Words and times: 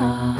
啊。 0.00 0.39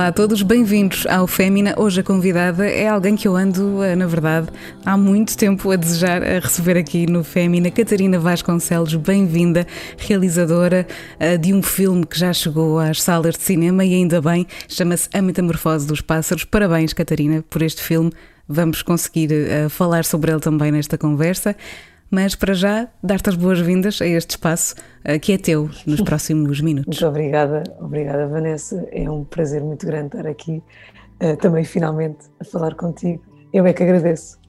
Olá 0.00 0.08
a 0.08 0.12
todos, 0.12 0.40
bem-vindos 0.40 1.06
ao 1.06 1.26
Fémina. 1.26 1.74
Hoje 1.76 2.00
a 2.00 2.02
convidada 2.02 2.66
é 2.66 2.88
alguém 2.88 3.14
que 3.14 3.28
eu 3.28 3.36
ando, 3.36 3.84
eh, 3.84 3.94
na 3.94 4.06
verdade, 4.06 4.48
há 4.82 4.96
muito 4.96 5.36
tempo 5.36 5.70
a 5.70 5.76
desejar 5.76 6.22
a 6.22 6.38
receber 6.38 6.78
aqui 6.78 7.06
no 7.06 7.22
Fémina. 7.22 7.70
Catarina 7.70 8.18
Vasconcelos, 8.18 8.94
bem-vinda, 8.94 9.66
realizadora 9.98 10.86
eh, 11.18 11.36
de 11.36 11.52
um 11.52 11.62
filme 11.62 12.06
que 12.06 12.18
já 12.18 12.32
chegou 12.32 12.78
às 12.78 13.02
salas 13.02 13.34
de 13.34 13.42
cinema 13.42 13.84
e 13.84 13.92
ainda 13.92 14.22
bem, 14.22 14.46
chama-se 14.66 15.06
A 15.12 15.20
Metamorfose 15.20 15.86
dos 15.86 16.00
Pássaros. 16.00 16.44
Parabéns, 16.44 16.94
Catarina, 16.94 17.44
por 17.50 17.60
este 17.60 17.82
filme. 17.82 18.10
Vamos 18.48 18.80
conseguir 18.80 19.30
uh, 19.30 19.68
falar 19.68 20.04
sobre 20.04 20.32
ele 20.32 20.40
também 20.40 20.72
nesta 20.72 20.98
conversa 20.98 21.54
mas 22.10 22.34
para 22.34 22.54
já 22.54 22.88
dar-te 23.02 23.28
as 23.28 23.36
boas-vindas 23.36 24.00
a 24.02 24.06
este 24.06 24.30
espaço 24.30 24.74
uh, 25.08 25.18
que 25.20 25.32
é 25.32 25.38
teu 25.38 25.70
nos 25.86 26.00
próximos 26.02 26.60
minutos. 26.60 27.00
Muito 27.00 27.06
obrigada, 27.06 27.62
obrigada 27.78 28.26
Vanessa, 28.26 28.86
é 28.90 29.08
um 29.08 29.24
prazer 29.24 29.62
muito 29.62 29.86
grande 29.86 30.16
estar 30.16 30.26
aqui 30.26 30.62
uh, 31.22 31.36
também 31.36 31.64
finalmente 31.64 32.26
a 32.40 32.44
falar 32.44 32.74
contigo. 32.74 33.22
Eu 33.52 33.66
é 33.66 33.72
que 33.72 33.82
agradeço. 33.82 34.39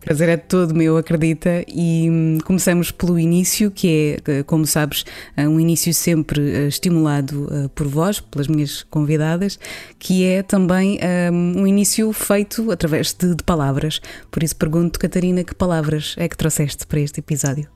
Prazer 0.00 0.28
é 0.28 0.36
todo 0.36 0.74
meu, 0.74 0.96
acredita. 0.96 1.64
E 1.68 2.08
hum, 2.10 2.38
começamos 2.44 2.90
pelo 2.90 3.18
início, 3.18 3.70
que 3.70 4.16
é, 4.26 4.42
como 4.42 4.66
sabes, 4.66 5.04
eh, 5.36 5.48
um 5.48 5.58
início 5.58 5.92
sempre 5.92 6.40
eh, 6.40 6.68
estimulado 6.68 7.48
eh, 7.50 7.68
por 7.74 7.86
vós, 7.86 8.20
pelas 8.20 8.48
minhas 8.48 8.82
convidadas, 8.84 9.58
que 9.98 10.24
é 10.24 10.42
também 10.42 10.98
um, 11.32 11.62
um 11.62 11.66
início 11.66 12.12
feito 12.12 12.70
através 12.70 13.12
de, 13.12 13.34
de 13.34 13.42
palavras. 13.42 14.00
Por 14.30 14.42
isso 14.42 14.56
pergunto, 14.56 14.98
Catarina, 14.98 15.44
que 15.44 15.54
palavras 15.54 16.14
é 16.18 16.28
que 16.28 16.36
trouxeste 16.36 16.86
para 16.86 17.00
este 17.00 17.20
episódio? 17.20 17.68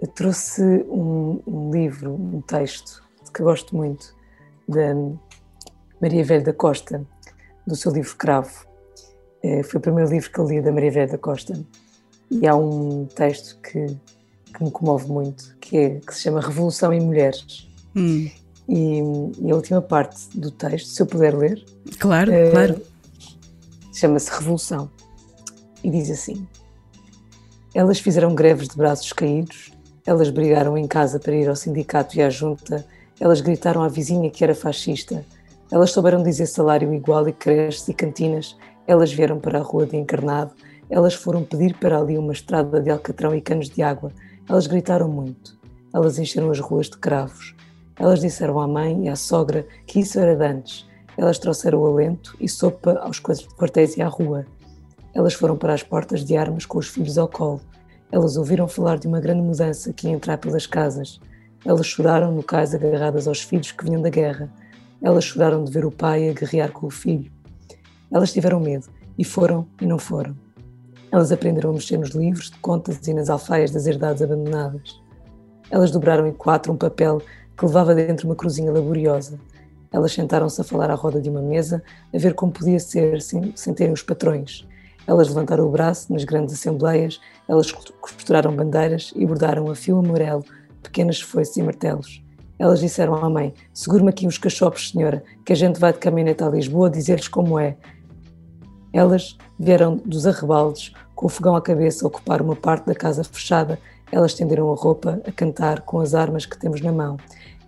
Eu 0.00 0.08
trouxe 0.08 0.62
um, 0.62 1.42
um 1.46 1.70
livro, 1.70 2.14
um 2.14 2.40
texto 2.40 3.02
que 3.34 3.42
gosto 3.42 3.74
muito, 3.76 4.14
da 4.68 4.94
Maria 6.00 6.24
Velho 6.24 6.44
da 6.44 6.52
Costa, 6.52 7.04
do 7.66 7.74
seu 7.74 7.92
livro 7.92 8.14
Cravo 8.16 8.73
foi 9.64 9.78
o 9.78 9.80
primeiro 9.80 10.10
livro 10.10 10.30
que 10.30 10.38
eu 10.38 10.46
li 10.46 10.62
da 10.62 10.72
Maria 10.72 10.90
Velha 10.90 11.12
da 11.12 11.18
Costa 11.18 11.54
e 12.30 12.46
há 12.46 12.56
um 12.56 13.06
texto 13.06 13.58
que, 13.60 13.86
que 14.52 14.64
me 14.64 14.70
comove 14.70 15.06
muito, 15.08 15.56
que, 15.60 15.76
é, 15.76 15.90
que 16.00 16.14
se 16.14 16.22
chama 16.22 16.40
Revolução 16.40 16.92
em 16.92 17.00
Mulheres. 17.00 17.68
Hum. 17.94 18.28
E, 18.68 18.98
e, 19.40 19.50
a 19.50 19.54
última 19.54 19.82
parte 19.82 20.26
do 20.34 20.50
texto, 20.50 20.86
se 20.86 21.02
eu 21.02 21.06
puder 21.06 21.36
ler. 21.36 21.62
Claro, 21.98 22.32
é, 22.32 22.50
claro. 22.50 22.80
Chama-se 23.92 24.30
Revolução 24.30 24.90
e 25.82 25.90
diz 25.90 26.10
assim: 26.10 26.46
Elas 27.74 28.00
fizeram 28.00 28.34
greves 28.34 28.68
de 28.68 28.76
braços 28.76 29.12
caídos, 29.12 29.70
elas 30.06 30.30
brigaram 30.30 30.78
em 30.78 30.86
casa 30.86 31.20
para 31.20 31.36
ir 31.36 31.48
ao 31.48 31.54
sindicato 31.54 32.16
e 32.16 32.22
à 32.22 32.30
junta, 32.30 32.84
elas 33.20 33.40
gritaram 33.40 33.82
à 33.82 33.88
vizinha 33.88 34.30
que 34.30 34.42
era 34.42 34.54
fascista, 34.54 35.24
elas 35.70 35.90
souberam 35.90 36.22
dizer 36.22 36.46
salário 36.46 36.92
igual 36.94 37.28
e 37.28 37.32
creches 37.32 37.86
e 37.86 37.94
cantinas, 37.94 38.56
elas 38.86 39.12
vieram 39.12 39.38
para 39.38 39.58
a 39.58 39.62
rua 39.62 39.86
de 39.86 39.96
Encarnado, 39.96 40.52
elas 40.90 41.14
foram 41.14 41.42
pedir 41.42 41.76
para 41.78 41.98
ali 41.98 42.18
uma 42.18 42.32
estrada 42.32 42.80
de 42.80 42.90
alcatrão 42.90 43.34
e 43.34 43.40
canos 43.40 43.70
de 43.70 43.82
água. 43.82 44.12
Elas 44.48 44.66
gritaram 44.66 45.08
muito. 45.08 45.58
Elas 45.94 46.18
encheram 46.18 46.50
as 46.50 46.60
ruas 46.60 46.90
de 46.90 46.98
cravos. 46.98 47.54
Elas 47.98 48.20
disseram 48.20 48.60
à 48.60 48.68
mãe 48.68 49.06
e 49.06 49.08
à 49.08 49.16
sogra 49.16 49.66
que 49.86 50.00
isso 50.00 50.18
era 50.18 50.36
de 50.36 50.44
antes. 50.44 50.86
Elas 51.16 51.38
trouxeram 51.38 51.84
alento 51.86 52.36
e 52.40 52.48
sopa 52.48 52.98
aos 52.98 53.20
quartéis 53.20 53.96
e 53.96 54.02
à 54.02 54.08
rua. 54.08 54.44
Elas 55.14 55.32
foram 55.32 55.56
para 55.56 55.72
as 55.72 55.82
portas 55.82 56.24
de 56.24 56.36
armas 56.36 56.66
com 56.66 56.78
os 56.78 56.88
filhos 56.88 57.16
ao 57.16 57.28
colo. 57.28 57.60
Elas 58.10 58.36
ouviram 58.36 58.68
falar 58.68 58.98
de 58.98 59.06
uma 59.06 59.20
grande 59.20 59.42
mudança 59.42 59.92
que 59.92 60.08
ia 60.08 60.12
entrar 60.12 60.38
pelas 60.38 60.66
casas. 60.66 61.20
Elas 61.64 61.86
choraram 61.86 62.32
no 62.32 62.42
cais 62.42 62.74
agarradas 62.74 63.26
aos 63.26 63.40
filhos 63.40 63.72
que 63.72 63.84
vinham 63.84 64.02
da 64.02 64.10
guerra. 64.10 64.52
Elas 65.00 65.24
choraram 65.24 65.64
de 65.64 65.70
ver 65.70 65.84
o 65.84 65.90
pai 65.90 66.28
a 66.28 66.32
guerrear 66.32 66.72
com 66.72 66.86
o 66.86 66.90
filho. 66.90 67.33
Elas 68.14 68.32
tiveram 68.32 68.60
medo 68.60 68.86
e 69.18 69.24
foram 69.24 69.66
e 69.80 69.84
não 69.84 69.98
foram. 69.98 70.36
Elas 71.10 71.32
aprenderam 71.32 71.70
a 71.70 71.72
mexer 71.72 71.98
nos 71.98 72.10
livros 72.10 72.48
de 72.48 72.56
contas 72.58 73.04
e 73.08 73.12
nas 73.12 73.28
alfaias 73.28 73.72
das 73.72 73.88
herdades 73.88 74.22
abandonadas. 74.22 75.02
Elas 75.68 75.90
dobraram 75.90 76.24
em 76.24 76.32
quatro 76.32 76.72
um 76.72 76.76
papel 76.76 77.20
que 77.58 77.66
levava 77.66 77.92
dentro 77.92 78.28
uma 78.28 78.36
cruzinha 78.36 78.70
laboriosa. 78.70 79.36
Elas 79.92 80.12
sentaram-se 80.12 80.60
a 80.60 80.64
falar 80.64 80.92
à 80.92 80.94
roda 80.94 81.20
de 81.20 81.28
uma 81.28 81.42
mesa, 81.42 81.82
a 82.14 82.18
ver 82.18 82.34
como 82.34 82.52
podia 82.52 82.78
ser 82.78 83.20
sem, 83.20 83.52
sem 83.56 83.74
terem 83.74 83.92
os 83.92 84.02
patrões. 84.02 84.64
Elas 85.08 85.26
levantaram 85.26 85.66
o 85.66 85.70
braço 85.70 86.12
nas 86.12 86.22
grandes 86.22 86.54
assembleias, 86.54 87.20
elas 87.48 87.72
costuraram 87.72 88.54
bandeiras 88.54 89.12
e 89.16 89.26
bordaram 89.26 89.68
a 89.68 89.74
fio 89.74 89.98
amarelo 89.98 90.44
pequenas 90.84 91.20
foices 91.20 91.56
e 91.56 91.62
martelos. 91.64 92.22
Elas 92.58 92.78
disseram 92.78 93.16
à 93.16 93.28
mãe: 93.28 93.52
Segure-me 93.72 94.10
aqui 94.10 94.26
uns 94.26 94.38
cachopos, 94.38 94.90
senhora, 94.90 95.24
que 95.44 95.52
a 95.52 95.56
gente 95.56 95.80
vai 95.80 95.92
de 95.92 95.98
caminhonete 95.98 96.44
a 96.44 96.48
Lisboa 96.48 96.88
dizer-lhes 96.88 97.26
como 97.26 97.58
é. 97.58 97.76
Elas 98.94 99.36
vieram 99.58 99.96
dos 99.96 100.24
arrebaldes, 100.24 100.92
com 101.16 101.26
o 101.26 101.28
fogão 101.28 101.56
à 101.56 101.60
cabeça, 101.60 102.06
ocupar 102.06 102.40
uma 102.40 102.54
parte 102.54 102.86
da 102.86 102.94
casa 102.94 103.24
fechada. 103.24 103.76
Elas 104.12 104.30
estenderam 104.30 104.70
a 104.70 104.76
roupa, 104.76 105.20
a 105.26 105.32
cantar 105.32 105.80
com 105.80 105.98
as 105.98 106.14
armas 106.14 106.46
que 106.46 106.56
temos 106.56 106.80
na 106.80 106.92
mão. 106.92 107.16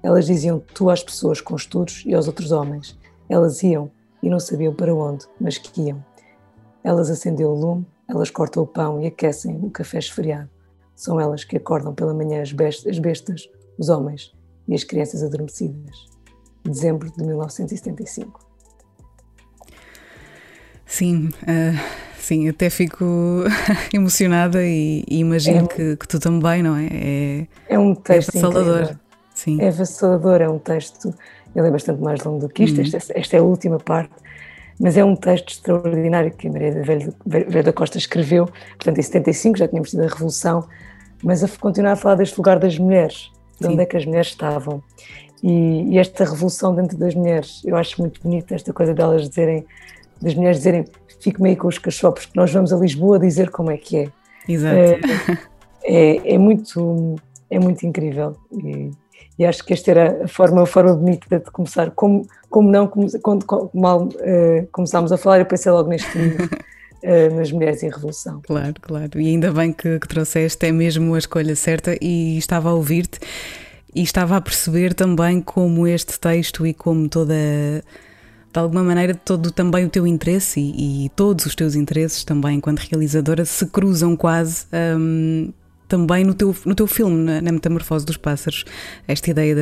Elas 0.05 0.25
diziam 0.25 0.63
tu 0.73 0.89
às 0.89 1.03
pessoas 1.03 1.41
com 1.41 1.57
estudos 1.57 2.05
e 2.07 2.15
aos 2.15 2.29
outros 2.29 2.53
homens. 2.53 2.97
Elas 3.29 3.61
iam 3.65 3.91
e 4.23 4.31
não 4.31 4.39
sabiam 4.39 4.73
para 4.73 4.95
onde, 4.95 5.27
mas 5.41 5.59
que 5.59 5.83
iam. 5.83 6.03
Elas 6.85 7.11
acendem 7.11 7.45
o 7.45 7.55
lume, 7.55 7.85
elas 8.09 8.31
cortam 8.31 8.63
o 8.63 8.67
pão 8.67 9.03
e 9.03 9.09
aquecem 9.09 9.59
o 9.61 9.69
café 9.69 9.99
esfriado. 9.99 10.49
São 10.95 11.21
elas 11.21 11.43
que 11.43 11.57
acordam 11.57 11.93
pela 11.93 12.15
manhã 12.15 12.41
as 12.41 12.53
bestas 12.53 13.51
os 13.77 13.89
homens 13.89 14.33
e 14.69 14.77
as 14.77 14.85
crianças 14.85 15.25
adormecidas. 15.25 16.07
Dezembro 16.65 17.11
de 17.11 17.25
1975. 17.25 18.46
Sim, 20.87 21.31
uh, 21.43 21.79
sim, 22.17 22.49
até 22.49 22.71
fico 22.71 23.05
emocionada 23.93 24.65
e, 24.65 25.05
e 25.09 25.19
imagino 25.19 25.65
é, 25.65 25.67
que, 25.67 25.97
que, 25.97 26.09
tu 26.09 26.21
também, 26.21 26.63
não 26.63 26.77
é? 26.77 26.87
É, 26.93 27.47
é 27.69 27.79
um 27.79 27.95
texto 27.95 28.37
é 28.37 28.39
avassalador. 28.39 28.97
Sim. 29.35 29.61
É 29.61 29.69
avassalador, 29.69 30.41
é 30.41 30.49
um 30.49 30.59
texto, 30.59 31.13
ele 31.55 31.67
é 31.67 31.71
bastante 31.71 32.01
mais 32.01 32.23
longo 32.23 32.39
do 32.39 32.49
que 32.49 32.65
isto, 32.65 32.79
uhum. 32.79 32.87
esta, 32.87 33.19
esta, 33.19 33.37
é 33.37 33.41
a 33.41 33.43
última 33.43 33.79
parte, 33.79 34.15
mas 34.81 34.97
é 34.97 35.05
um 35.05 35.17
texto 35.17 35.49
extraordinário 35.49 36.31
que 36.31 36.49
a 36.49 36.53
Maria 36.53 36.83
Velho, 36.83 37.15
Velho 37.27 37.65
da 37.65 37.73
Costa 37.73 37.99
escreveu, 37.99 38.47
portanto 38.47 38.99
em 38.99 39.03
75 39.03 39.59
já 39.59 39.69
tínhamos 39.69 39.91
tido 39.91 40.05
a 40.05 40.07
Revolução, 40.07 40.67
mas 41.23 41.43
a 41.43 41.49
continuar 41.49 41.93
a 41.93 41.97
falar 41.97 42.15
deste 42.15 42.37
lugar 42.39 42.59
das 42.59 42.79
mulheres, 42.79 43.31
de 43.61 43.67
Sim. 43.67 43.73
onde 43.73 43.83
é 43.83 43.87
que 43.87 43.97
as 43.97 44.07
mulheres 44.07 44.29
estavam. 44.29 44.83
E, 45.43 45.95
e, 45.95 45.99
esta 45.99 46.25
revolução 46.25 46.75
dentro 46.75 46.97
das 46.97 47.15
mulheres, 47.15 47.63
eu 47.65 47.77
acho 47.77 48.01
muito 48.01 48.23
bonita 48.23 48.55
esta 48.55 48.73
coisa 48.73 48.95
delas 48.95 49.29
dizerem 49.29 49.67
das 50.21 50.35
mulheres 50.35 50.59
dizerem 50.59 50.85
fico-me 51.21 51.51
aí 51.51 51.57
com 51.57 51.69
os 51.69 51.79
cachorros, 51.79 52.27
que 52.27 52.37
nós 52.37 52.53
vamos 52.53 52.73
a 52.73 52.77
Lisboa 52.77 53.19
dizer 53.19 53.51
como 53.51 53.71
é 53.71 53.77
que 53.77 53.97
é. 53.97 54.09
Exato. 54.49 54.77
É, 54.77 55.01
é, 55.85 56.35
é 56.35 56.39
muito, 56.39 57.17
é 57.51 57.59
muito 57.59 57.85
incrível 57.85 58.37
e, 58.53 58.91
e, 59.39 59.45
acho 59.45 59.65
que 59.65 59.73
esta 59.73 59.91
era 59.91 60.25
a 60.25 60.29
forma, 60.29 60.63
a 60.63 60.67
forma 60.67 60.95
bonita 60.95 61.41
de 61.41 61.51
começar. 61.51 61.91
Como, 61.91 62.27
como 62.49 62.71
não, 62.71 62.87
quando 63.23 63.71
mal 63.75 64.05
uh, 64.05 64.67
começámos 64.73 65.11
a 65.13 65.17
falar, 65.17 65.41
eu 65.41 65.47
pensei 65.47 65.71
logo 65.73 65.89
neste 65.89 66.17
livro. 66.17 66.45
Uh, 66.45 67.35
nas 67.37 67.53
mulheres 67.53 67.83
em 67.83 67.91
revolução. 67.91 68.41
Claro, 68.47 68.75
claro. 68.81 69.21
E 69.21 69.29
ainda 69.29 69.53
bem 69.53 69.73
que, 69.73 69.99
que 70.01 70.09
trouxeste, 70.09 70.67
é 70.67 70.73
mesmo 70.73 71.15
a 71.15 71.19
escolha 71.19 71.55
certa 71.55 71.97
e 72.01 72.39
estava 72.39 72.71
a 72.71 72.73
ouvir-te 72.73 73.19
e 73.95 74.03
estava 74.03 74.37
a 74.37 74.41
perceber 74.41 74.95
também 74.95 75.41
como 75.41 75.87
este 75.87 76.19
texto 76.19 76.67
e 76.67 76.75
como 76.75 77.09
toda 77.09 77.35
de 78.57 78.61
alguma 78.61 78.83
maneira 78.83 79.15
todo 79.15 79.51
também 79.51 79.85
o 79.85 79.91
teu 79.91 80.07
interesse 80.07 80.59
e, 80.59 81.05
e 81.05 81.09
todos 81.11 81.45
os 81.45 81.55
teus 81.55 81.75
interesses 81.75 82.25
também 82.25 82.57
enquanto 82.57 82.79
realizadora 82.79 83.45
se 83.45 83.67
cruzam 83.67 84.17
quase 84.17 84.65
um, 84.99 85.53
também 85.87 86.25
no 86.25 86.33
teu, 86.33 86.57
no 86.65 86.75
teu 86.75 86.87
filme, 86.87 87.23
na, 87.23 87.43
na 87.43 87.53
Metamorfose 87.53 88.07
dos 88.07 88.17
Pássaros, 88.17 88.65
esta 89.07 89.31
ideia 89.31 89.55
da, 89.55 89.61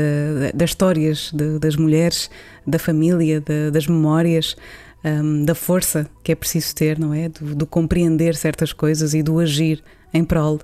das 0.55 0.71
histórias 0.71 1.33
de, 1.35 1.59
das 1.59 1.75
mulheres, 1.75 2.31
da 2.65 2.79
família, 2.79 3.43
das 3.73 3.89
memórias, 3.89 4.57
um, 5.05 5.45
da 5.45 5.57
força 5.57 6.09
que 6.23 6.31
é 6.31 6.35
preciso 6.37 6.73
ter, 6.75 6.97
não 6.97 7.13
é? 7.13 7.29
Do, 7.29 7.55
do, 7.57 7.67
compreender 7.67 8.37
certas 8.37 8.73
coisas 8.73 9.13
e 9.13 9.25
do 9.25 9.41
agir 9.41 9.83
em 10.15 10.25
prol 10.25 10.61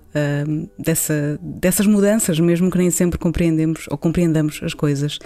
um, 0.46 0.68
dessa, 0.78 1.36
dessas 1.42 1.86
mudanças, 1.86 2.38
mesmo 2.38 2.70
que 2.70 2.78
nem 2.78 2.90
sempre 2.90 3.18
compreendemos 3.18 3.86
ou 3.90 3.98
compreendamos 3.98 4.60
as 4.62 4.72
coisas. 4.72 5.18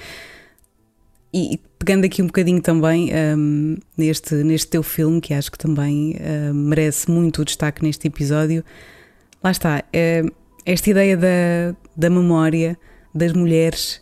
E 1.34 1.60
pegando 1.80 2.04
aqui 2.04 2.22
um 2.22 2.26
bocadinho 2.26 2.62
também 2.62 3.10
um, 3.36 3.76
neste, 3.96 4.36
neste 4.36 4.68
teu 4.68 4.84
filme, 4.84 5.20
que 5.20 5.34
acho 5.34 5.50
que 5.50 5.58
também 5.58 6.16
um, 6.20 6.54
merece 6.54 7.10
muito 7.10 7.42
o 7.42 7.44
destaque 7.44 7.82
neste 7.82 8.06
episódio, 8.06 8.64
lá 9.42 9.50
está, 9.50 9.82
é, 9.92 10.22
esta 10.64 10.90
ideia 10.90 11.16
da, 11.16 11.76
da 11.96 12.08
memória 12.08 12.78
das 13.12 13.32
mulheres, 13.32 14.00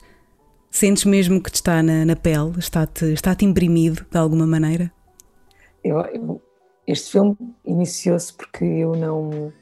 sentes 0.70 1.06
mesmo 1.06 1.43
que 1.43 1.50
te 1.50 1.55
está 1.55 1.82
na, 1.82 2.05
na 2.05 2.17
pele, 2.17 2.52
está-te 2.58 3.06
está 3.14 3.35
-te 3.35 3.46
imprimido 3.46 4.05
de 4.11 4.19
alguma 4.19 4.46
maneira? 4.46 4.93
eu, 5.85 6.00
eu, 6.00 6.43
este 6.87 7.12
filme 7.12 7.37
iniciou-se 7.64 8.32
porque 8.32 8.64
eu 8.64 8.94
não, 8.94 9.52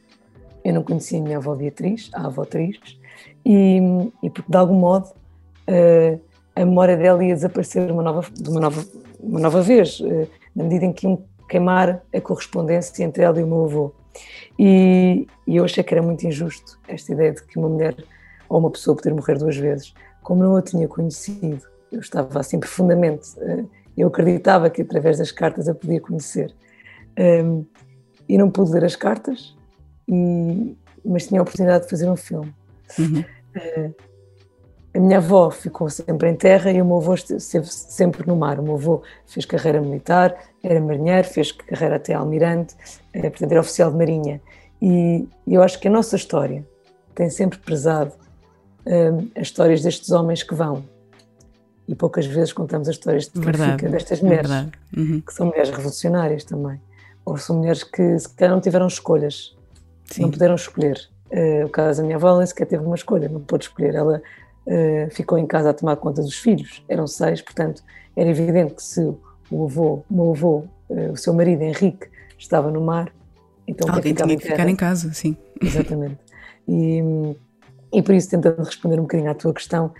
eu 0.65 0.75
não 0.75 0.83
conhecia 0.83 1.19
a 1.19 1.23
minha 1.23 1.37
avó 1.39 1.55
Beatriz, 1.55 2.11
a 2.13 2.27
avó 2.27 2.43
Atriz, 2.43 2.79
e, 3.45 3.79
e 4.23 4.31
porque 4.31 4.51
de 4.51 4.57
algum 4.57 4.79
modo 4.79 5.07
uh, 5.69 6.21
a 6.61 6.65
memória 6.67 6.97
dela 6.97 7.25
ia 7.25 7.35
desaparecer 7.35 7.91
uma 7.91 8.03
nova, 8.03 8.27
de 8.33 8.49
uma 8.49 8.61
nova, 8.61 8.85
uma 9.19 9.41
nova 9.41 9.63
vez, 9.63 9.99
uh, 10.01 10.29
na 10.55 10.65
medida 10.65 10.85
em 10.85 10.93
que 10.93 11.07
iam 11.07 11.25
queimar 11.49 12.03
a 12.15 12.21
correspondência 12.21 13.03
entre 13.03 13.23
ela 13.23 13.41
e 13.41 13.43
o 13.43 13.47
meu 13.47 13.65
avô. 13.65 13.95
E, 14.59 15.27
e, 15.47 15.57
eu 15.57 15.65
achei 15.65 15.83
que 15.83 15.95
era 15.95 16.03
muito 16.03 16.27
injusto 16.27 16.79
esta 16.87 17.13
ideia 17.13 17.33
de 17.33 17.43
que 17.43 17.59
uma 17.59 17.69
mulher 17.69 17.97
ou 18.49 18.59
uma 18.59 18.71
pessoa 18.71 18.97
poder 18.97 19.15
morrer 19.15 19.39
duas 19.39 19.57
vezes. 19.57 19.95
Como 20.23 20.43
não 20.43 20.57
a 20.57 20.63
tinha 20.63 20.87
conhecido, 20.87 21.63
eu 21.91 22.01
estava 22.01 22.39
assim 22.39 22.61
profundamente, 22.61 23.31
uh, 23.39 23.69
eu 23.97 24.09
acreditava 24.09 24.69
que 24.69 24.83
através 24.83 25.19
das 25.19 25.33
cartas 25.33 25.69
a 25.69 25.75
podia 25.75 26.01
conhecer. 26.01 26.55
E 28.27 28.39
não 28.39 28.51
pude 28.51 28.71
ler 28.71 28.85
as 28.85 28.97
cartas, 28.97 29.55
e, 30.09 30.75
mas 31.05 31.27
tinha 31.27 31.41
a 31.41 31.43
oportunidade 31.43 31.85
de 31.85 31.91
fazer 31.91 32.09
um 32.09 32.17
filme. 32.17 32.55
Uhum. 32.99 33.25
A 34.93 34.99
minha 34.99 35.19
avó 35.19 35.51
ficou 35.51 35.89
sempre 35.89 36.29
em 36.29 36.35
terra 36.35 36.73
e 36.73 36.83
o 36.83 36.85
meu 36.85 36.97
avô 36.97 37.15
esteve 37.15 37.67
sempre 37.67 38.27
no 38.27 38.35
mar. 38.35 38.59
O 38.59 38.63
meu 38.63 38.75
avô 38.75 39.03
fez 39.27 39.47
carreira 39.47 39.81
militar, 39.81 40.37
era 40.63 40.81
marinheiro, 40.81 41.29
fez 41.29 41.53
carreira 41.53 41.97
até 41.97 42.15
almirante, 42.15 42.75
uh, 43.15 43.21
portanto 43.23 43.53
era 43.53 43.61
oficial 43.61 43.91
de 43.91 43.97
marinha. 43.97 44.41
E, 44.83 45.29
eu 45.47 45.63
acho 45.63 45.79
que 45.79 45.89
a 45.89 45.91
nossa 45.91 46.17
história 46.17 46.67
tem 47.15 47.29
sempre 47.29 47.59
prezado 47.59 48.13
as 49.37 49.43
histórias 49.43 49.83
destes 49.83 50.11
homens 50.11 50.43
que 50.43 50.55
vão. 50.55 50.83
E 51.87 51.95
poucas 51.95 52.25
vezes 52.27 52.53
contamos 52.53 52.89
as 52.89 52.95
histórias 52.95 53.29
de 53.29 53.41
verdade, 53.41 53.89
destas 53.89 54.23
mulheres, 54.23 54.51
uhum. 54.97 55.21
que 55.21 55.35
são 55.35 55.47
mulheres 55.47 55.71
revolucionárias 55.71 56.45
também. 56.45 56.81
Ou 57.25 57.37
são 57.37 57.57
mulheres 57.57 57.83
que 57.83 58.19
se 58.19 58.29
calhar 58.31 58.55
não 58.55 58.61
tiveram 58.61 58.87
escolhas, 58.87 59.57
Sim. 60.05 60.23
não 60.23 60.31
puderam 60.31 60.55
escolher. 60.55 61.09
Uh, 61.31 61.67
o 61.67 61.69
caso 61.69 62.01
da 62.01 62.07
minha 62.07 62.17
avó 62.17 62.37
nem 62.39 62.47
sequer 62.47 62.67
teve 62.67 62.85
uma 62.85 62.95
escolha, 62.95 63.29
não 63.29 63.41
pôde 63.41 63.65
escolher. 63.65 63.95
Ela 63.95 64.23
uh, 64.67 65.11
ficou 65.11 65.39
em 65.39 65.47
casa 65.47 65.71
a 65.71 65.75
tomar 65.75 65.97
conta 65.97 66.23
dos 66.23 66.39
filhos, 66.39 66.85
eram 66.89 67.07
seis, 67.07 67.43
portanto 67.43 67.83
era 68.17 68.29
evidente 68.29 68.75
que 68.75 68.83
se 68.83 69.01
o 69.51 69.65
avô, 69.65 70.03
o 70.11 70.15
meu 70.15 70.31
avô, 70.31 70.65
uh, 70.89 71.13
o 71.13 71.17
seu 71.17 71.33
marido 71.35 71.63
Henrique, 71.63 72.09
estava 72.39 72.71
no 72.71 72.81
mar, 72.81 73.13
então 73.67 73.93
alguém 73.93 74.15
tinha 74.15 74.37
que 74.37 74.49
ficar 74.49 74.69
em 74.69 74.77
casa, 74.77 75.13
sim. 75.13 75.37
Exatamente. 75.61 76.19
E, 76.67 77.03
e 77.93 78.03
por 78.03 78.15
isso, 78.15 78.31
tentando 78.31 78.63
responder 78.63 78.99
um 78.99 79.03
bocadinho 79.03 79.31
à 79.31 79.35
tua 79.35 79.53
questão, 79.53 79.93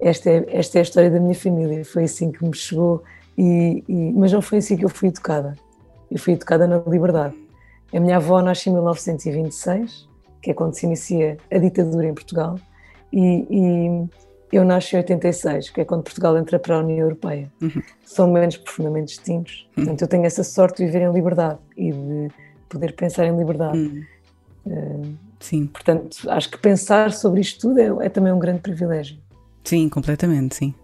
esta, 0.00 0.30
é, 0.30 0.46
esta 0.48 0.78
é 0.78 0.80
a 0.80 0.82
história 0.82 1.10
da 1.10 1.18
minha 1.18 1.34
família, 1.34 1.84
foi 1.84 2.04
assim 2.04 2.30
que 2.30 2.44
me 2.44 2.54
chegou, 2.54 3.02
e, 3.36 3.84
e, 3.88 4.12
mas 4.12 4.32
não 4.32 4.40
foi 4.40 4.58
assim 4.58 4.76
que 4.76 4.84
eu 4.84 4.88
fui 4.88 5.08
educada. 5.08 5.54
Eu 6.10 6.18
fui 6.18 6.32
educada 6.34 6.66
na 6.66 6.78
liberdade. 6.86 7.34
A 7.92 8.00
minha 8.00 8.16
avó 8.16 8.40
nasce 8.40 8.70
em 8.70 8.72
1926, 8.72 10.08
que 10.42 10.50
é 10.50 10.54
quando 10.54 10.74
se 10.74 10.86
inicia 10.86 11.36
a 11.50 11.58
ditadura 11.58 12.06
em 12.06 12.14
Portugal, 12.14 12.58
e, 13.12 13.46
e 13.50 14.08
eu 14.52 14.64
nasci 14.64 14.96
em 14.96 14.98
86, 14.98 15.70
que 15.70 15.80
é 15.80 15.84
quando 15.84 16.02
Portugal 16.02 16.36
entra 16.38 16.58
para 16.58 16.76
a 16.76 16.78
União 16.80 16.98
Europeia. 16.98 17.50
Uhum. 17.60 17.82
São 18.04 18.28
momentos 18.28 18.56
profundamente 18.56 19.08
distintos. 19.08 19.68
Uhum. 19.76 19.84
Portanto, 19.84 20.02
eu 20.02 20.08
tenho 20.08 20.24
essa 20.24 20.42
sorte 20.42 20.78
de 20.78 20.86
viver 20.86 21.02
em 21.02 21.12
liberdade 21.12 21.58
e 21.76 21.92
de 21.92 22.28
poder 22.68 22.94
pensar 22.94 23.26
em 23.26 23.36
liberdade. 23.36 23.78
Uhum. 23.78 24.04
Uh, 24.66 25.16
Sim. 25.40 25.66
Portanto, 25.66 26.28
acho 26.30 26.50
que 26.50 26.58
pensar 26.58 27.12
sobre 27.12 27.40
isto 27.40 27.68
tudo 27.68 27.78
é, 27.78 28.06
é 28.06 28.08
também 28.08 28.32
um 28.32 28.38
grande 28.38 28.60
privilégio. 28.60 29.18
Sim, 29.62 29.88
completamente, 29.88 30.56
sim 30.56 30.74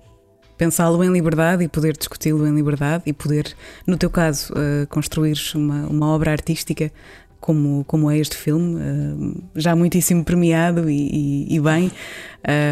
pensá-lo 0.57 1.03
em 1.03 1.11
liberdade 1.11 1.65
e 1.65 1.69
poder 1.69 1.97
discuti-lo 1.97 2.47
em 2.47 2.55
liberdade 2.55 3.03
e 3.07 3.13
poder, 3.13 3.55
no 3.87 3.97
teu 3.97 4.09
caso, 4.09 4.53
uh, 4.53 4.87
construir 4.89 5.37
uma, 5.55 5.87
uma 5.87 6.09
obra 6.09 6.31
artística 6.31 6.91
como, 7.45 7.85
como 7.85 8.11
é 8.11 8.17
este 8.17 8.39
filme, 8.39 8.77
uh, 8.77 9.43
já 9.55 9.77
muitíssimo 9.77 10.25
premiado 10.25 10.89
e, 10.89 11.11
e, 11.51 11.57
e 11.57 11.61
bem, 11.61 11.93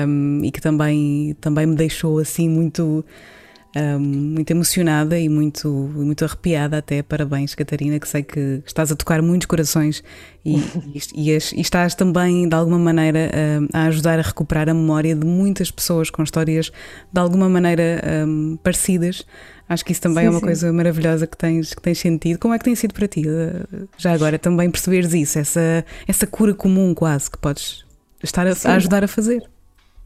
um, 0.09 0.41
e 0.43 0.51
que 0.51 0.63
também, 0.63 1.37
também 1.43 1.67
me 1.67 1.77
deixou 1.77 2.19
assim 2.19 2.49
muito 2.49 3.05
um, 3.77 3.99
muito 3.99 4.51
emocionada 4.51 5.19
e 5.19 5.29
muito, 5.29 5.69
muito 5.69 6.25
arrepiada 6.25 6.79
até. 6.79 7.03
Parabéns, 7.03 7.55
Catarina, 7.55 8.01
que 8.01 8.09
sei 8.09 8.23
que 8.23 8.63
estás 8.65 8.91
a 8.91 8.97
tocar 8.97 9.21
muitos 9.21 9.45
corações 9.45 10.03
e, 10.43 10.57
e, 11.15 11.31
e, 11.31 11.61
estás 11.61 11.95
também, 11.95 12.49
de 12.49 12.55
alguma 12.55 12.79
maneira, 12.79 13.31
a 13.75 13.85
ajudar 13.85 14.19
a 14.19 14.23
recuperar 14.23 14.71
a 14.71 14.75
memória 14.75 15.15
de 15.15 15.27
muitas 15.27 15.71
pessoas 15.71 16.09
com 16.09 16.23
histórias 16.23 16.73
de 17.13 17.21
alguma 17.21 17.47
maneira 17.47 18.03
um, 18.27 18.57
parecidas. 18.63 19.27
Acho 19.73 19.87
que 19.87 19.93
isso 19.93 20.03
também 20.03 20.25
sim, 20.25 20.27
é 20.27 20.31
uma 20.31 20.39
sim. 20.39 20.45
coisa 20.45 20.71
maravilhosa 20.71 21.27
que 21.27 21.35
tens, 21.35 21.73
que 21.73 21.81
tens 21.81 21.99
sentido. 21.99 22.39
Como 22.39 22.53
é 22.53 22.59
que 22.59 22.65
tem 22.65 22.75
sido 22.75 22.93
para 22.93 23.09
ti, 23.09 23.23
eh, 23.27 23.87
já 23.97 24.13
agora, 24.13 24.39
também 24.39 24.71
perceberes 24.71 25.15
isso, 25.15 25.39
essa, 25.39 25.83
essa 26.07 26.27
cura 26.27 26.53
comum 26.53 26.95
quase 26.95 27.31
que 27.31 27.39
podes 27.39 27.83
estar 28.23 28.47
a, 28.47 28.51
a 28.51 28.75
ajudar 28.75 29.03
a 29.03 29.09
fazer? 29.09 29.49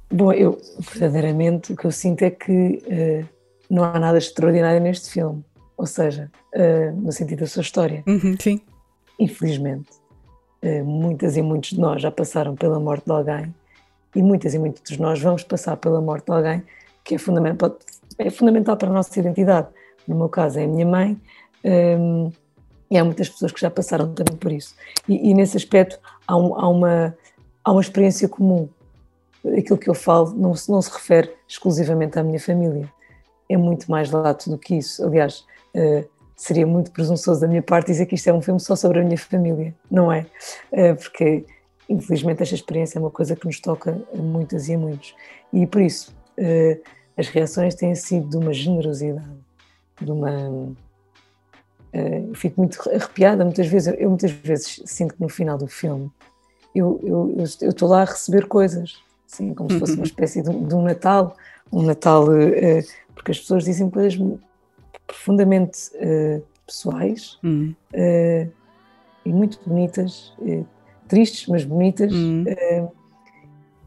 Bom, 0.09 0.33
eu 0.33 0.57
verdadeiramente 0.93 1.73
o 1.73 1.77
que 1.77 1.85
eu 1.85 1.91
sinto 1.91 2.23
é 2.23 2.31
que 2.31 2.81
uh, 2.87 3.29
não 3.69 3.83
há 3.83 3.99
nada 3.99 4.19
extraordinário 4.19 4.81
neste 4.81 5.11
filme. 5.11 5.45
Ou 5.77 5.85
seja, 5.85 6.31
uh, 6.55 7.01
no 7.01 7.11
sentido 7.11 7.41
da 7.41 7.47
sua 7.49 7.63
história. 7.63 8.05
Uhum, 8.07 8.37
sim. 8.39 8.61
Infelizmente, 9.19 9.91
uh, 10.63 10.85
muitas 10.85 11.37
e 11.37 11.43
muitos 11.43 11.71
de 11.71 11.81
nós 11.81 12.01
já 12.01 12.13
passaram 12.13 12.55
pela 12.55 12.79
morte 12.79 13.05
de 13.05 13.11
alguém 13.11 13.53
e 14.15 14.23
muitas 14.23 14.55
e 14.55 14.61
muitos 14.61 14.93
de 14.93 15.01
nós 15.01 15.21
vamos 15.21 15.43
passar 15.43 15.77
pela 15.77 16.01
morte 16.01 16.27
de 16.27 16.33
alguém 16.33 16.63
que 17.03 17.17
é 17.17 17.19
fundamental, 17.19 17.77
é 18.19 18.31
fundamental 18.31 18.77
para 18.77 18.89
a 18.89 18.93
nossa 18.93 19.19
identidade. 19.19 19.69
No 20.07 20.17
meu 20.17 20.29
caso, 20.29 20.59
é 20.59 20.65
a 20.65 20.67
minha 20.67 20.87
mãe. 20.87 21.21
Um, 21.65 22.31
e 22.91 22.97
há 22.97 23.05
muitas 23.05 23.29
pessoas 23.29 23.53
que 23.53 23.61
já 23.61 23.71
passaram 23.71 24.13
também 24.15 24.37
por 24.37 24.53
isso. 24.53 24.75
E, 25.09 25.31
e 25.31 25.35
nesse 25.35 25.57
aspecto 25.57 25.99
há, 26.27 26.37
um, 26.37 26.55
há, 26.55 26.69
uma, 26.69 27.19
há 27.65 27.73
uma 27.73 27.81
experiência 27.81 28.29
comum. 28.29 28.69
Aquilo 29.59 29.79
que 29.79 29.91
eu 29.91 29.95
falo 29.95 30.33
não, 30.35 30.53
não 30.69 30.83
se 30.83 30.93
refere 30.93 31.33
exclusivamente 31.49 32.19
à 32.19 32.23
minha 32.23 32.41
família 32.41 32.89
é 33.49 33.57
muito 33.57 33.91
mais 33.91 34.11
lato 34.11 34.51
do 34.51 34.59
que 34.59 34.77
isso. 34.77 35.05
Aliás, 35.05 35.45
uh, 35.75 36.09
seria 36.37 36.67
muito 36.67 36.91
presunçoso 36.91 37.41
da 37.41 37.49
minha 37.49 37.63
parte 37.63 37.87
dizer 37.87 38.07
que 38.07 38.15
isto 38.15 38.29
é 38.29 38.33
um 38.33 38.43
filme 38.43 38.61
só 38.61 38.77
sobre 38.77 39.01
a 39.01 39.05
minha 39.05 39.19
família, 39.19 39.75
não 39.91 40.13
é? 40.13 40.27
Uh, 40.73 40.97
porque, 40.97 41.45
infelizmente, 41.89 42.43
esta 42.43 42.55
experiência 42.55 42.99
é 42.99 43.01
uma 43.01 43.11
coisa 43.11 43.37
que 43.37 43.47
nos 43.47 43.61
toca 43.61 44.01
a 44.13 44.17
muitas 44.17 44.69
e 44.69 44.75
a 44.75 44.79
muitos. 44.79 45.15
E 45.53 45.67
por 45.67 45.81
isso, 45.81 46.15
uh, 46.39 46.81
as 47.17 47.29
reações 47.29 47.75
têm 47.75 47.95
sido 47.95 48.29
de 48.29 48.37
uma 48.37 48.53
generosidade, 48.53 49.37
de 50.01 50.11
uma. 50.11 50.75
eu 51.93 52.35
fico 52.35 52.61
muito 52.61 52.79
arrepiada 52.91 53.45
muitas 53.45 53.67
vezes. 53.67 53.95
Eu 53.99 54.11
muitas 54.11 54.31
vezes 54.31 54.83
sinto 54.85 55.15
que 55.15 55.23
no 55.23 55.29
final 55.29 55.57
do 55.57 55.67
filme 55.67 56.11
eu 56.75 57.43
estou 57.43 57.89
lá 57.89 58.03
a 58.03 58.05
receber 58.05 58.47
coisas, 58.47 59.03
assim, 59.31 59.55
como 59.55 59.71
se 59.71 59.79
fosse 59.79 59.95
uma 59.95 60.05
espécie 60.05 60.43
de, 60.43 60.51
de 60.51 60.75
um 60.75 60.83
Natal, 60.83 61.35
um 61.73 61.83
Natal 61.83 62.27
porque 63.15 63.33
as 63.33 63.41
pessoas 63.41 63.65
dizem 63.65 63.89
coisas 63.91 64.17
profundamente 65.07 65.91
uh, 65.95 66.43
pessoais 66.67 67.39
uh, 67.43 68.53
e 69.25 69.33
muito 69.33 69.59
bonitas, 69.67 70.33
uh, 70.39 70.67
tristes, 71.09 71.49
mas 71.49 71.65
bonitas. 71.65 72.13
Hum. 72.13 72.45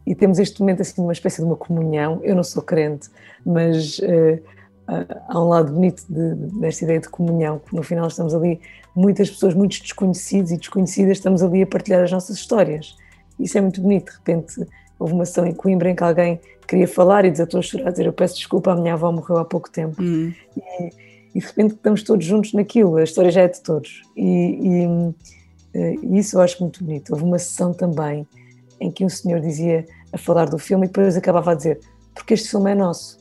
E 0.09 0.15
temos 0.15 0.39
este 0.39 0.59
momento 0.59 0.81
assim 0.81 0.95
de 0.95 1.01
uma 1.01 1.13
espécie 1.13 1.37
de 1.37 1.43
uma 1.43 1.55
comunhão. 1.55 2.19
Eu 2.23 2.35
não 2.35 2.43
sou 2.43 2.63
crente, 2.63 3.09
mas 3.45 4.01
há 5.27 5.39
um 5.39 5.47
lado 5.47 5.71
bonito 5.71 6.03
de, 6.09 6.33
desta 6.59 6.83
ideia 6.83 6.99
de 6.99 7.09
comunhão, 7.09 7.59
que 7.59 7.75
no 7.75 7.83
final 7.83 8.07
estamos 8.07 8.33
ali, 8.33 8.59
muitas 8.95 9.29
pessoas, 9.29 9.53
muitos 9.53 9.79
desconhecidos 9.79 10.51
e 10.51 10.57
desconhecidas, 10.57 11.17
estamos 11.17 11.43
ali 11.43 11.61
a 11.61 11.67
partilhar 11.67 12.03
as 12.03 12.11
nossas 12.11 12.37
histórias. 12.37 12.95
Isso 13.39 13.57
é 13.57 13.61
muito 13.61 13.81
bonito, 13.81 14.11
de 14.11 14.17
repente 14.17 14.67
houve 14.97 15.13
uma 15.13 15.23
ação 15.23 15.45
em 15.45 15.53
Coimbra 15.53 15.89
em 15.89 15.95
que 15.95 16.03
alguém 16.03 16.41
queria 16.67 16.87
falar 16.87 17.23
e 17.23 17.31
desatou 17.31 17.59
a 17.59 17.63
chorar, 17.63 17.91
dizer 17.91 18.05
eu 18.05 18.13
peço 18.13 18.35
desculpa, 18.35 18.73
a 18.73 18.75
minha 18.75 18.93
avó 18.93 19.11
morreu 19.11 19.37
há 19.37 19.45
pouco 19.45 19.69
tempo. 19.69 20.01
Uhum. 20.01 20.33
E, 20.57 20.89
e, 21.35 21.39
de 21.39 21.45
repente 21.45 21.75
estamos 21.75 22.03
todos 22.03 22.25
juntos 22.25 22.53
naquilo, 22.53 22.97
a 22.97 23.03
história 23.03 23.31
já 23.31 23.41
é 23.41 23.47
de 23.47 23.61
todos. 23.61 24.01
E, 24.17 24.25
e, 24.25 25.15
eh, 25.73 25.95
e, 26.01 26.17
isso 26.17 26.35
eu 26.35 26.41
acho 26.41 26.59
muito 26.61 26.83
bonito. 26.83 27.11
Houve 27.11 27.23
uma 27.23 27.39
sessão 27.39 27.73
também 27.73 28.27
em 28.79 28.91
que 28.91 29.05
um 29.05 29.09
senhor 29.09 29.39
dizia 29.39 29.85
a 30.11 30.17
falar 30.17 30.49
do 30.49 30.57
filme 30.57 30.85
e 30.85 30.87
depois 30.87 31.15
acabava 31.15 31.51
a 31.51 31.55
dizer 31.55 31.79
porque 32.13 32.33
este 32.33 32.49
filme 32.49 32.71
é 32.71 32.75
nosso. 32.75 33.17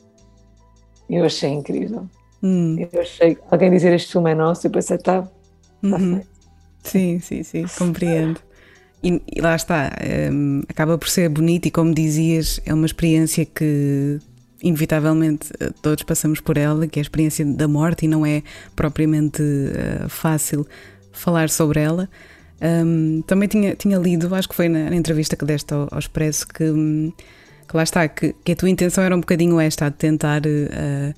E 1.09 1.15
eu 1.15 1.25
achei 1.25 1.49
incrível. 1.49 2.07
Uhum. 2.41 2.87
Eu 2.91 3.01
achei 3.01 3.37
alguém 3.49 3.71
dizer 3.71 3.93
este 3.93 4.11
filme 4.11 4.31
é 4.31 4.35
nosso 4.35 4.67
e 4.67 4.69
pensei, 4.69 4.97
está, 4.97 5.21
tá 5.23 5.29
uhum. 5.83 6.21
Sim, 6.83 7.19
sim, 7.19 7.43
sim, 7.43 7.65
compreendo. 7.77 8.39
E, 9.03 9.21
e 9.33 9.41
lá 9.41 9.55
está, 9.55 9.91
um, 10.31 10.61
acaba 10.67 10.97
por 10.97 11.09
ser 11.09 11.29
bonito 11.29 11.67
e, 11.67 11.71
como 11.71 11.93
dizias, 11.93 12.59
é 12.65 12.73
uma 12.73 12.85
experiência 12.85 13.45
que 13.45 14.19
inevitavelmente 14.61 15.53
eh, 15.57 15.71
todos 15.81 16.03
passamos 16.03 16.41
por 16.41 16.57
ela, 16.57 16.85
que 16.85 16.99
é 16.99 17.01
a 17.01 17.03
experiência 17.03 17.45
da 17.45 17.65
morte, 17.65 18.05
e 18.05 18.07
não 18.09 18.25
é 18.25 18.43
propriamente 18.75 19.41
uh, 19.41 20.09
fácil 20.09 20.67
falar 21.13 21.49
sobre 21.49 21.79
ela. 21.79 22.09
Um, 22.61 23.21
também 23.21 23.47
tinha, 23.47 23.75
tinha 23.75 23.97
lido, 23.97 24.33
acho 24.35 24.49
que 24.49 24.55
foi 24.55 24.67
na, 24.67 24.89
na 24.89 24.95
entrevista 24.95 25.35
que 25.35 25.45
deste 25.45 25.73
ao, 25.73 25.87
ao 25.91 25.99
Expresso, 25.99 26.47
que, 26.47 26.63
hum, 26.63 27.11
que, 27.67 27.75
lá 27.75 27.83
está, 27.83 28.07
que, 28.07 28.35
que, 28.43 28.51
a 28.51 28.55
tua 28.55 28.69
intenção 28.69 29.03
era 29.03 29.15
um 29.15 29.21
bocadinho 29.21 29.59
esta, 29.59 29.89
de 29.89 29.95
tentar 29.95 30.41
uh, 30.45 31.13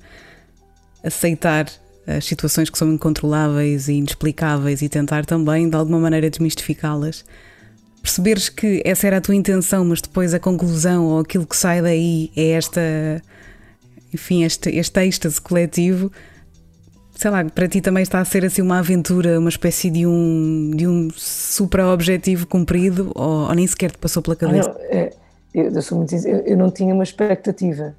aceitar 1.02 1.66
as 2.06 2.24
situações 2.24 2.70
que 2.70 2.78
são 2.78 2.92
incontroláveis 2.92 3.88
e 3.88 3.94
inexplicáveis 3.94 4.82
e 4.82 4.88
tentar 4.88 5.24
também 5.24 5.68
de 5.68 5.76
alguma 5.76 5.98
maneira 5.98 6.28
desmistificá-las. 6.30 7.24
Perceberes 8.02 8.48
que 8.48 8.82
essa 8.84 9.06
era 9.06 9.18
a 9.18 9.20
tua 9.20 9.34
intenção, 9.34 9.84
mas 9.84 10.00
depois 10.00 10.34
a 10.34 10.40
conclusão 10.40 11.04
ou 11.06 11.20
aquilo 11.20 11.46
que 11.46 11.56
sai 11.56 11.80
daí 11.80 12.32
é 12.36 12.50
esta, 12.50 12.80
enfim, 14.12 14.42
este, 14.42 14.70
este 14.70 15.00
êxtase 15.00 15.40
coletivo. 15.40 16.10
Sei 17.22 17.30
lá, 17.30 17.44
para 17.44 17.68
ti 17.68 17.80
também 17.80 18.02
está 18.02 18.18
a 18.18 18.24
ser 18.24 18.44
assim 18.44 18.60
uma 18.60 18.80
aventura, 18.80 19.38
uma 19.38 19.48
espécie 19.48 19.88
de 19.88 20.04
um, 20.04 20.72
de 20.74 20.88
um 20.88 21.08
supra-objetivo 21.14 22.48
cumprido 22.48 23.12
ou, 23.14 23.46
ou, 23.46 23.54
nem 23.54 23.64
sequer 23.64 23.92
te 23.92 23.98
passou 23.98 24.20
pela 24.20 24.34
cabeça? 24.34 24.76
Ah, 24.76 24.86
é, 24.90 25.10
eu, 25.54 25.70
eu, 25.70 25.82
sou 25.82 25.98
muito, 25.98 26.12
eu, 26.16 26.38
eu 26.38 26.56
não 26.56 26.68
tinha 26.68 26.92
uma 26.92 27.04
expectativa 27.04 27.94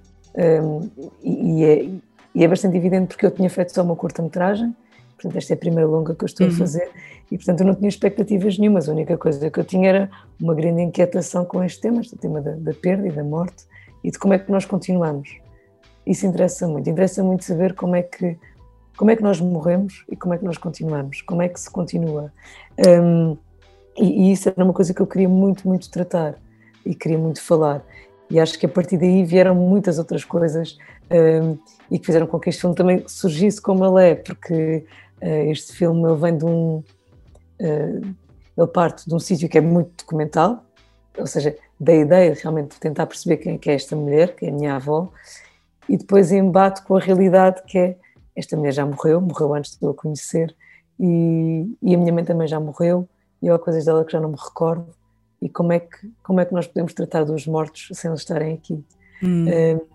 um, 0.61 0.89
e, 1.23 1.61
e, 1.61 1.63
é, 1.63 1.89
e 2.35 2.43
é 2.43 2.47
bastante 2.49 2.75
evidente 2.75 3.07
porque 3.07 3.25
eu 3.25 3.31
tinha 3.31 3.49
feito 3.49 3.73
só 3.73 3.81
uma 3.81 3.95
curta-metragem, 3.95 4.75
portanto, 5.15 5.37
esta 5.37 5.53
é 5.53 5.55
a 5.55 5.57
primeira 5.57 5.89
longa 5.89 6.13
que 6.13 6.23
eu 6.25 6.25
estou 6.25 6.45
uhum. 6.45 6.51
a 6.51 6.57
fazer, 6.57 6.89
e 7.31 7.37
portanto 7.37 7.61
eu 7.61 7.67
não 7.67 7.75
tinha 7.75 7.87
expectativas 7.87 8.57
nenhumas. 8.57 8.89
A 8.89 8.91
única 8.91 9.17
coisa 9.17 9.49
que 9.49 9.57
eu 9.57 9.63
tinha 9.63 9.87
era 9.87 10.09
uma 10.37 10.53
grande 10.53 10.81
inquietação 10.81 11.45
com 11.45 11.63
este 11.63 11.79
tema, 11.79 12.01
este 12.01 12.17
tema 12.17 12.41
da, 12.41 12.51
da 12.57 12.73
perda 12.73 13.07
e 13.07 13.11
da 13.13 13.23
morte, 13.23 13.63
e 14.03 14.11
de 14.11 14.19
como 14.19 14.33
é 14.33 14.39
que 14.39 14.51
nós 14.51 14.65
continuamos. 14.65 15.29
Isso 16.05 16.27
interessa 16.27 16.67
muito. 16.67 16.89
Interessa 16.89 17.23
muito 17.23 17.45
saber 17.45 17.73
como 17.73 17.95
é 17.95 18.03
que 18.03 18.37
como 18.97 19.11
é 19.11 19.15
que 19.15 19.23
nós 19.23 19.39
morremos 19.39 20.05
e 20.09 20.15
como 20.15 20.33
é 20.33 20.37
que 20.37 20.45
nós 20.45 20.57
continuamos, 20.57 21.21
como 21.21 21.41
é 21.41 21.49
que 21.49 21.59
se 21.59 21.69
continua. 21.69 22.31
Um, 22.77 23.37
e, 23.97 24.29
e, 24.29 24.31
isso 24.31 24.49
era 24.49 24.63
uma 24.63 24.73
coisa 24.73 24.93
que 24.93 25.01
eu 25.01 25.07
queria 25.07 25.29
muito, 25.29 25.67
muito 25.67 25.89
tratar 25.89 26.35
e 26.85 26.95
queria 26.95 27.17
muito 27.17 27.41
falar. 27.41 27.83
E 28.29 28.39
acho 28.39 28.57
que 28.57 28.65
a 28.65 28.69
partir 28.69 28.97
daí 28.97 29.23
vieram 29.23 29.53
muitas 29.53 29.99
outras 29.99 30.23
coisas 30.23 30.77
um, 31.11 31.57
e 31.91 31.99
que 31.99 32.05
fizeram 32.05 32.25
com 32.25 32.39
que 32.39 32.49
este 32.49 32.61
filme 32.61 32.75
também 32.75 33.03
surgisse 33.07 33.61
como 33.61 33.85
ele 33.85 34.11
é, 34.11 34.15
porque 34.15 34.85
uh, 35.21 35.51
este 35.51 35.73
filme 35.73 36.03
ele 36.09 36.17
vem 36.17 36.37
de 36.37 36.45
um. 36.45 36.83
Uh, 37.59 38.15
ele 38.55 38.67
parte 38.67 39.07
de 39.07 39.15
um 39.15 39.19
sítio 39.19 39.49
que 39.49 39.57
é 39.57 39.61
muito 39.61 40.03
documental, 40.03 40.63
ou 41.17 41.25
seja, 41.25 41.55
da 41.79 41.93
ideia 41.93 42.31
de 42.31 42.41
realmente 42.41 42.79
tentar 42.79 43.07
perceber 43.07 43.37
quem 43.37 43.55
é, 43.55 43.57
que 43.57 43.69
é 43.69 43.73
esta 43.73 43.95
mulher, 43.95 44.35
que 44.35 44.45
é 44.45 44.49
a 44.49 44.51
minha 44.51 44.75
avó, 44.75 45.11
e 45.89 45.97
depois 45.97 46.31
embate 46.31 46.83
com 46.83 46.95
a 46.95 46.99
realidade 46.99 47.61
que 47.67 47.77
é 47.77 47.97
esta 48.35 48.55
mulher 48.57 48.71
já 48.71 48.85
morreu, 48.85 49.21
morreu 49.21 49.53
antes 49.53 49.77
de 49.77 49.85
eu 49.85 49.91
a 49.91 49.93
conhecer, 49.93 50.55
e, 50.99 51.67
e 51.81 51.95
a 51.95 51.97
minha 51.97 52.13
mãe 52.13 52.23
também 52.23 52.47
já 52.47 52.59
morreu, 52.59 53.07
e 53.41 53.49
há 53.49 53.59
coisas 53.59 53.85
dela 53.85 54.05
que 54.05 54.11
já 54.11 54.19
não 54.19 54.29
me 54.29 54.37
recordo, 54.37 54.87
e 55.41 55.49
como 55.49 55.73
é 55.73 55.79
que, 55.79 56.11
como 56.23 56.39
é 56.39 56.45
que 56.45 56.53
nós 56.53 56.67
podemos 56.67 56.93
tratar 56.93 57.23
dos 57.25 57.45
mortos 57.45 57.89
sem 57.91 58.09
eles 58.09 58.21
estarem 58.21 58.53
aqui. 58.53 58.83
Hum. 59.21 59.45
Uh, 59.47 59.93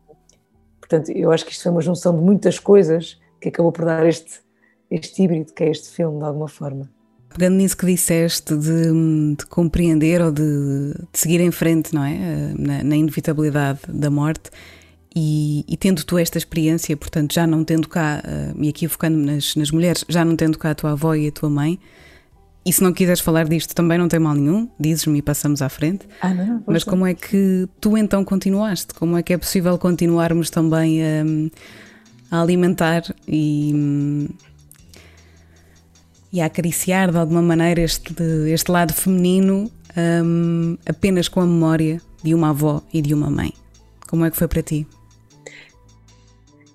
Portanto, 0.88 1.10
eu 1.10 1.30
acho 1.30 1.44
que 1.44 1.52
isto 1.52 1.62
foi 1.62 1.70
uma 1.70 1.82
junção 1.82 2.16
de 2.16 2.22
muitas 2.22 2.58
coisas 2.58 3.18
que 3.38 3.50
acabou 3.50 3.70
por 3.70 3.84
dar 3.84 4.06
este, 4.06 4.40
este 4.90 5.22
híbrido 5.22 5.52
que 5.52 5.62
é 5.62 5.70
este 5.70 5.90
filme, 5.90 6.18
de 6.18 6.24
alguma 6.24 6.48
forma. 6.48 6.88
Pegando 7.28 7.56
nisso 7.56 7.76
que 7.76 7.84
disseste 7.84 8.56
de, 8.56 9.34
de 9.36 9.46
compreender 9.46 10.22
ou 10.22 10.32
de, 10.32 10.94
de, 10.94 11.18
seguir 11.18 11.42
em 11.42 11.50
frente, 11.50 11.94
não 11.94 12.02
é? 12.02 12.14
Eh, 12.14 12.54
na, 12.58 12.82
na 12.82 12.96
inevitabilidade 12.96 13.80
da 13.86 14.08
morte, 14.08 14.50
e, 15.14 15.64
e, 15.66 15.76
tendo 15.76 16.04
tu 16.04 16.18
esta 16.18 16.38
experiência, 16.38 16.96
portanto, 16.96 17.34
já 17.34 17.46
não 17.46 17.64
tendo 17.64 17.88
cá, 17.88 18.22
eh, 18.24 18.52
e 18.58 18.68
aqui 18.68 18.86
focando 18.86 19.18
nas, 19.18 19.56
nas 19.56 19.70
mulheres, 19.70 20.04
já 20.08 20.24
não 20.24 20.36
tendo 20.36 20.58
cá 20.58 20.70
a 20.70 20.74
tua 20.74 20.92
avó 20.92 21.14
e 21.14 21.28
a 21.28 21.32
tua 21.32 21.48
mãe, 21.48 21.78
e 22.68 22.72
se 22.72 22.82
não 22.82 22.92
quiseres 22.92 23.20
falar 23.20 23.48
disto 23.48 23.74
também 23.74 23.96
não 23.96 24.08
tem 24.08 24.20
mal 24.20 24.34
nenhum, 24.34 24.68
dizes-me 24.78 25.18
e 25.18 25.22
passamos 25.22 25.62
à 25.62 25.70
frente. 25.70 26.06
Ah, 26.20 26.34
não, 26.34 26.62
Mas 26.66 26.84
como 26.84 27.06
é 27.06 27.14
que 27.14 27.66
tu 27.80 27.96
então 27.96 28.22
continuaste? 28.22 28.92
Como 28.92 29.16
é 29.16 29.22
que 29.22 29.32
é 29.32 29.38
possível 29.38 29.78
continuarmos 29.78 30.50
também 30.50 31.00
a, 31.02 32.36
a 32.36 32.42
alimentar 32.42 33.02
e, 33.26 34.28
e 36.30 36.42
a 36.42 36.44
acariciar 36.44 37.10
de 37.10 37.16
alguma 37.16 37.40
maneira 37.40 37.80
este, 37.80 38.14
este 38.52 38.70
lado 38.70 38.92
feminino 38.92 39.70
um, 39.96 40.76
apenas 40.84 41.26
com 41.26 41.40
a 41.40 41.46
memória 41.46 42.02
de 42.22 42.34
uma 42.34 42.50
avó 42.50 42.82
e 42.92 43.00
de 43.00 43.14
uma 43.14 43.30
mãe? 43.30 43.54
Como 44.08 44.26
é 44.26 44.30
que 44.30 44.36
foi 44.36 44.46
para 44.46 44.62
ti? 44.62 44.86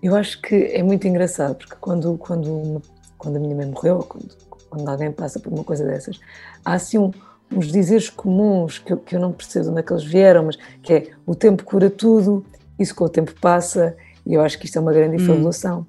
Eu 0.04 0.18
acho 0.18 0.42
que 0.42 0.54
é 0.54 0.84
muito 0.84 1.08
engraçado, 1.08 1.56
porque 1.56 1.76
quando, 1.80 2.18
quando, 2.18 2.82
quando 3.18 3.38
a 3.38 3.40
minha 3.40 3.56
mãe 3.56 3.68
morreu, 3.68 4.00
quando, 4.00 4.36
quando 4.70 4.90
alguém 4.90 5.14
passa 5.14 5.40
por 5.40 5.54
uma 5.54 5.64
coisa 5.64 5.86
dessas. 5.86 6.20
Há 6.66 6.74
assim 6.74 6.98
um, 6.98 7.10
uns 7.50 7.72
dizeres 7.72 8.10
comuns 8.10 8.80
que 8.80 8.92
eu, 8.92 8.98
que 8.98 9.16
eu 9.16 9.20
não 9.22 9.32
percebo 9.32 9.64
de 9.64 9.72
onde 9.72 9.80
é 9.80 9.84
que 9.84 9.94
eles 9.94 10.04
vieram, 10.04 10.44
mas 10.44 10.58
que 10.82 10.94
é 10.94 11.12
o 11.26 11.34
tempo 11.34 11.64
cura 11.64 11.90
tudo, 11.90 12.46
isso 12.78 12.94
com 12.94 13.06
o 13.06 13.10
tempo 13.10 13.34
passa, 13.40 13.96
e 14.26 14.34
eu 14.34 14.42
acho 14.42 14.60
que 14.60 14.66
isto 14.66 14.78
é 14.78 14.82
uma 14.82 14.92
grande 14.92 15.24
hum. 15.24 15.48
Hum. 15.48 15.86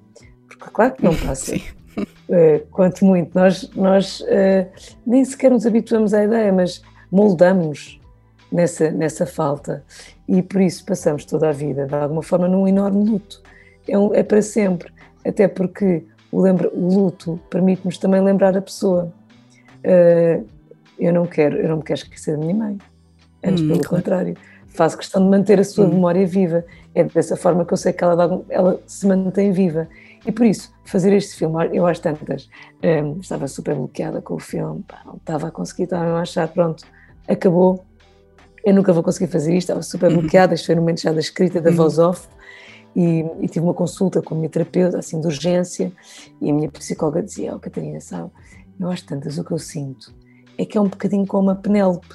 Porque 0.47 0.71
claro 0.71 0.93
que 0.93 1.03
não 1.03 1.15
passa. 1.27 1.53
É, 2.29 2.59
quanto 2.71 3.03
muito, 3.03 3.37
nós, 3.37 3.69
nós 3.75 4.21
uh, 4.21 4.65
nem 5.05 5.25
sequer 5.25 5.51
nos 5.51 5.65
habituamos 5.65 6.13
à 6.13 6.23
ideia, 6.23 6.53
mas 6.53 6.81
moldamos 7.11 7.99
nessa, 8.49 8.89
nessa 8.91 9.25
falta. 9.25 9.83
E 10.25 10.41
por 10.41 10.61
isso 10.61 10.85
passamos 10.85 11.25
toda 11.25 11.49
a 11.49 11.51
vida, 11.51 11.85
de 11.85 11.93
alguma 11.93 12.23
forma, 12.23 12.47
num 12.47 12.65
enorme 12.65 13.03
luto. 13.09 13.43
É, 13.87 13.97
um, 13.97 14.13
é 14.13 14.23
para 14.23 14.41
sempre. 14.41 14.91
Até 15.25 15.47
porque 15.47 16.03
o, 16.31 16.41
lembra, 16.41 16.69
o 16.73 16.93
luto 16.93 17.39
permite-nos 17.49 17.97
também 17.97 18.21
lembrar 18.21 18.57
a 18.57 18.61
pessoa. 18.61 19.11
Uh, 19.83 20.45
eu 20.97 21.13
não 21.13 21.25
quero, 21.25 21.57
eu 21.57 21.69
não 21.69 21.77
me 21.77 21.83
quero 21.83 21.99
esquecer 21.99 22.37
da 22.37 22.37
minha 22.37 22.55
mãe. 22.55 22.77
Antes, 23.43 23.63
hum, 23.63 23.67
pelo 23.67 23.81
claro. 23.81 24.03
contrário, 24.03 24.37
faço 24.67 24.97
questão 24.97 25.23
de 25.23 25.29
manter 25.29 25.59
a 25.59 25.63
sua 25.63 25.85
hum. 25.85 25.93
memória 25.93 26.25
viva. 26.25 26.65
É 26.93 27.03
dessa 27.03 27.35
forma 27.35 27.65
que 27.65 27.73
eu 27.73 27.77
sei 27.77 27.93
que 27.93 28.03
ela, 28.03 28.43
ela 28.49 28.79
se 28.87 29.05
mantém 29.05 29.51
viva. 29.51 29.87
E 30.25 30.31
por 30.31 30.45
isso, 30.45 30.73
fazer 30.85 31.13
este 31.13 31.35
filme, 31.35 31.69
eu 31.71 31.85
às 31.85 31.99
tantas 31.99 32.49
um, 32.83 33.19
estava 33.19 33.47
super 33.47 33.75
bloqueada 33.75 34.21
com 34.21 34.33
o 34.33 34.39
filme, 34.39 34.83
pá, 34.87 35.01
não 35.05 35.15
estava 35.15 35.47
a 35.49 35.51
conseguir, 35.51 35.83
estava 35.83 36.17
a 36.17 36.21
achar, 36.21 36.47
pronto, 36.47 36.83
acabou, 37.27 37.85
eu 38.65 38.73
nunca 38.73 38.91
vou 38.91 39.03
conseguir 39.03 39.27
fazer 39.27 39.51
isto, 39.51 39.69
estava 39.69 39.83
super 39.83 40.11
uhum. 40.11 40.21
bloqueada, 40.21 40.55
isto 40.55 40.65
foi 40.65 40.75
no 40.75 40.81
momento 40.81 41.01
já 41.01 41.11
da 41.11 41.19
escrita, 41.19 41.61
da 41.61 41.69
uhum. 41.69 41.75
voz 41.75 41.99
off, 41.99 42.27
e, 42.95 43.25
e, 43.41 43.47
tive 43.47 43.65
uma 43.65 43.73
consulta 43.73 44.21
com 44.21 44.35
a 44.35 44.37
minha 44.37 44.49
terapeuta, 44.49 44.99
assim, 44.99 45.19
de 45.19 45.27
urgência, 45.27 45.91
e 46.41 46.49
a 46.49 46.53
minha 46.53 46.69
psicóloga 46.71 47.21
dizia, 47.21 47.55
oh, 47.55 47.59
Catarina, 47.59 47.99
sabe, 47.99 48.31
eu 48.79 48.89
acho 48.89 49.05
tantas 49.05 49.37
o 49.37 49.43
que 49.43 49.51
eu 49.51 49.59
sinto 49.59 50.13
é 50.57 50.65
que 50.65 50.77
é 50.77 50.81
um 50.81 50.87
bocadinho 50.87 51.25
como 51.25 51.49
a 51.49 51.55
Penélope. 51.55 52.07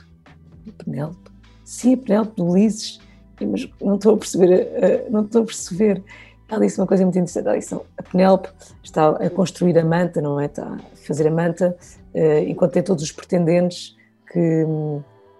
Penélope? 0.84 1.30
Sim, 1.64 1.94
a 1.94 1.96
Penélope 1.98 2.36
do 2.36 2.46
Ulisses, 2.46 3.00
mas 3.40 3.68
não 3.80 3.96
estou 3.96 4.14
a 4.14 4.16
perceber, 4.18 5.06
não 5.10 5.24
estou 5.24 5.42
a 5.42 5.44
perceber. 5.44 6.02
Ela 6.48 6.60
disse 6.66 6.80
uma 6.80 6.86
coisa 6.86 7.04
muito 7.04 7.16
interessante, 7.16 7.46
ela 7.46 7.58
disse, 7.58 7.74
a 7.74 8.02
Penélope 8.02 8.48
está 8.82 9.10
a 9.10 9.30
construir 9.30 9.78
a 9.78 9.84
manta, 9.84 10.20
não 10.20 10.40
é? 10.40 10.46
Está 10.46 10.64
a 10.64 10.96
fazer 11.06 11.28
a 11.28 11.30
manta, 11.30 11.76
eh, 12.12 12.44
enquanto 12.48 12.72
tem 12.72 12.82
todos 12.82 13.04
os 13.04 13.12
pretendentes 13.12 13.96
que, 14.32 14.66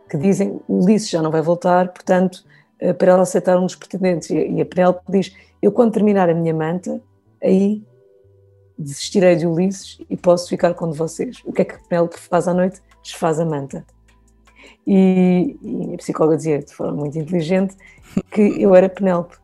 que 0.09 0.17
dizem, 0.17 0.61
o 0.69 0.85
Ulisses 0.85 1.11
já 1.11 1.21
não 1.21 1.31
vai 1.31 1.43
voltar, 1.43 1.89
portanto, 1.89 2.45
eh, 2.47 2.50
para 2.99 3.13
ela 3.13 3.23
aceitar 3.23 3.59
um 3.59 3.67
dos 3.67 3.75
pretendentes. 3.75 4.31
E 4.31 4.61
a 4.61 4.67
Penélope 4.67 5.03
diz: 5.09 5.35
Eu, 5.61 5.73
quando 5.73 5.93
terminar 5.93 6.29
a 6.29 6.35
minha 6.35 6.55
manta, 6.55 7.01
aí 7.43 7.83
desistirei 8.79 9.37
de 9.37 9.47
Ulisses 9.47 9.99
e 10.09 10.17
posso 10.17 10.49
ficar 10.49 10.75
com 10.75 10.91
de 10.91 10.97
vocês. 10.97 11.43
O 11.45 11.53
que 11.53 11.63
é 11.63 11.65
que 11.65 11.75
a 11.75 11.79
Penélope 11.79 12.19
faz 12.19 12.49
à 12.49 12.55
noite? 12.55 12.81
Desfaz 13.03 13.39
a 13.39 13.45
manta. 13.45 13.85
E, 14.87 15.57
e 15.63 15.95
a 15.95 15.99
psicóloga 15.99 16.37
dizia 16.37 16.59
de 16.59 16.73
forma 16.73 16.95
muito 16.95 17.19
inteligente 17.19 17.77
que 18.31 18.61
eu 18.61 18.75
era 18.75 18.89
Penélope 18.89 19.37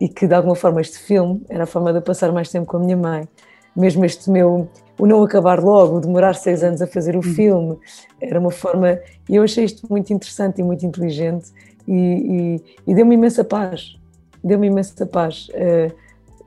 e 0.00 0.08
que 0.08 0.26
de 0.26 0.34
alguma 0.34 0.54
forma 0.54 0.80
este 0.80 0.98
filme 0.98 1.44
era 1.48 1.64
a 1.64 1.66
forma 1.66 1.92
de 1.92 1.98
eu 1.98 2.02
passar 2.02 2.32
mais 2.32 2.48
tempo 2.48 2.66
com 2.66 2.78
a 2.78 2.80
minha 2.80 2.96
mãe. 2.96 3.28
Mesmo 3.76 4.04
este 4.04 4.30
meu, 4.30 4.68
o 4.98 5.06
não 5.06 5.22
acabar 5.22 5.62
logo, 5.62 5.98
o 5.98 6.00
demorar 6.00 6.34
seis 6.34 6.64
anos 6.64 6.80
a 6.82 6.86
fazer 6.86 7.14
o 7.14 7.20
hum. 7.20 7.22
filme, 7.22 7.78
era 8.20 8.40
uma 8.40 8.50
forma. 8.50 8.98
E 9.28 9.36
eu 9.36 9.42
achei 9.42 9.64
isto 9.64 9.86
muito 9.88 10.12
interessante 10.12 10.60
e 10.60 10.64
muito 10.64 10.84
inteligente 10.84 11.52
e, 11.90 11.94
e, 11.96 12.64
e 12.86 12.94
deu-me 12.94 13.16
imensa 13.16 13.42
paz. 13.42 13.96
Deu-me 14.44 14.68
imensa 14.68 15.04
paz. 15.04 15.48
Uh, 15.48 15.92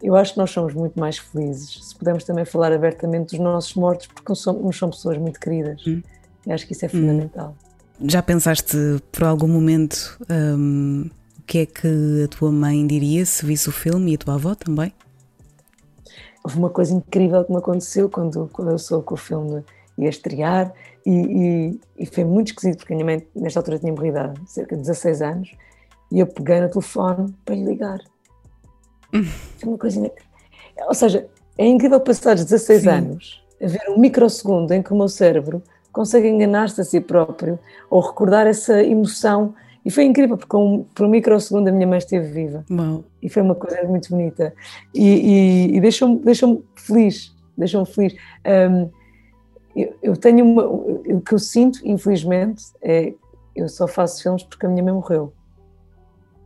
eu 0.01 0.15
acho 0.15 0.33
que 0.33 0.39
nós 0.39 0.51
somos 0.51 0.73
muito 0.73 0.97
mais 0.99 1.17
felizes 1.17 1.87
se 1.89 1.95
pudermos 1.95 2.23
também 2.23 2.45
falar 2.45 2.71
abertamente 2.71 3.31
dos 3.31 3.39
nossos 3.39 3.73
mortos, 3.75 4.07
porque 4.07 4.29
nos 4.29 4.41
são, 4.41 4.89
pessoas 4.89 5.17
muito 5.17 5.39
queridas. 5.39 5.85
Hum. 5.85 6.01
Eu 6.45 6.53
acho 6.53 6.65
que 6.65 6.73
isso 6.73 6.85
é 6.85 6.87
hum. 6.87 6.91
fundamental. 6.91 7.55
Hum. 8.01 8.09
Já 8.09 8.21
pensaste 8.21 8.77
por 9.11 9.23
algum 9.23 9.47
momento 9.47 10.17
um, 10.29 11.09
o 11.39 11.41
que 11.43 11.59
é 11.59 11.65
que 11.65 12.23
a 12.23 12.27
tua 12.27 12.51
mãe 12.51 12.85
diria 12.87 13.25
se 13.25 13.45
visse 13.45 13.69
o 13.69 13.71
filme 13.71 14.11
e 14.11 14.15
a 14.15 14.17
tua 14.17 14.35
avó 14.35 14.55
também? 14.55 14.93
Houve 16.43 16.57
uma 16.57 16.69
coisa 16.69 16.93
incrível 16.93 17.43
que 17.45 17.51
me 17.51 17.57
aconteceu 17.57 18.09
quando, 18.09 18.49
quando 18.51 18.71
eu 18.71 18.77
soube 18.77 19.07
que 19.07 19.13
o 19.13 19.17
filme 19.17 19.63
ia 19.97 20.09
estrear 20.09 20.73
e, 21.05 21.11
e, 21.11 21.79
e, 21.99 22.05
foi 22.05 22.23
muito 22.23 22.47
esquisito 22.47 22.77
porque 22.77 22.93
a 22.93 22.95
minha 22.95 23.05
mãe 23.05 23.27
nesta 23.35 23.59
altura 23.59 23.79
tinha 23.79 23.91
morrido 23.91 24.17
há 24.17 24.33
cerca 24.45 24.75
de 24.75 24.81
16 24.81 25.21
anos 25.21 25.51
e 26.11 26.19
eu 26.19 26.27
peguei 26.27 26.61
no 26.61 26.69
telefone 26.69 27.33
para 27.45 27.55
lhe 27.55 27.63
ligar. 27.63 27.99
É 29.61 29.65
uma 29.65 29.77
coisa 29.77 30.11
Ou 30.87 30.93
seja, 30.93 31.27
é 31.57 31.65
incrível 31.65 31.99
passar 31.99 32.35
16 32.35 32.81
Sim. 32.81 32.89
anos 32.89 33.43
a 33.61 33.67
ver 33.67 33.89
um 33.89 33.97
microsegundo 33.97 34.73
em 34.73 34.81
que 34.81 34.91
o 34.91 34.97
meu 34.97 35.07
cérebro 35.07 35.61
consegue 35.91 36.27
enganar-se 36.27 36.81
a 36.81 36.83
si 36.83 36.99
próprio 36.99 37.57
ou 37.89 38.01
recordar 38.01 38.47
essa 38.47 38.83
emoção 38.83 39.53
e 39.85 39.91
foi 39.91 40.05
incrível, 40.05 40.37
porque 40.37 40.55
um, 40.55 40.85
por 40.95 41.05
um 41.05 41.09
microsegundo 41.09 41.69
a 41.69 41.71
minha 41.71 41.85
mãe 41.85 41.97
esteve 41.97 42.27
viva. 42.27 42.65
Uau. 42.71 43.03
E 43.21 43.29
foi 43.29 43.41
uma 43.41 43.55
coisa 43.55 43.83
muito 43.83 44.09
bonita. 44.09 44.53
E, 44.93 45.03
e, 45.03 45.77
e 45.77 45.81
deixou-me 45.81 46.19
deixou 46.19 46.63
feliz, 46.75 47.35
deixam-me 47.57 47.85
feliz. 47.87 48.15
Um, 48.71 48.89
eu, 49.75 49.97
eu, 50.01 50.17
tenho 50.17 50.45
uma. 50.45 50.65
O 50.65 51.21
que 51.21 51.33
eu 51.33 51.39
sinto, 51.39 51.79
infelizmente, 51.83 52.65
é 52.81 53.13
eu 53.55 53.69
só 53.69 53.87
faço 53.87 54.21
filmes 54.21 54.43
porque 54.43 54.65
a 54.65 54.69
minha 54.69 54.83
mãe 54.83 54.93
morreu. 54.93 55.33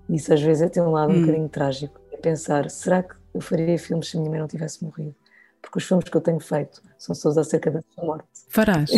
Isso 0.10 0.34
às 0.34 0.41
vezes 0.41 0.63
é 0.63 0.69
ter 0.69 0.81
um 0.81 0.91
lado 0.91 1.12
hum. 1.12 1.17
um 1.17 1.22
bocadinho 1.22 1.50
trágico. 1.50 2.00
É 2.12 2.17
pensar, 2.17 2.69
será 2.69 3.03
que 3.03 3.15
eu 3.34 3.41
faria 3.41 3.77
filmes 3.77 4.10
se 4.10 4.17
a 4.17 4.19
minha 4.19 4.31
mãe 4.31 4.39
não 4.39 4.48
tivesse 4.48 4.84
morrido? 4.84 5.15
Porque 5.62 5.79
os 5.79 5.84
filmes 5.86 6.07
que 6.07 6.15
eu 6.15 6.22
tenho 6.22 6.39
feito 6.39 6.81
são 6.98 7.15
todos 7.15 7.38
acerca 7.38 7.69
da 7.69 7.81
sua 7.93 8.05
morte. 8.05 8.27
Farás. 8.50 8.89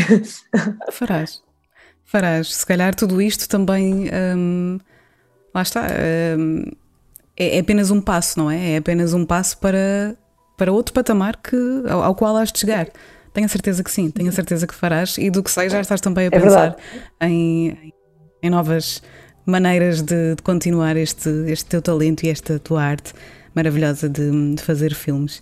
Farás. 0.91 1.41
Farás. 2.03 2.55
Se 2.55 2.65
calhar 2.65 2.93
tudo 2.93 3.21
isto 3.21 3.47
também. 3.49 4.09
Hum, 4.35 4.77
lá 5.53 5.61
está. 5.61 5.87
Hum, 6.37 6.63
é, 7.35 7.57
é, 7.57 7.59
apenas 7.59 7.89
um 7.89 8.01
passo, 8.01 8.37
não 8.37 8.51
é? 8.51 8.73
É 8.73 8.77
apenas 8.77 9.13
um 9.13 9.25
passo 9.25 9.57
para, 9.57 10.15
para 10.57 10.71
outro 10.71 10.93
patamar 10.93 11.37
que, 11.37 11.55
ao, 11.89 12.03
ao 12.03 12.15
qual 12.15 12.35
has 12.35 12.51
de 12.51 12.59
chegar. 12.59 12.87
Tenho 13.39 13.45
a 13.45 13.49
certeza 13.49 13.81
que 13.81 13.89
sim, 13.89 14.11
tenho 14.11 14.27
a 14.27 14.33
certeza 14.33 14.67
que 14.67 14.75
farás 14.75 15.17
e 15.17 15.29
do 15.29 15.41
que 15.41 15.49
sei 15.49 15.69
já 15.69 15.79
estás 15.79 16.01
também 16.01 16.25
a 16.25 16.27
é 16.27 16.29
pensar 16.29 16.75
em, 17.21 17.93
em 18.43 18.49
novas 18.49 19.01
maneiras 19.45 20.01
de, 20.01 20.35
de, 20.35 20.43
continuar 20.43 20.97
este, 20.97 21.29
este 21.47 21.65
teu 21.67 21.81
talento 21.81 22.25
e 22.25 22.29
esta 22.29 22.59
tua 22.59 22.83
arte 22.83 23.13
maravilhosa 23.55 24.09
de, 24.09 24.55
de 24.55 24.61
fazer 24.61 24.93
filmes. 24.93 25.41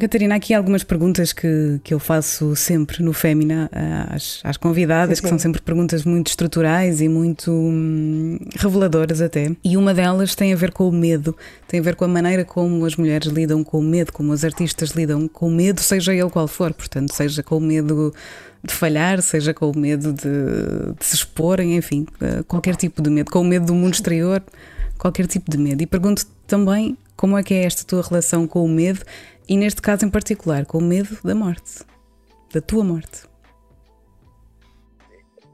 Catarina, 0.00 0.36
aqui 0.36 0.54
algumas 0.54 0.82
perguntas 0.82 1.34
que, 1.34 1.78
que 1.84 1.92
eu 1.92 1.98
faço 1.98 2.56
sempre 2.56 3.02
no 3.02 3.12
Fémina 3.12 3.68
às, 4.08 4.40
às 4.42 4.56
convidadas, 4.56 5.18
sim, 5.18 5.20
sim. 5.20 5.22
que 5.22 5.28
são 5.28 5.38
sempre 5.38 5.60
perguntas 5.60 6.02
muito 6.02 6.28
estruturais 6.28 7.02
e 7.02 7.10
muito 7.10 7.52
hum, 7.52 8.38
reveladoras 8.56 9.20
até. 9.20 9.54
E 9.62 9.76
uma 9.76 9.92
delas 9.92 10.34
tem 10.34 10.50
a 10.50 10.56
ver 10.56 10.72
com 10.72 10.88
o 10.88 10.92
medo, 10.92 11.36
tem 11.68 11.78
a 11.78 11.82
ver 11.82 11.94
com 11.94 12.06
a 12.06 12.08
maneira 12.08 12.42
como 12.42 12.86
as 12.86 12.96
mulheres 12.96 13.30
lidam 13.30 13.62
com 13.62 13.80
o 13.80 13.82
medo, 13.82 14.14
como 14.14 14.32
os 14.32 14.42
artistas 14.46 14.92
lidam 14.92 15.28
com 15.28 15.48
o 15.48 15.50
medo, 15.50 15.82
seja 15.82 16.14
ele 16.14 16.30
qual 16.30 16.48
for, 16.48 16.72
portanto, 16.72 17.12
seja 17.12 17.42
com 17.42 17.58
o 17.58 17.60
medo 17.60 18.14
de 18.64 18.72
falhar, 18.72 19.20
seja 19.20 19.52
com 19.52 19.70
o 19.70 19.78
medo 19.78 20.14
de, 20.14 20.94
de 20.98 21.04
se 21.04 21.16
exporem, 21.16 21.76
enfim, 21.76 22.06
eh, 22.18 22.42
qualquer 22.48 22.76
tipo 22.76 23.02
de 23.02 23.10
medo, 23.10 23.30
com 23.30 23.42
o 23.42 23.44
medo 23.44 23.66
do 23.66 23.74
mundo 23.74 23.92
exterior, 23.92 24.42
qualquer 24.96 25.26
tipo 25.26 25.50
de 25.50 25.58
medo. 25.58 25.82
E 25.82 25.86
pergunto 25.86 26.24
também 26.46 26.96
como 27.14 27.36
é 27.36 27.42
que 27.42 27.52
é 27.54 27.64
esta 27.64 27.84
tua 27.84 28.02
relação 28.02 28.46
com 28.46 28.64
o 28.64 28.68
medo 28.68 29.00
e 29.48 29.56
neste 29.56 29.82
caso 29.82 30.04
em 30.04 30.10
particular, 30.10 30.66
com 30.66 30.78
o 30.78 30.82
medo 30.82 31.18
da 31.22 31.34
morte, 31.34 31.84
da 32.52 32.60
tua 32.60 32.84
morte. 32.84 33.22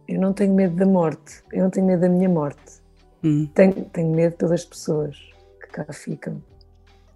Eu 0.06 0.20
não 0.20 0.32
tenho 0.32 0.54
medo 0.54 0.74
da 0.76 0.86
morte, 0.86 1.42
eu 1.52 1.64
não 1.64 1.70
tenho 1.70 1.86
medo 1.86 2.00
da 2.00 2.08
minha 2.08 2.28
morte. 2.28 2.80
Hum. 3.22 3.46
Tenho, 3.54 3.84
tenho 3.86 4.10
medo 4.14 4.36
pelas 4.36 4.64
pessoas 4.64 5.16
que 5.60 5.68
cá 5.68 5.92
ficam. 5.92 6.42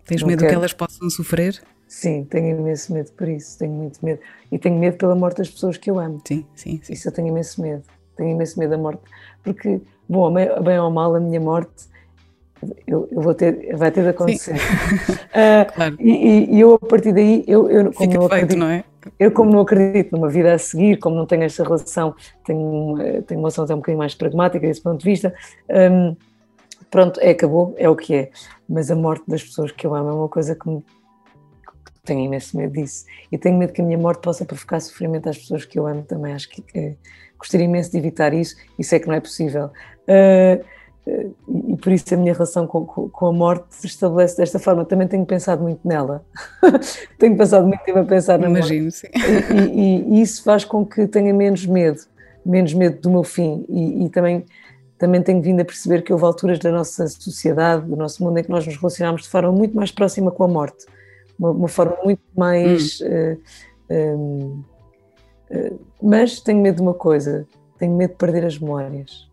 Tens 0.05 0.21
não 0.21 0.29
medo 0.29 0.41
quero... 0.41 0.50
que 0.50 0.57
elas 0.57 0.73
possam 0.73 1.09
sofrer? 1.09 1.62
Sim, 1.87 2.25
tenho 2.25 2.59
imenso 2.59 2.93
medo 2.93 3.12
por 3.12 3.29
isso, 3.29 3.59
tenho 3.59 3.73
muito 3.73 4.05
medo. 4.05 4.21
E 4.50 4.59
tenho 4.59 4.79
medo 4.79 4.97
pela 4.97 5.14
morte 5.14 5.38
das 5.38 5.50
pessoas 5.50 5.76
que 5.76 5.91
eu 5.91 5.99
amo. 5.99 6.21
Sim, 6.26 6.45
sim. 6.55 6.81
sim. 6.83 6.93
Isso 6.93 7.09
eu 7.09 7.12
tenho 7.12 7.29
imenso 7.29 7.61
medo. 7.61 7.83
Tenho 8.17 8.31
imenso 8.31 8.59
medo 8.59 8.71
da 8.71 8.79
morte. 8.79 9.02
Porque, 9.43 9.81
bom, 10.09 10.33
bem 10.33 10.79
ou 10.79 10.91
mal, 10.91 11.14
a 11.14 11.21
minha 11.21 11.41
morte 11.41 11.87
eu, 12.87 13.09
eu, 13.11 13.21
vou 13.21 13.35
ter, 13.35 13.75
vai 13.76 13.90
ter 13.90 14.02
de 14.02 14.09
acontecer. 14.09 14.54
Uh, 14.54 15.73
claro. 15.75 15.97
e, 15.99 16.54
e, 16.54 16.61
eu, 16.61 16.75
a 16.75 16.78
partir 16.78 17.12
daí, 17.12 17.45
eu, 17.47 17.71
eu 17.71 17.92
como 17.92 17.99
Fica 17.99 18.14
não 18.14 18.28
feito, 18.28 18.33
acredito, 18.33 18.59
não 18.59 18.69
é? 18.69 18.85
Eu, 19.19 19.33
como 19.33 19.50
não 19.50 19.61
acredito 19.61 20.12
numa 20.12 20.28
vida 20.28 20.52
a 20.54 20.59
seguir, 20.59 20.99
como 20.99 21.16
não 21.16 21.26
tenho 21.26 21.42
esta 21.42 21.64
relação, 21.64 22.14
tenho, 22.45 22.97
tenho 23.26 23.40
uma 23.40 23.49
relação 23.49 23.64
até 23.64 23.75
um 23.75 23.78
bocadinho 23.78 23.99
mais 23.99 24.14
pragmática 24.14 24.66
desse 24.66 24.81
ponto 24.81 25.00
de 25.00 25.04
vista, 25.04 25.35
um, 25.69 26.16
pronto, 26.90 27.21
é, 27.21 27.31
acabou, 27.31 27.75
é 27.78 27.88
o 27.88 27.97
que 27.97 28.14
é. 28.14 28.31
Mas 28.69 28.90
a 28.90 28.95
morte 28.95 29.25
das 29.26 29.42
pessoas 29.42 29.73
que 29.73 29.87
eu 29.87 29.95
amo 29.95 30.11
é 30.11 30.12
uma 30.12 30.28
coisa 30.28 30.54
que 30.54 30.69
me 30.69 30.85
tenho 32.04 32.21
imenso 32.21 32.57
medo 32.57 32.73
disso. 32.73 33.04
E 33.31 33.38
tenho 33.38 33.57
medo 33.57 33.73
que 33.73 33.81
a 33.81 33.85
minha 33.85 33.99
morte 33.99 34.21
possa 34.23 34.45
provocar 34.45 34.81
sofrimento 34.81 35.29
às 35.29 35.38
pessoas 35.38 35.64
que 35.64 35.79
eu 35.79 35.87
amo 35.87 36.03
também. 36.03 36.33
Acho 36.33 36.48
que, 36.48 36.62
que 36.62 36.96
gostaria 37.38 37.66
imenso 37.66 37.90
de 37.90 37.98
evitar 37.98 38.33
isso 38.33 38.57
e 38.79 38.85
sei 38.85 39.01
que 39.01 39.09
não 39.09 39.14
é 39.14 39.20
possível. 39.20 39.70
Uh, 40.07 40.64
e 41.05 41.77
por 41.77 41.93
isso 41.93 42.15
a 42.15 42.17
minha 42.17 42.33
relação 42.33 42.65
com, 42.67 42.87
com, 42.87 43.27
a 43.27 43.33
morte 43.33 43.67
se 43.71 43.87
estabelece 43.88 44.37
desta 44.37 44.59
forma. 44.59 44.85
Também 44.85 45.09
tenho 45.09 45.27
pensado 45.27 45.62
muito 45.62 45.81
nela. 45.87 46.25
tenho 47.19 47.37
passado 47.37 47.67
muito 47.67 47.83
tempo 47.83 47.99
a 47.99 48.05
pensar 48.05 48.38
na 48.38 48.49
Imagino, 48.49 48.85
morte. 48.85 48.99
sim. 48.99 49.09
E, 49.15 49.81
e, 49.81 50.19
e, 50.19 50.23
isso 50.23 50.45
faz 50.45 50.65
com 50.65 50.87
que 50.87 51.09
tenha 51.09 51.35
menos 51.35 51.67
medo, 51.67 52.01
menos 52.47 52.73
medo 52.73 53.01
do 53.01 53.11
meu 53.11 53.25
fim. 53.25 53.67
E, 53.69 54.05
e, 54.05 54.11
também, 54.11 54.45
também 54.97 55.21
tenho 55.21 55.43
vindo 55.43 55.61
a 55.61 55.65
perceber 55.65 56.03
que 56.03 56.12
houve 56.12 56.25
alturas 56.25 56.61
da 56.61 56.71
nossa 56.71 57.09
sociedade, 57.09 57.85
do 57.85 57.97
nosso 57.97 58.23
mundo, 58.23 58.38
em 58.38 58.45
que 58.45 58.51
nós 58.51 58.65
nos 58.65 58.77
relacionámos 58.77 59.23
de 59.23 59.29
forma 59.29 59.51
muito 59.51 59.75
mais 59.75 59.91
próxima 59.91 60.31
com 60.31 60.45
a 60.45 60.49
morte. 60.49 60.87
Uma, 61.37 61.51
uma 61.51 61.69
forma 61.69 61.97
muito 62.05 62.23
mais. 62.37 63.01
Hum. 63.01 63.37
Uh, 63.91 63.95
uh, 63.95 64.65
uh, 65.51 65.81
mas 66.01 66.38
tenho 66.38 66.61
medo 66.62 66.77
de 66.77 66.83
uma 66.83 66.95
coisa: 66.95 67.45
tenho 67.77 67.97
medo 67.97 68.11
de 68.11 68.19
perder 68.19 68.45
as 68.45 68.57
memórias 68.57 69.32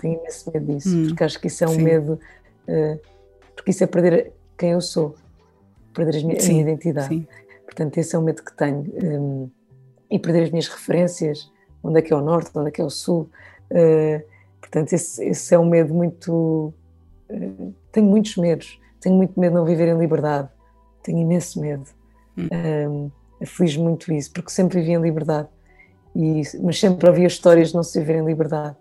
tenho 0.00 0.18
imenso 0.18 0.50
medo 0.52 0.66
disso, 0.72 0.96
hum, 0.96 1.06
porque 1.08 1.24
acho 1.24 1.40
que 1.40 1.46
isso 1.46 1.64
é 1.64 1.68
um 1.68 1.74
sim. 1.74 1.82
medo, 1.82 2.18
uh, 2.68 3.00
porque 3.54 3.70
isso 3.70 3.84
é 3.84 3.86
perder 3.86 4.32
quem 4.56 4.70
eu 4.70 4.80
sou, 4.80 5.14
perder 5.94 6.18
a 6.18 6.26
minha, 6.26 6.40
sim, 6.40 6.50
a 6.50 6.52
minha 6.52 6.62
identidade. 6.62 7.08
Sim. 7.08 7.26
Portanto, 7.64 7.98
esse 7.98 8.16
é 8.16 8.18
o 8.18 8.22
medo 8.22 8.42
que 8.42 8.52
tenho. 8.56 8.84
Um, 9.02 9.50
e 10.10 10.18
perder 10.18 10.44
as 10.44 10.50
minhas 10.50 10.66
referências, 10.66 11.50
onde 11.82 12.00
é 12.00 12.02
que 12.02 12.12
é 12.12 12.16
o 12.16 12.20
norte, 12.20 12.50
onde 12.54 12.68
é 12.68 12.70
que 12.72 12.80
é 12.80 12.84
o 12.84 12.90
sul. 12.90 13.28
Uh, 13.70 14.22
portanto, 14.60 14.92
esse, 14.92 15.24
esse, 15.24 15.54
é 15.54 15.58
um 15.58 15.66
medo 15.66 15.94
muito. 15.94 16.74
Uh, 17.30 17.72
tenho 17.92 18.06
muitos 18.06 18.36
medos. 18.36 18.80
Tenho 19.00 19.14
muito 19.14 19.38
medo 19.38 19.52
de 19.52 19.58
não 19.58 19.64
viver 19.64 19.88
em 19.88 19.96
liberdade. 19.96 20.48
Tenho 21.02 21.18
imenso 21.20 21.60
medo. 21.60 21.84
Hum. 22.36 22.48
Um, 22.52 23.10
aflige 23.42 23.78
muito 23.78 24.12
isso, 24.12 24.32
porque 24.32 24.50
sempre 24.50 24.80
vivi 24.80 24.92
em 24.92 25.00
liberdade. 25.00 25.48
E, 26.14 26.42
mas 26.60 26.78
sempre 26.78 27.08
havia 27.08 27.26
histórias 27.26 27.68
de 27.68 27.74
não 27.76 27.82
se 27.82 27.98
viver 28.00 28.16
em 28.16 28.24
liberdade 28.24 28.76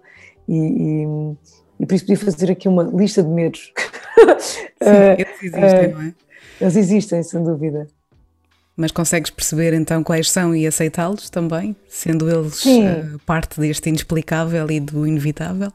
e, 0.49 0.57
e, 0.57 1.37
e 1.79 1.85
por 1.85 1.93
isso 1.93 2.05
podia 2.05 2.17
fazer 2.17 2.51
aqui 2.51 2.67
uma 2.67 2.83
lista 2.83 3.21
de 3.21 3.29
medos. 3.29 3.71
Sim, 4.39 4.89
eles 5.17 5.43
existem, 5.43 5.87
uh, 5.87 5.91
não 5.91 6.01
é? 6.01 6.13
Eles 6.59 6.75
existem, 6.75 7.23
sem 7.23 7.43
dúvida. 7.43 7.87
Mas 8.75 8.91
consegues 8.91 9.29
perceber 9.29 9.73
então 9.73 10.03
quais 10.03 10.31
são 10.31 10.55
e 10.55 10.65
aceitá-los 10.65 11.29
também, 11.29 11.75
sendo 11.87 12.29
eles 12.29 12.65
uh, 12.65 13.19
parte 13.25 13.59
deste 13.59 13.89
inexplicável 13.89 14.69
e 14.71 14.79
do 14.79 15.05
inevitável? 15.05 15.71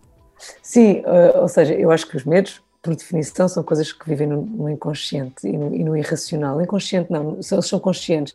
Sim, 0.62 1.00
uh, 1.00 1.40
ou 1.42 1.48
seja, 1.48 1.74
eu 1.74 1.90
acho 1.90 2.08
que 2.08 2.16
os 2.16 2.24
medos, 2.24 2.62
por 2.82 2.96
definição, 2.96 3.46
são 3.46 3.62
coisas 3.62 3.92
que 3.92 4.08
vivem 4.08 4.26
no, 4.26 4.42
no 4.42 4.68
inconsciente 4.68 5.46
e 5.46 5.56
no, 5.56 5.74
e 5.74 5.84
no, 5.84 5.96
irracional. 5.96 6.60
Inconsciente 6.60 7.12
não, 7.12 7.34
eles 7.34 7.66
são 7.66 7.78
conscientes, 7.78 8.34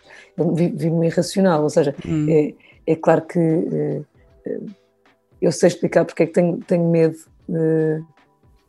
vivem 0.56 0.92
no 0.92 1.04
irracional, 1.04 1.64
ou 1.64 1.70
seja, 1.70 1.96
hum. 2.08 2.28
é, 2.30 2.54
é, 2.88 2.96
claro 2.96 3.24
que 3.24 3.40
uh, 3.40 4.06
eu 5.42 5.52
sei 5.52 5.68
explicar 5.68 6.06
porque 6.06 6.24
é 6.24 6.26
que 6.26 6.34
tenho, 6.34 6.58
tenho 6.58 6.90
medo 6.90 7.18
de, 7.48 8.04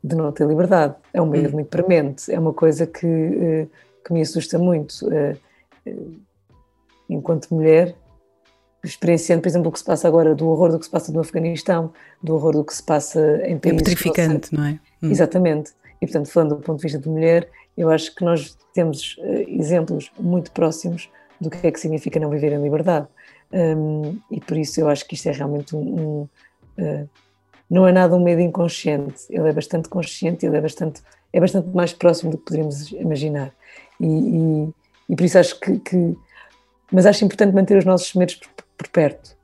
de 0.03 0.17
não 0.17 0.31
ter 0.33 0.47
liberdade. 0.47 0.95
É 1.13 1.21
um 1.21 1.27
medo 1.27 1.49
hum. 1.49 1.53
muito 1.53 1.69
premente, 1.69 2.33
é 2.33 2.39
uma 2.39 2.53
coisa 2.53 2.87
que, 2.87 3.07
eh, 3.07 3.67
que 4.05 4.13
me 4.13 4.21
assusta 4.21 4.59
muito. 4.59 5.13
Eh, 5.13 5.37
eh, 5.87 5.95
enquanto 7.09 7.53
mulher, 7.53 7.95
experienciando, 8.85 9.43
por 9.43 9.49
exemplo, 9.49 9.69
o 9.69 9.73
que 9.73 9.79
se 9.79 9.85
passa 9.85 10.07
agora, 10.07 10.35
do 10.35 10.49
horror 10.49 10.71
do 10.71 10.79
que 10.79 10.85
se 10.85 10.91
passa 10.91 11.13
no 11.13 11.21
Afeganistão, 11.21 11.93
do 12.23 12.35
horror 12.35 12.53
do 12.53 12.65
que 12.65 12.75
se 12.75 12.83
passa 12.83 13.21
em 13.45 13.59
países... 13.59 13.81
É 13.81 13.85
petrificante, 13.85 14.55
não, 14.55 14.65
é? 14.65 14.81
Hum. 15.03 15.11
Exatamente. 15.11 15.73
E, 16.01 16.07
portanto, 16.07 16.31
falando 16.31 16.57
do 16.57 16.63
ponto 16.63 16.79
de 16.79 16.85
vista 16.85 16.99
de 16.99 17.09
mulher, 17.09 17.49
eu 17.77 17.91
acho 17.91 18.15
que 18.15 18.25
nós 18.25 18.57
temos 18.73 19.17
exemplos 19.49 20.11
muito 20.19 20.51
próximos 20.53 21.11
do 21.41 21.51
que 21.51 21.67
é 21.67 21.71
que 21.71 21.81
significa 21.81 22.21
não 22.21 22.31
viver 22.31 22.53
em 22.53 22.63
liberdade. 22.63 23.09
Um, 23.53 24.19
e 24.31 24.41
por 24.41 24.57
isso 24.57 24.81
eu 24.81 24.89
acho 24.89 25.07
que 25.07 25.15
isto 25.15 25.29
é 25.29 25.33
realmente 25.33 25.75
um, 25.75 25.81
um 25.81 26.23
eh, 26.23 26.29
não 27.71 27.87
é 27.87 27.93
nada 27.93 28.17
um 28.17 28.23
medo 28.23 28.41
inconsciente, 28.41 29.27
ele 29.31 29.49
é 29.49 29.53
bastante 29.53 29.89
consciente, 29.89 30.45
ele 30.45 30.57
é 30.57 30.61
bastante, 30.61 31.03
é 31.33 31.39
bastante 31.39 31.69
mais 31.69 31.93
próximo 31.93 32.33
do 32.33 32.39
que 32.39 32.45
poderíamos 32.45 32.91
imaginar. 32.91 33.53
E, 34.01 34.07
e, 34.07 34.75
e 35.11 35.17
por 35.17 35.25
isso 35.25 35.39
acho 35.39 35.61
que, 35.61 35.79
que, 35.79 36.17
Mas 36.91 37.07
acho 37.07 37.25
importante 37.25 37.55
manter 37.55 37.79
os 37.79 37.85
nossos 37.85 38.13
medos 38.15 38.35
por, 38.35 38.49
por 38.77 38.89
perto, 38.89 39.37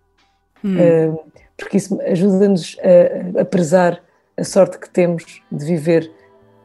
hum. 0.65 1.19
porque 1.57 1.77
isso 1.77 2.01
ajuda-nos 2.03 2.77
a, 3.37 3.43
a 3.43 3.45
prezar 3.45 4.03
a 4.37 4.45
sorte 4.45 4.79
que 4.79 4.91
temos 4.91 5.43
de 5.51 5.65
viver, 5.65 6.11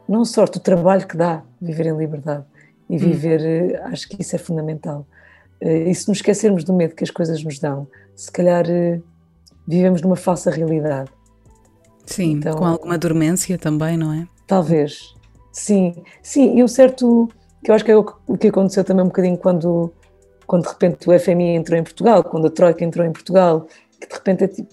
não 0.08 0.24
sorte, 0.24 0.58
o 0.58 0.60
trabalho 0.60 1.06
que 1.06 1.16
dá 1.16 1.42
viver 1.60 1.86
em 1.86 1.96
liberdade. 1.96 2.44
E 2.90 2.96
hum. 2.96 2.98
viver, 2.98 3.40
hum. 3.40 3.92
acho 3.92 4.08
que 4.08 4.20
isso 4.20 4.34
é 4.34 4.38
fundamental. 4.38 5.06
Uh, 5.62 5.88
e 5.88 5.94
se 5.94 6.08
nos 6.08 6.18
esquecermos 6.18 6.64
do 6.64 6.72
medo 6.72 6.94
que 6.96 7.04
as 7.04 7.10
coisas 7.10 7.42
nos 7.42 7.60
dão, 7.60 7.86
se 8.16 8.30
calhar 8.30 8.66
vivemos 9.72 10.02
numa 10.02 10.16
falsa 10.16 10.50
realidade. 10.50 11.10
Sim, 12.04 12.32
então, 12.32 12.56
com 12.56 12.64
alguma 12.64 12.98
dormência 12.98 13.56
também, 13.56 13.96
não 13.96 14.12
é? 14.12 14.26
Talvez, 14.46 15.14
sim. 15.52 15.94
Sim, 16.22 16.58
e 16.58 16.62
o 16.62 16.68
certo, 16.68 17.28
que 17.64 17.70
eu 17.70 17.74
acho 17.74 17.84
que 17.84 17.90
é 17.90 17.96
o 17.96 18.36
que 18.36 18.48
aconteceu 18.48 18.84
também 18.84 19.04
um 19.04 19.08
bocadinho 19.08 19.36
quando, 19.36 19.92
quando 20.46 20.64
de 20.64 20.68
repente 20.68 21.08
o 21.08 21.18
FMI 21.18 21.56
entrou 21.56 21.78
em 21.78 21.82
Portugal, 21.82 22.22
quando 22.22 22.46
a 22.48 22.50
Troika 22.50 22.84
entrou 22.84 23.06
em 23.06 23.12
Portugal, 23.12 23.66
que 24.00 24.08
de 24.08 24.14
repente 24.14 24.44
é 24.44 24.48
tipo, 24.48 24.68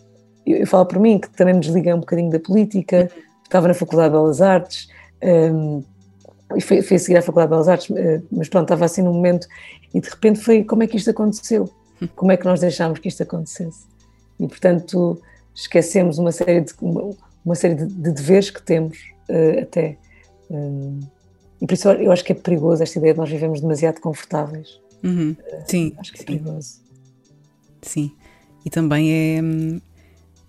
eu, 0.46 0.58
eu 0.58 0.68
falo 0.68 0.86
por 0.86 1.00
mim, 1.00 1.20
que 1.20 1.30
também 1.30 1.54
me 1.54 1.60
desliguei 1.60 1.94
um 1.94 2.00
bocadinho 2.00 2.32
da 2.32 2.40
política, 2.40 3.10
estava 3.44 3.68
na 3.68 3.74
Faculdade 3.74 4.10
de 4.10 4.20
Belas 4.20 4.42
Artes, 4.42 4.90
um, 5.24 5.84
e 6.56 6.62
foi, 6.62 6.82
foi 6.82 6.98
a 6.98 7.00
seguir 7.00 7.18
à 7.18 7.22
Faculdade 7.22 7.48
de 7.48 7.52
Belas 7.52 7.68
Artes, 7.68 7.96
eh, 7.96 8.22
mas 8.32 8.50
pronto, 8.50 8.66
estava 8.66 8.86
assim 8.86 9.04
num 9.04 9.14
momento 9.14 9.48
e 9.94 10.02
de 10.02 10.10
repente 10.10 10.40
foi 10.40 10.64
como 10.64 10.82
é 10.82 10.88
que 10.88 10.98
isto 10.98 11.10
aconteceu? 11.12 11.70
Como 12.16 12.32
é 12.32 12.38
que 12.38 12.46
nós 12.46 12.60
deixámos 12.60 13.00
que 13.00 13.08
isto 13.08 13.22
acontecesse? 13.22 13.86
E 14.40 14.48
portanto 14.48 15.22
esquecemos 15.54 16.18
uma 16.18 16.32
série 16.32 16.62
de, 16.62 16.74
uma 17.44 17.56
série 17.56 17.76
de, 17.76 17.86
de 17.86 18.12
deveres 18.12 18.50
que 18.50 18.62
temos 18.62 18.98
uh, 19.30 19.62
até. 19.62 19.98
Um, 20.50 21.00
e 21.62 21.66
por 21.66 21.74
isso 21.74 21.90
eu 21.90 22.12
acho 22.12 22.24
que 22.24 22.32
é 22.32 22.36
perigoso 22.36 22.82
esta 22.82 22.98
ideia 22.98 23.14
de 23.14 23.20
nós 23.20 23.30
vivemos 23.30 23.60
demasiado 23.60 24.00
confortáveis. 24.00 24.80
Uhum. 25.04 25.36
Sim. 25.68 25.90
Uh, 25.90 26.00
acho 26.00 26.12
que 26.14 26.18
é 26.18 26.22
sim. 26.22 26.26
perigoso. 26.26 26.80
Sim. 27.82 28.12
E 28.66 28.70
também 28.70 29.12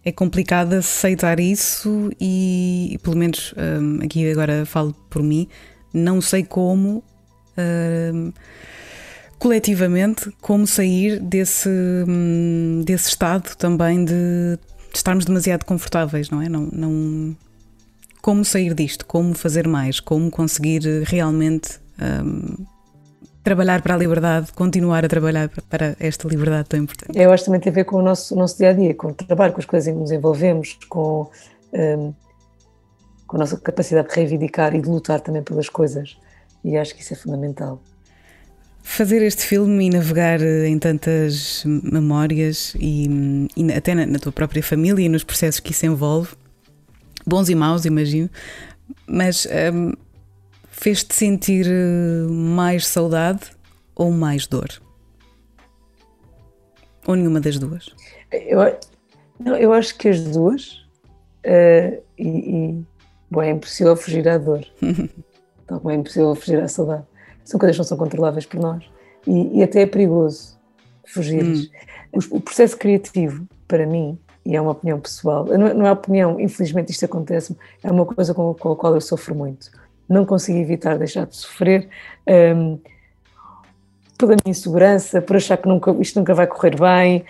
é, 0.05 0.09
é 0.09 0.12
complicado 0.12 0.74
aceitar 0.74 1.38
isso 1.40 2.11
e, 2.20 2.98
pelo 3.03 3.16
menos 3.16 3.55
um, 3.57 4.05
aqui 4.05 4.29
agora 4.31 4.64
falo 4.66 4.94
por 5.09 5.22
mim, 5.22 5.48
não 5.92 6.20
sei 6.20 6.44
como 6.44 7.03
um, 8.14 8.33
coletivamente 9.40 10.31
como 10.40 10.66
sair 10.66 11.18
desse, 11.18 11.68
hum, 11.68 12.83
desse 12.85 13.09
estado 13.09 13.57
também 13.57 14.05
de, 14.05 14.59
estarmos 14.94 15.24
demasiado 15.24 15.64
confortáveis, 15.64 16.31
não 16.31 16.42
é? 16.42 16.48
Não, 16.48 16.68
não, 16.70 17.37
como 18.20 18.44
sair 18.44 18.74
disto, 18.74 19.07
como 19.07 19.35
fazer 19.35 19.66
mais, 19.66 19.98
como 19.98 20.31
conseguir 20.31 20.83
realmente 21.05 21.81
um, 22.24 22.64
trabalhar 23.42 23.81
para 23.81 23.94
a 23.94 23.96
liberdade, 23.96 24.53
continuar 24.53 25.05
a 25.05 25.09
trabalhar 25.09 25.48
para 25.70 25.96
esta 25.98 26.29
liberdade 26.29 26.68
tão 26.68 26.81
importante. 26.81 27.18
Eu 27.18 27.33
acho 27.33 27.44
que 27.44 27.46
também 27.46 27.61
tem 27.61 27.70
a 27.70 27.74
ver 27.74 27.85
com 27.85 27.96
o 27.96 28.03
nosso, 28.03 28.37
nosso 28.37 28.59
dia 28.59 28.70
a 28.70 28.72
dia, 28.72 28.94
com 28.94 29.09
o 29.09 29.14
trabalho, 29.14 29.53
com 29.55 29.61
as 29.61 29.66
coisas 29.66 29.88
em 29.88 29.94
que 29.94 30.00
nos 30.00 30.12
envolvemos, 30.12 30.79
com, 30.88 31.31
um, 31.72 32.12
com 33.26 33.37
a 33.37 33.40
nossa 33.40 33.57
capacidade 33.59 34.09
de 34.09 34.14
reivindicar 34.14 34.74
e 34.74 34.83
de 34.83 34.88
lutar 34.88 35.20
também 35.20 35.42
pelas 35.42 35.68
coisas. 35.68 36.18
E 36.62 36.76
acho 36.76 36.94
que 36.94 37.00
isso 37.00 37.14
é 37.14 37.16
fundamental. 37.16 37.81
Fazer 38.82 39.22
este 39.22 39.44
filme 39.44 39.86
e 39.86 39.90
navegar 39.90 40.40
em 40.40 40.78
tantas 40.78 41.62
memórias 41.64 42.74
e, 42.78 43.08
e 43.56 43.72
até 43.72 43.94
na, 43.94 44.06
na, 44.06 44.18
tua 44.18 44.32
própria 44.32 44.62
família 44.62 45.04
e 45.04 45.08
nos 45.08 45.22
processos 45.22 45.60
que 45.60 45.72
isso 45.72 45.86
envolve, 45.86 46.34
bons 47.26 47.48
e 47.48 47.54
maus, 47.54 47.84
imagino, 47.84 48.28
mas 49.06 49.46
um, 49.72 49.92
fez-te 50.70 51.14
sentir 51.14 51.66
eh, 51.66 52.26
mais 52.28 52.86
saudade 52.86 53.42
ou 53.94 54.10
mais 54.10 54.46
dor? 54.46 54.68
Ou 57.06 57.14
nenhuma 57.14 57.40
das 57.40 57.58
duas? 57.58 57.94
Eu, 58.32 58.60
não, 59.38 59.56
eu 59.56 59.72
acho 59.72 59.96
que 59.96 60.08
as 60.08 60.22
duas, 60.22 60.84
uh, 61.44 62.02
e, 62.18 62.28
e 62.28 62.84
bom, 63.30 63.42
é 63.42 63.50
impossível 63.50 63.96
fugir 63.96 64.28
à 64.28 64.38
dor, 64.38 64.64
tal 65.66 65.80
como 65.80 65.90
é 65.90 65.94
impossível 65.96 66.34
fugir 66.34 66.60
à 66.60 66.68
saudade. 66.68 67.04
São 67.44 67.59
coisas 67.59 67.76
que 67.76 67.81
não 67.81 67.87
são 67.87 67.98
controláveis 67.98 68.46
por 68.46 68.61
nós 68.61 68.85
e, 69.26 69.59
e 69.59 69.62
até 69.62 69.83
é 69.83 69.87
perigoso 69.87 70.59
fugir-lhes. 71.07 71.66
Hum. 71.66 71.70
O, 72.33 72.37
o, 72.37 72.40
processo 72.40 72.76
criativo, 72.76 73.46
para 73.66 73.87
mim, 73.87 74.18
e 74.44 74.57
é 74.57 74.61
uma 74.61 74.72
opinião 74.72 74.98
pessoal, 74.98 75.44
não 75.44 75.66
é, 75.66 75.74
não 75.74 75.87
é 75.87 75.92
opinião, 75.92 76.40
infelizmente 76.40 76.90
isto 76.90 77.05
acontece, 77.05 77.57
é 77.83 77.90
uma 77.90 78.07
coisa 78.07 78.35
com, 78.35 78.55
com 78.55 78.72
a 78.72 78.76
qual 78.76 78.94
eu 78.94 79.00
sofro 79.00 79.35
muito 79.35 79.70
não 80.11 80.26
consigo 80.26 80.59
evitar 80.59 80.98
deixar 80.98 81.24
de 81.24 81.37
sofrer 81.37 81.88
um, 82.57 82.76
pela 84.18 84.33
minha 84.33 84.50
insegurança, 84.50 85.22
por 85.22 85.37
achar 85.37 85.57
que 85.57 85.66
nunca, 85.66 85.92
isto 85.98 86.18
nunca 86.18 86.35
vai 86.35 86.46
correr 86.46 86.76
bem, 86.79 87.24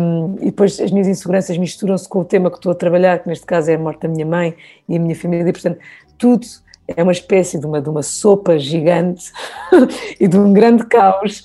um, 0.00 0.34
e 0.40 0.46
depois 0.46 0.80
as 0.80 0.90
minhas 0.90 1.06
inseguranças 1.06 1.56
misturam-se 1.56 2.08
com 2.08 2.20
o 2.20 2.24
tema 2.24 2.50
que 2.50 2.56
estou 2.56 2.72
a 2.72 2.74
trabalhar, 2.74 3.20
que 3.20 3.28
neste 3.28 3.46
caso 3.46 3.70
é 3.70 3.74
a 3.74 3.78
morte 3.78 4.00
da 4.00 4.08
minha 4.08 4.26
mãe 4.26 4.56
e 4.88 4.96
a 4.96 4.98
minha 4.98 5.14
família, 5.14 5.48
e 5.48 5.52
portanto 5.52 5.78
tudo 6.18 6.46
é 6.88 7.02
uma 7.02 7.12
espécie 7.12 7.58
de 7.58 7.66
uma, 7.66 7.80
de 7.80 7.88
uma 7.88 8.02
sopa 8.02 8.58
gigante 8.58 9.32
e 10.20 10.28
de 10.28 10.38
um 10.38 10.52
grande 10.52 10.86
caos. 10.86 11.44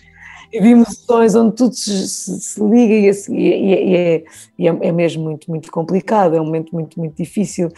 E 0.53 0.59
de 0.59 0.67
emoções 0.67 1.33
onde 1.33 1.55
tudo 1.55 1.73
se, 1.73 2.09
se, 2.09 2.41
se 2.41 2.61
liga 2.61 2.93
e, 2.93 3.09
e, 3.09 3.33
e, 3.33 3.95
é, 3.95 4.23
e 4.59 4.67
é, 4.67 4.77
é, 4.81 4.91
mesmo 4.91 5.23
muito, 5.23 5.49
muito 5.49 5.71
complicado, 5.71 6.35
é 6.35 6.41
um 6.41 6.45
momento 6.45 6.73
muito, 6.73 6.99
muito 6.99 7.15
difícil, 7.15 7.69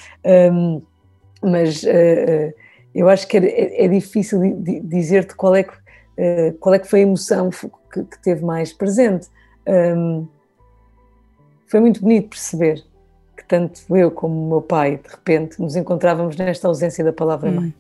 um, 0.52 0.82
mas 1.44 1.84
uh, 1.84 2.52
eu 2.96 3.08
acho 3.10 3.28
que 3.28 3.38
é, 3.38 3.46
é, 3.46 3.86
é 3.86 3.88
difícil 3.88 4.40
dizer-te 4.84 5.36
qual, 5.36 5.56
é 5.56 5.62
que, 5.62 5.74
uh, 5.74 6.58
qual 6.60 6.74
é 6.74 6.80
que 6.80 6.88
foi 6.88 7.02
a 7.02 7.04
emoção 7.04 7.52
que, 7.52 8.04
que 8.06 8.24
teve 8.24 8.44
mais 8.44 8.74
presente. 8.74 9.28
Um, 9.68 10.28
foi 11.68 11.80
muito 11.80 12.02
bonito 12.02 12.30
perceber 12.30 12.84
tanto 13.54 13.96
eu 13.96 14.10
como 14.10 14.48
o 14.48 14.50
meu 14.50 14.62
pai, 14.64 14.98
de 14.98 15.08
repente, 15.08 15.62
nos 15.62 15.76
encontrávamos 15.76 16.36
nesta 16.36 16.68
ausência 16.68 17.04
da 17.04 17.14
palavra 17.14 17.52
hum. 17.52 17.54
mãe. 17.54 17.74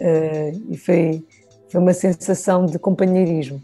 Uh, 0.00 0.72
e 0.72 0.76
foi, 0.76 1.24
foi 1.68 1.80
uma 1.80 1.94
sensação 1.94 2.66
de 2.66 2.80
companheirismo, 2.80 3.62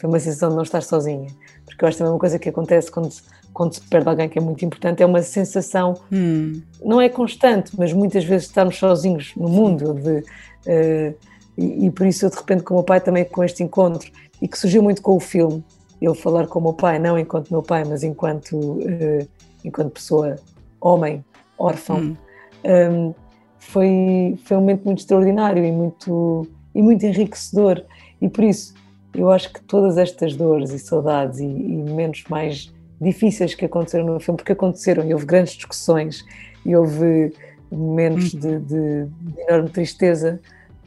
foi 0.00 0.10
uma 0.10 0.18
sensação 0.18 0.48
de 0.48 0.56
não 0.56 0.64
estar 0.64 0.82
sozinha. 0.82 1.28
Porque 1.64 1.84
eu 1.84 1.88
acho 1.88 1.98
que 1.98 2.02
é 2.02 2.08
uma 2.08 2.18
coisa 2.18 2.36
que 2.36 2.48
acontece 2.48 2.90
quando 2.90 3.10
quando 3.52 3.74
se 3.74 3.82
perde 3.82 4.08
alguém 4.08 4.30
que 4.30 4.38
é 4.38 4.40
muito 4.40 4.64
importante, 4.64 5.02
é 5.02 5.06
uma 5.06 5.20
sensação, 5.20 5.92
hum. 6.10 6.62
não 6.82 6.98
é 6.98 7.08
constante, 7.10 7.72
mas 7.78 7.92
muitas 7.92 8.24
vezes 8.24 8.46
estamos 8.46 8.78
sozinhos 8.78 9.34
no 9.36 9.46
mundo. 9.46 9.92
De, 9.92 10.20
uh, 10.20 11.14
e, 11.56 11.86
e, 11.86 11.90
por 11.90 12.06
isso 12.06 12.24
eu, 12.24 12.30
de 12.30 12.36
repente, 12.36 12.62
com 12.62 12.72
o 12.72 12.76
meu 12.78 12.84
pai, 12.84 12.98
também 12.98 13.26
com 13.26 13.44
este 13.44 13.62
encontro, 13.62 14.10
e 14.40 14.48
que 14.48 14.58
surgiu 14.58 14.82
muito 14.82 15.02
com 15.02 15.14
o 15.14 15.20
filme, 15.20 15.62
eu 16.00 16.14
falar 16.14 16.46
com 16.46 16.58
o 16.60 16.62
meu 16.62 16.72
pai, 16.72 16.98
não 16.98 17.18
enquanto 17.18 17.50
meu 17.50 17.62
pai, 17.62 17.84
mas 17.84 18.02
enquanto, 18.02 18.56
uh, 18.56 19.28
enquanto 19.62 19.90
pessoa, 19.90 20.36
homem, 20.82 21.24
órfão, 21.56 21.98
hum. 21.98 22.16
um, 22.64 23.14
foi, 23.58 24.36
foi 24.44 24.56
um 24.56 24.60
momento 24.60 24.84
muito 24.84 24.98
extraordinário 24.98 25.64
e 25.64 25.70
muito, 25.70 26.46
e 26.74 26.82
muito 26.82 27.06
enriquecedor. 27.06 27.82
E 28.20 28.28
por 28.28 28.44
isso, 28.44 28.74
eu 29.14 29.30
acho 29.30 29.52
que 29.52 29.62
todas 29.62 29.96
estas 29.96 30.36
dores 30.36 30.72
e 30.72 30.78
saudades 30.78 31.38
e, 31.38 31.44
e 31.44 31.76
momentos 31.76 32.24
mais 32.28 32.72
difíceis 33.00 33.54
que 33.54 33.64
aconteceram 33.64 34.06
no 34.06 34.20
filme, 34.20 34.36
porque 34.36 34.52
aconteceram 34.52 35.04
e 35.04 35.12
houve 35.12 35.26
grandes 35.26 35.54
discussões 35.54 36.24
e 36.66 36.74
houve 36.76 37.32
momentos 37.70 38.30
de, 38.30 38.58
de, 38.58 39.06
de 39.06 39.40
enorme 39.48 39.70
tristeza. 39.70 40.40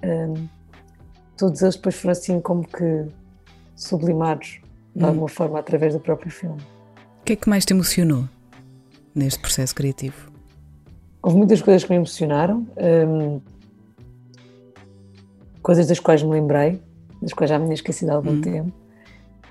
Um, 0.03 0.47
todos 1.37 1.61
eles 1.61 1.75
depois 1.75 1.95
foram 1.95 2.11
assim 2.11 2.39
como 2.39 2.67
que 2.67 3.05
sublimados 3.75 4.59
de 4.95 5.03
hum. 5.03 5.07
alguma 5.07 5.27
forma 5.27 5.59
através 5.59 5.93
do 5.93 5.99
próprio 5.99 6.31
filme. 6.31 6.61
O 7.21 7.25
que 7.25 7.33
é 7.33 7.35
que 7.35 7.49
mais 7.49 7.65
te 7.65 7.73
emocionou 7.73 8.25
neste 9.15 9.39
processo 9.39 9.73
criativo? 9.73 10.31
Houve 11.21 11.37
muitas 11.37 11.61
coisas 11.61 11.83
que 11.83 11.89
me 11.89 11.95
emocionaram, 11.95 12.67
um, 12.77 13.41
coisas 15.61 15.87
das 15.87 15.99
quais 15.99 16.21
me 16.21 16.29
lembrei, 16.29 16.79
das 17.21 17.33
quais 17.33 17.49
já 17.49 17.57
me 17.57 17.65
tinha 17.65 17.73
esquecido 17.73 18.11
há 18.11 18.15
algum 18.15 18.33
hum. 18.33 18.41
tempo. 18.41 18.71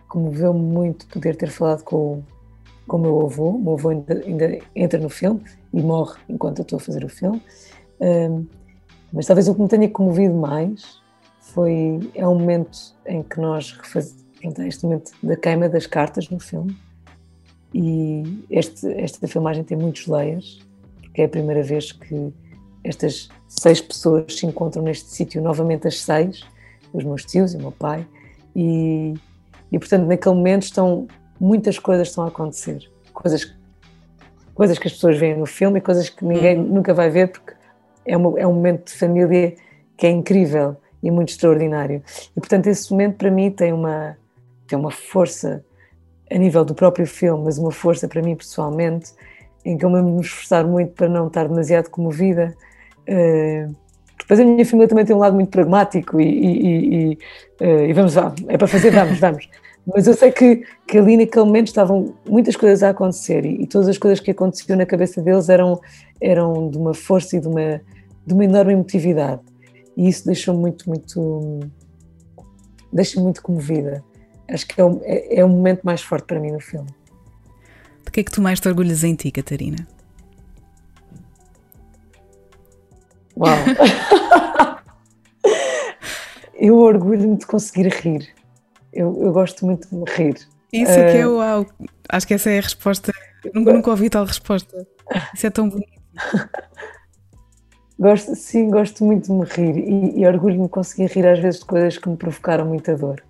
Comoveu-me 0.08 0.60
muito 0.60 1.06
poder 1.08 1.34
ter 1.34 1.50
falado 1.50 1.82
com, 1.82 2.22
com 2.86 2.96
o 2.96 3.00
meu 3.00 3.20
avô. 3.22 3.50
O 3.50 3.58
meu 3.58 3.72
avô 3.72 3.88
ainda, 3.88 4.22
ainda, 4.24 4.58
entra 4.76 5.00
no 5.00 5.08
filme 5.08 5.40
e 5.72 5.82
morre 5.82 6.20
enquanto 6.28 6.60
eu 6.60 6.62
estou 6.62 6.76
a 6.76 6.80
fazer 6.80 7.04
o 7.04 7.08
filme. 7.08 7.42
Um, 8.00 8.46
mas 9.12 9.26
talvez 9.26 9.48
o 9.48 9.54
que 9.54 9.62
me 9.62 9.68
tenha 9.68 9.88
comovido 9.88 10.34
mais 10.34 11.00
foi 11.40 11.98
é 12.14 12.26
um 12.26 12.38
momento 12.38 12.78
em 13.06 13.22
que 13.22 13.40
nós 13.40 13.72
refazemos 13.72 14.24
é 14.42 14.68
este 14.68 14.84
momento 14.84 15.12
da 15.22 15.36
queima 15.36 15.68
das 15.68 15.86
cartas 15.86 16.28
no 16.28 16.38
filme 16.38 16.76
e 17.74 18.44
este, 18.50 18.86
esta 18.94 19.26
filmagem 19.26 19.64
tem 19.64 19.76
muitos 19.76 20.06
layers 20.06 20.60
porque 21.02 21.22
é 21.22 21.24
a 21.24 21.28
primeira 21.28 21.62
vez 21.62 21.92
que 21.92 22.32
estas 22.84 23.28
seis 23.48 23.80
pessoas 23.80 24.36
se 24.36 24.46
encontram 24.46 24.82
neste 24.82 25.10
sítio 25.10 25.42
novamente 25.42 25.88
as 25.88 26.00
seis 26.00 26.44
os 26.92 27.02
meus 27.02 27.24
tios 27.24 27.52
e 27.52 27.56
o 27.56 27.60
meu 27.60 27.72
pai 27.72 28.06
e, 28.54 29.14
e 29.72 29.78
portanto 29.78 30.06
naquele 30.06 30.34
momento 30.36 30.62
estão 30.62 31.08
muitas 31.40 31.78
coisas 31.78 32.08
estão 32.08 32.24
a 32.24 32.28
acontecer. 32.28 32.90
Coisas, 33.12 33.54
coisas 34.54 34.78
que 34.78 34.86
as 34.86 34.94
pessoas 34.94 35.18
veem 35.18 35.36
no 35.36 35.46
filme 35.46 35.78
e 35.78 35.82
coisas 35.82 36.08
que 36.08 36.24
ninguém 36.24 36.58
uhum. 36.58 36.64
nunca 36.64 36.94
vai 36.94 37.10
ver 37.10 37.28
porque 37.28 37.54
é, 38.04 38.16
uma, 38.16 38.38
é 38.38 38.46
um 38.46 38.52
momento 38.52 38.86
de 38.86 38.98
família 38.98 39.54
que 39.96 40.06
é 40.06 40.10
incrível 40.10 40.76
e 41.02 41.10
muito 41.10 41.30
extraordinário. 41.30 42.02
E 42.36 42.40
portanto 42.40 42.66
esse 42.66 42.90
momento 42.90 43.16
para 43.16 43.30
mim 43.30 43.50
tem 43.50 43.72
uma, 43.72 44.16
tem 44.66 44.78
uma 44.78 44.90
força 44.90 45.64
a 46.34 46.38
nível 46.38 46.64
do 46.64 46.74
próprio 46.74 47.06
filme, 47.06 47.44
mas 47.44 47.58
uma 47.58 47.70
força 47.70 48.08
para 48.08 48.20
mim 48.20 48.34
pessoalmente, 48.34 49.12
em 49.64 49.78
que 49.78 49.84
eu 49.84 49.90
me 49.90 50.02
me 50.02 50.20
esforçar 50.20 50.66
muito 50.66 50.92
para 50.92 51.08
não 51.08 51.28
estar 51.28 51.46
demasiado 51.46 51.88
comovida. 51.88 52.52
Uh, 53.08 53.72
depois 54.18 54.40
a 54.40 54.44
minha 54.44 54.66
família 54.66 54.88
também 54.88 55.04
tem 55.04 55.14
um 55.14 55.20
lado 55.20 55.34
muito 55.34 55.50
pragmático 55.50 56.20
e, 56.20 56.26
e, 56.26 56.94
e, 56.94 57.18
uh, 57.60 57.84
e 57.88 57.92
vamos 57.92 58.16
lá, 58.16 58.34
é 58.48 58.58
para 58.58 58.66
fazer, 58.66 58.90
vamos, 58.90 59.20
vamos. 59.20 59.48
Mas 59.86 60.06
eu 60.06 60.14
sei 60.14 60.32
que, 60.32 60.64
que 60.88 60.98
ali 60.98 61.16
naquele 61.16 61.44
momento 61.44 61.68
estavam 61.68 62.14
muitas 62.28 62.56
coisas 62.56 62.82
a 62.82 62.90
acontecer 62.90 63.44
e, 63.44 63.66
todas 63.66 63.86
as 63.86 63.98
coisas 63.98 64.18
que 64.18 64.30
aconteciam 64.30 64.76
na 64.76 64.86
cabeça 64.86 65.22
deles 65.22 65.48
eram, 65.48 65.80
eram 66.20 66.68
de 66.68 66.78
uma 66.78 66.94
força 66.94 67.36
e 67.36 67.40
de 67.40 67.46
uma, 67.46 67.80
de 68.26 68.34
uma 68.34 68.44
enorme 68.44 68.72
emotividade. 68.72 69.42
E 69.96 70.08
isso 70.08 70.26
deixou-me 70.26 70.60
muito, 70.60 70.88
muito. 70.88 71.60
deixa-me 72.92 73.22
muito 73.24 73.42
comovida. 73.42 74.02
Acho 74.48 74.66
que 74.66 74.80
é, 74.80 74.84
um, 74.84 75.00
é, 75.04 75.40
é 75.40 75.44
o 75.44 75.48
momento 75.48 75.82
mais 75.82 76.02
forte 76.02 76.26
para 76.26 76.38
mim 76.38 76.50
no 76.50 76.60
filme. 76.60 76.88
De 78.04 78.10
que 78.10 78.20
é 78.20 78.24
que 78.24 78.30
tu 78.30 78.42
mais 78.42 78.60
te 78.60 78.68
orgulhas 78.68 79.02
em 79.02 79.14
ti, 79.14 79.30
Catarina? 79.30 79.86
Uau! 83.36 83.56
eu 86.54 86.76
orgulho-me 86.76 87.36
de 87.36 87.46
conseguir 87.46 87.88
rir. 87.88 88.28
Eu, 88.92 89.20
eu, 89.20 89.32
gosto 89.32 89.66
muito 89.66 89.88
de 89.88 89.94
me 89.94 90.04
rir. 90.08 90.36
Isso 90.72 90.92
é 90.92 91.12
que 91.12 91.18
é 91.18 91.26
uh, 91.26 91.36
uau. 91.36 91.66
Acho 92.08 92.26
que 92.26 92.34
essa 92.34 92.50
é 92.50 92.58
a 92.58 92.62
resposta. 92.62 93.12
Nunca, 93.52 93.72
nunca 93.72 93.90
ouvi 93.90 94.10
tal 94.10 94.24
resposta. 94.24 94.86
Isso 95.34 95.46
é 95.46 95.50
tão 95.50 95.68
bonito. 95.68 95.92
Gosto, 97.96 98.34
sim, 98.34 98.70
gosto 98.70 99.04
muito 99.04 99.26
de 99.26 99.32
me 99.32 99.44
rir 99.44 99.78
e, 99.78 100.20
e 100.20 100.26
orgulho-me 100.26 100.64
de 100.64 100.68
conseguir 100.68 101.06
rir 101.06 101.28
às 101.28 101.38
vezes 101.38 101.60
de 101.60 101.66
coisas 101.66 101.96
que 101.96 102.08
me 102.08 102.16
provocaram 102.16 102.66
muita 102.66 102.96
dor 102.96 103.22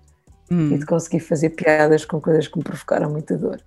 hum. 0.51 0.73
e 0.73 0.77
de 0.77 0.85
conseguir 0.85 1.19
fazer 1.19 1.49
piadas 1.51 2.05
com 2.05 2.19
coisas 2.19 2.47
que 2.47 2.57
me 2.57 2.63
provocaram 2.63 3.09
muita 3.09 3.37
dor. 3.37 3.59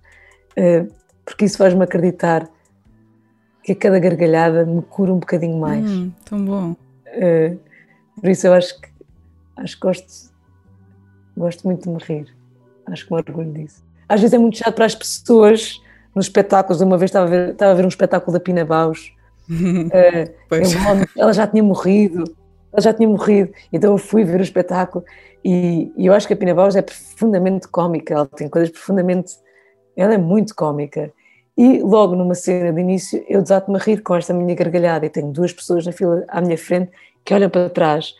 Uh, 0.57 0.91
porque 1.25 1.45
isso 1.45 1.57
faz-me 1.57 1.83
acreditar 1.83 2.49
que 3.63 3.71
a 3.73 3.75
cada 3.75 3.99
gargalhada 3.99 4.65
me 4.65 4.81
cura 4.81 5.13
um 5.13 5.19
bocadinho 5.19 5.59
mais. 5.59 5.89
Hum, 5.89 6.11
tão 6.25 6.45
bom. 6.45 6.71
Uh, 6.71 7.59
por 8.19 8.29
isso 8.29 8.47
eu 8.47 8.53
acho 8.53 8.79
que 8.79 8.89
acho 9.57 9.75
que 9.75 9.81
gosto, 9.81 10.33
gosto 11.37 11.63
muito 11.65 11.83
de 11.83 11.89
me 11.89 12.03
rir. 12.03 12.35
Acho 12.87 13.05
que 13.05 13.13
me 13.13 13.19
orgulho 13.19 13.51
disso. 13.53 13.83
Às 14.07 14.21
vezes 14.21 14.33
é 14.33 14.37
muito 14.37 14.57
chato 14.57 14.73
para 14.73 14.85
as 14.85 14.95
pessoas 14.95 15.79
nos 16.15 16.25
espetáculos. 16.25 16.81
Uma 16.81 16.97
vez 16.97 17.09
estava 17.09 17.27
a 17.27 17.29
ver, 17.29 17.49
estava 17.49 17.71
a 17.71 17.75
ver 17.75 17.85
um 17.85 17.89
espetáculo 17.89 18.33
da 18.33 18.39
Pina 18.39 18.65
Baus 18.65 19.13
Uh, 19.49 21.09
ela 21.17 21.33
já 21.33 21.47
tinha 21.47 21.63
morrido, 21.63 22.23
ela 22.71 22.81
já 22.81 22.93
tinha 22.93 23.07
morrido, 23.07 23.51
então 23.71 23.91
eu 23.91 23.97
fui 23.97 24.23
ver 24.23 24.39
o 24.39 24.43
espetáculo 24.43 25.03
e, 25.43 25.91
e 25.97 26.05
eu 26.05 26.13
acho 26.13 26.27
que 26.27 26.33
a 26.33 26.37
Pina 26.37 26.53
Bausch 26.53 26.77
é 26.77 26.81
profundamente 26.81 27.67
cómica, 27.67 28.13
ela 28.13 28.25
tem 28.25 28.47
coisas 28.49 28.69
profundamente, 28.69 29.33
ela 29.95 30.13
é 30.13 30.17
muito 30.17 30.55
cómica. 30.55 31.11
E 31.57 31.79
logo 31.81 32.15
numa 32.15 32.35
cena 32.35 32.71
de 32.71 32.79
início 32.79 33.23
eu 33.27 33.41
desato-me 33.41 33.77
a 33.77 33.81
rir 33.81 34.01
com 34.01 34.15
esta 34.15 34.33
minha 34.33 34.55
gargalhada 34.55 35.05
e 35.05 35.09
tenho 35.09 35.31
duas 35.31 35.51
pessoas 35.51 35.85
na 35.85 35.91
fila 35.91 36.23
à 36.29 36.39
minha 36.39 36.57
frente 36.57 36.91
que 37.25 37.33
olham 37.33 37.49
para 37.49 37.69
trás, 37.69 38.13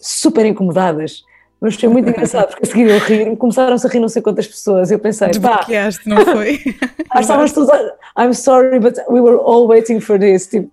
super 0.00 0.46
incomodadas, 0.46 1.24
mas 1.64 1.76
foi 1.76 1.88
muito 1.88 2.10
engraçado, 2.10 2.48
porque 2.48 2.64
a 2.64 2.66
seguir 2.66 2.90
eu 2.90 2.98
rir, 2.98 3.36
começaram-se 3.38 3.86
a 3.86 3.90
rir 3.90 3.98
não 3.98 4.08
sei 4.08 4.20
quantas 4.20 4.46
pessoas. 4.46 4.90
Eu 4.90 4.98
pensei, 4.98 5.30
pá. 5.40 5.66
não 6.04 6.24
foi? 6.26 6.60
Ah, 7.10 7.20
estávamos 7.20 7.52
todos. 7.52 7.70
I'm 8.18 8.34
sorry, 8.34 8.80
but 8.80 8.98
we 9.08 9.20
were 9.20 9.36
all 9.36 9.68
waiting 9.68 10.00
for 10.00 10.18
this. 10.18 10.48
Tipo. 10.48 10.68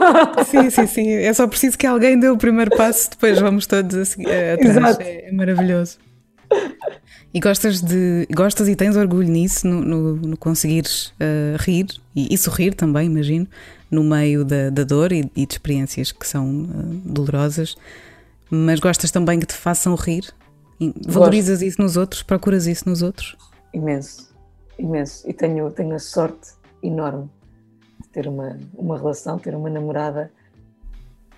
Sim, 0.44 0.68
sim, 0.68 0.86
sim. 0.86 1.10
É 1.10 1.32
só 1.32 1.46
preciso 1.46 1.78
que 1.78 1.86
alguém 1.86 2.20
dê 2.20 2.28
o 2.28 2.36
primeiro 2.36 2.70
passo, 2.76 3.08
depois 3.10 3.40
vamos 3.40 3.66
todos 3.66 3.96
a 3.96 4.04
seguir, 4.04 4.28
eh, 4.28 4.52
atrás. 4.52 4.76
Exato. 4.76 5.00
É, 5.02 5.28
é 5.28 5.32
maravilhoso. 5.32 5.96
E 7.32 7.40
gostas 7.40 7.80
de 7.80 8.28
gostas 8.30 8.68
e 8.68 8.76
tens 8.76 8.94
orgulho 8.94 9.28
nisso, 9.28 9.66
no, 9.66 9.80
no, 9.80 10.16
no 10.16 10.36
conseguires 10.36 11.06
uh, 11.18 11.56
rir 11.60 11.86
e, 12.14 12.32
e, 12.34 12.36
sorrir 12.36 12.74
também, 12.74 13.06
imagino, 13.06 13.48
no 13.90 14.04
meio 14.04 14.44
da, 14.44 14.68
da 14.68 14.84
dor 14.84 15.12
e, 15.12 15.30
e, 15.34 15.46
de 15.46 15.54
experiências 15.54 16.12
que 16.12 16.26
são 16.26 16.46
uh, 16.46 17.00
dolorosas. 17.06 17.74
Mas 18.50 18.80
gostas 18.80 19.10
também 19.10 19.40
que 19.40 19.46
te 19.46 19.54
façam 19.54 19.94
rir? 19.94 20.32
Valorizas 21.06 21.60
Gosto. 21.60 21.68
isso 21.68 21.82
nos 21.82 21.96
outros? 21.96 22.22
Procuras 22.22 22.66
isso 22.66 22.88
nos 22.88 23.02
outros? 23.02 23.36
Imenso, 23.72 24.34
imenso. 24.78 25.28
E 25.28 25.32
tenho, 25.32 25.70
tenho 25.70 25.94
a 25.94 25.98
sorte 25.98 26.52
enorme 26.82 27.28
de 28.00 28.08
ter 28.08 28.28
uma, 28.28 28.58
uma 28.74 28.96
relação, 28.96 29.38
ter 29.38 29.54
uma 29.54 29.70
namorada 29.70 30.30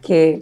que 0.00 0.12
é. 0.12 0.38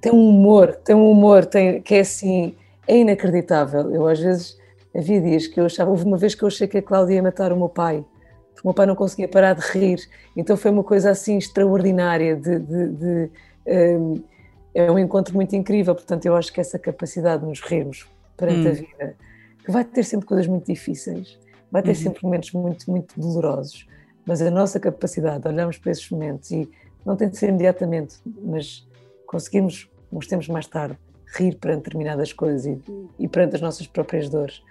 tem 0.00 0.12
um 0.12 0.28
humor, 0.28 0.74
tem 0.76 0.96
um 0.96 1.10
humor, 1.10 1.46
tem, 1.46 1.80
que 1.82 1.94
é 1.94 2.00
assim. 2.00 2.54
é 2.86 2.98
inacreditável. 2.98 3.90
Eu 3.90 4.06
às 4.06 4.18
vezes. 4.18 4.58
Havia 4.92 5.20
dias 5.20 5.46
que 5.46 5.60
eu 5.60 5.66
achava, 5.66 5.88
houve 5.88 6.04
uma 6.04 6.16
vez 6.16 6.34
que 6.34 6.42
eu 6.42 6.48
achei 6.48 6.66
que 6.66 6.78
a 6.78 6.82
Cláudia 6.82 7.14
ia 7.14 7.22
matar 7.22 7.52
o 7.52 7.56
meu 7.56 7.68
pai, 7.68 8.04
porque 8.48 8.60
o 8.64 8.66
meu 8.66 8.74
pai 8.74 8.86
não 8.86 8.96
conseguia 8.96 9.28
parar 9.28 9.54
de 9.54 9.60
rir. 9.60 10.00
Então 10.36 10.56
foi 10.56 10.72
uma 10.72 10.82
coisa 10.82 11.12
assim 11.12 11.38
extraordinária 11.38 12.34
de, 12.34 12.58
de, 12.58 12.88
de 12.88 13.30
um, 13.68 14.20
é 14.74 14.90
um 14.90 14.98
encontro 14.98 15.34
muito 15.34 15.54
incrível. 15.54 15.94
Portanto, 15.94 16.26
eu 16.26 16.36
acho 16.36 16.52
que 16.52 16.60
essa 16.60 16.78
capacidade 16.78 17.42
de 17.42 17.48
nos 17.48 17.60
rirmos 17.60 18.06
perante 18.36 18.66
hum. 18.66 18.70
a 18.70 18.74
vida, 18.74 19.16
que 19.64 19.70
vai 19.70 19.84
ter 19.84 20.04
sempre 20.04 20.26
coisas 20.26 20.46
muito 20.46 20.66
difíceis, 20.66 21.38
vai 21.70 21.82
ter 21.82 21.90
uhum. 21.90 21.94
sempre 21.94 22.24
momentos 22.24 22.52
muito, 22.52 22.90
muito 22.90 23.20
dolorosos, 23.20 23.86
mas 24.26 24.42
a 24.42 24.50
nossa 24.50 24.80
capacidade 24.80 25.42
de 25.42 25.48
olharmos 25.48 25.78
para 25.78 25.92
esses 25.92 26.08
momentos 26.10 26.50
e 26.50 26.68
não 27.04 27.16
tem 27.16 27.28
de 27.28 27.36
ser 27.36 27.48
imediatamente, 27.48 28.16
mas 28.42 28.86
conseguimos, 29.26 29.88
uns 30.10 30.26
tempos 30.26 30.48
mais 30.48 30.66
tarde, 30.66 30.98
rir 31.36 31.54
perante 31.56 31.84
determinadas 31.84 32.32
coisas 32.32 32.66
e, 32.66 32.82
e 33.18 33.28
perante 33.28 33.56
as 33.56 33.60
nossas 33.60 33.86
próprias 33.86 34.28
dores, 34.28 34.62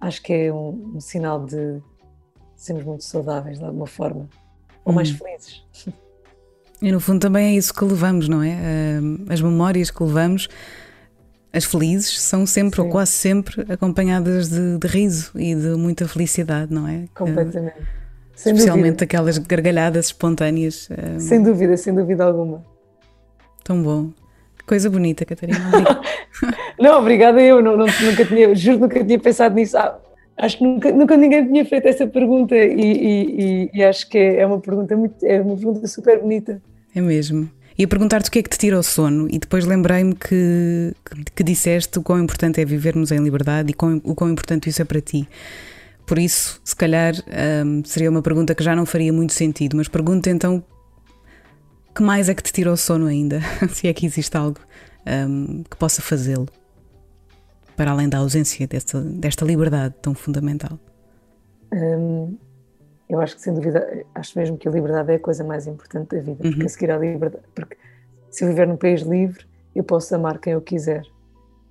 acho 0.00 0.22
que 0.22 0.32
é 0.32 0.52
um, 0.52 0.94
um 0.96 1.00
sinal 1.00 1.44
de 1.44 1.82
sermos 2.54 2.84
muito 2.84 3.04
saudáveis 3.04 3.58
de 3.58 3.64
alguma 3.64 3.86
forma, 3.86 4.28
ou 4.84 4.92
mais 4.92 5.10
uhum. 5.10 5.18
felizes. 5.18 5.66
E 6.80 6.92
no 6.92 7.00
fundo 7.00 7.20
também 7.20 7.54
é 7.54 7.56
isso 7.56 7.72
que 7.72 7.84
levamos, 7.84 8.28
não 8.28 8.42
é? 8.42 8.56
As 9.28 9.40
memórias 9.40 9.90
que 9.90 10.02
levamos, 10.02 10.48
as 11.52 11.64
felizes, 11.64 12.20
são 12.20 12.46
sempre 12.46 12.76
Sim. 12.76 12.82
ou 12.82 12.90
quase 12.90 13.12
sempre 13.12 13.64
acompanhadas 13.72 14.48
de, 14.48 14.78
de, 14.78 14.86
riso 14.86 15.30
e 15.34 15.54
de 15.54 15.68
muita 15.70 16.06
felicidade, 16.06 16.72
não 16.72 16.86
é? 16.86 17.04
Completamente. 17.14 17.76
Sem 18.34 18.52
Especialmente 18.52 18.84
dúvida. 18.84 19.04
aquelas 19.04 19.38
gargalhadas 19.38 20.06
espontâneas. 20.06 20.88
Sem 21.18 21.42
dúvida, 21.42 21.76
sem 21.78 21.94
dúvida 21.94 22.24
alguma. 22.24 22.62
Tão 23.64 23.82
bom. 23.82 24.10
Coisa 24.66 24.90
bonita, 24.90 25.24
Catarina. 25.24 25.58
não, 26.78 26.98
obrigada 27.00 27.40
eu. 27.40 27.62
Não, 27.62 27.76
não, 27.76 27.86
nunca 27.86 28.24
tinha, 28.24 28.54
juro, 28.54 28.80
nunca 28.80 29.02
tinha 29.02 29.18
pensado 29.18 29.54
nisso. 29.54 29.78
Ah, 29.78 29.98
Acho 30.36 30.58
que 30.58 30.64
nunca, 30.64 30.92
nunca 30.92 31.16
ninguém 31.16 31.46
tinha 31.46 31.64
feito 31.64 31.88
essa 31.88 32.06
pergunta 32.06 32.54
e, 32.54 32.80
e, 32.80 33.70
e, 33.72 33.82
acho 33.82 34.08
que 34.08 34.18
é 34.18 34.44
uma 34.44 34.60
pergunta 34.60 34.94
muito, 34.94 35.24
é 35.24 35.40
uma 35.40 35.56
pergunta 35.56 35.86
super 35.86 36.20
bonita. 36.20 36.60
É 36.94 37.00
mesmo. 37.00 37.50
Ia 37.78 37.88
perguntar-te 37.88 38.28
o 38.28 38.32
que 38.32 38.38
é 38.38 38.42
que 38.42 38.50
te 38.50 38.58
tira 38.58 38.78
o 38.78 38.82
sono 38.82 39.28
e 39.30 39.38
depois 39.38 39.64
lembrei-me 39.64 40.14
que, 40.14 40.94
que, 41.34 41.42
disseste 41.42 41.98
o 41.98 42.02
quão 42.02 42.22
importante 42.22 42.60
é 42.60 42.64
vivermos 42.64 43.12
em 43.12 43.18
liberdade 43.18 43.70
e 43.70 43.74
quão, 43.74 44.00
o 44.04 44.14
quão 44.14 44.30
importante 44.30 44.68
isso 44.68 44.80
é 44.80 44.84
para 44.84 45.00
ti. 45.00 45.26
Por 46.06 46.18
isso, 46.18 46.60
se 46.64 46.76
calhar 46.76 47.14
um, 47.64 47.82
seria 47.84 48.10
uma 48.10 48.22
pergunta 48.22 48.54
que 48.54 48.62
já 48.62 48.76
não 48.76 48.86
faria 48.86 49.12
muito 49.12 49.32
sentido, 49.32 49.76
mas 49.76 49.88
pergunta 49.88 50.30
então 50.30 50.62
que 51.94 52.02
mais 52.02 52.28
é 52.28 52.34
que 52.34 52.42
te 52.42 52.52
tira 52.52 52.70
o 52.70 52.76
sono 52.76 53.06
ainda? 53.06 53.40
se 53.72 53.88
é 53.88 53.92
que 53.92 54.04
existe 54.04 54.36
algo 54.36 54.60
um, 55.06 55.62
que 55.62 55.76
possa 55.76 56.02
fazê-lo 56.02 56.46
para 57.76 57.90
além 57.90 58.08
da 58.08 58.18
ausência 58.18 58.66
desta, 58.66 59.00
desta 59.00 59.44
liberdade 59.44 59.94
tão 60.00 60.14
fundamental? 60.14 60.78
Hum, 61.72 62.36
eu 63.08 63.20
acho 63.20 63.36
que 63.36 63.42
sem 63.42 63.54
dúvida, 63.54 64.04
acho 64.14 64.38
mesmo 64.38 64.56
que 64.56 64.66
a 64.66 64.70
liberdade 64.70 65.12
é 65.12 65.16
a 65.16 65.20
coisa 65.20 65.44
mais 65.44 65.66
importante 65.66 66.16
da 66.16 66.22
vida, 66.22 66.44
uhum. 66.44 66.50
porque 66.50 66.66
a 66.66 66.68
seguir 66.68 66.90
à 66.90 66.98
liberdade, 66.98 67.44
porque 67.54 67.76
se 68.30 68.44
eu 68.44 68.48
viver 68.48 68.66
num 68.66 68.76
país 68.76 69.02
livre, 69.02 69.46
eu 69.74 69.84
posso 69.84 70.14
amar 70.14 70.38
quem 70.38 70.54
eu 70.54 70.60
quiser. 70.60 71.04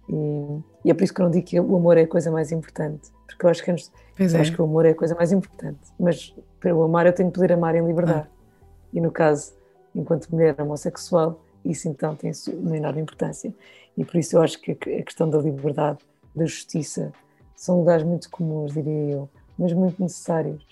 E, 0.07 0.59
e 0.85 0.91
é 0.91 0.93
por 0.93 1.03
isso 1.03 1.13
que 1.13 1.19
eu 1.19 1.25
não 1.25 1.31
digo 1.31 1.45
que 1.45 1.59
o 1.59 1.75
amor 1.75 1.97
é 1.97 2.03
a 2.03 2.07
coisa 2.07 2.31
mais 2.31 2.51
importante, 2.51 3.11
porque 3.25 3.45
eu 3.45 3.49
acho 3.49 3.63
que, 3.63 3.71
eu 3.71 3.75
é. 3.75 4.39
acho 4.39 4.53
que 4.53 4.61
o 4.61 4.65
amor 4.65 4.85
é 4.85 4.91
a 4.91 4.95
coisa 4.95 5.15
mais 5.15 5.31
importante, 5.31 5.79
mas 5.99 6.33
para 6.59 6.73
o 6.73 6.83
amar 6.83 7.05
eu 7.05 7.13
tenho 7.13 7.29
que 7.29 7.35
poder 7.35 7.53
amar 7.53 7.75
em 7.75 7.85
liberdade. 7.85 8.27
Ah. 8.27 8.67
E 8.93 9.01
no 9.01 9.11
caso, 9.11 9.53
enquanto 9.93 10.29
mulher 10.29 10.55
homossexual, 10.59 11.44
isso 11.65 11.87
então 11.87 12.15
tem 12.15 12.31
uma 12.53 12.77
enorme 12.77 13.01
importância. 13.01 13.53
E 13.97 14.05
por 14.05 14.17
isso 14.17 14.35
eu 14.37 14.41
acho 14.41 14.61
que 14.61 14.71
a 14.71 15.03
questão 15.03 15.29
da 15.29 15.37
liberdade, 15.37 15.99
da 16.35 16.45
justiça, 16.45 17.11
são 17.55 17.79
lugares 17.79 18.05
muito 18.05 18.29
comuns, 18.29 18.73
diria 18.73 19.11
eu, 19.11 19.29
mas 19.57 19.73
muito 19.73 20.01
necessários. 20.01 20.63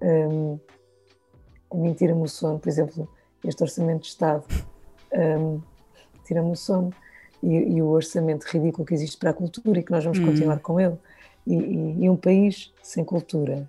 Um, 0.00 0.58
a 1.70 1.76
mim 1.76 1.94
tira-me 1.94 2.22
o 2.22 2.28
sono, 2.28 2.58
por 2.58 2.68
exemplo, 2.68 3.08
este 3.44 3.62
orçamento 3.62 4.02
de 4.02 4.08
Estado 4.08 4.44
um, 5.12 5.60
tira-me 6.24 6.50
o 6.50 6.56
sono 6.56 6.92
e, 7.42 7.76
e, 7.76 7.82
o 7.82 7.88
orçamento 7.88 8.44
ridículo 8.44 8.86
que 8.86 8.94
existe 8.94 9.16
para 9.16 9.30
a 9.30 9.34
cultura 9.34 9.80
e 9.80 9.82
que 9.82 9.90
nós 9.90 10.04
vamos 10.04 10.18
hum. 10.18 10.26
continuar 10.26 10.58
com 10.60 10.80
ele. 10.80 10.96
E, 11.46 11.54
e, 11.54 12.04
e, 12.04 12.10
um 12.10 12.16
país 12.16 12.72
sem 12.82 13.04
cultura 13.04 13.68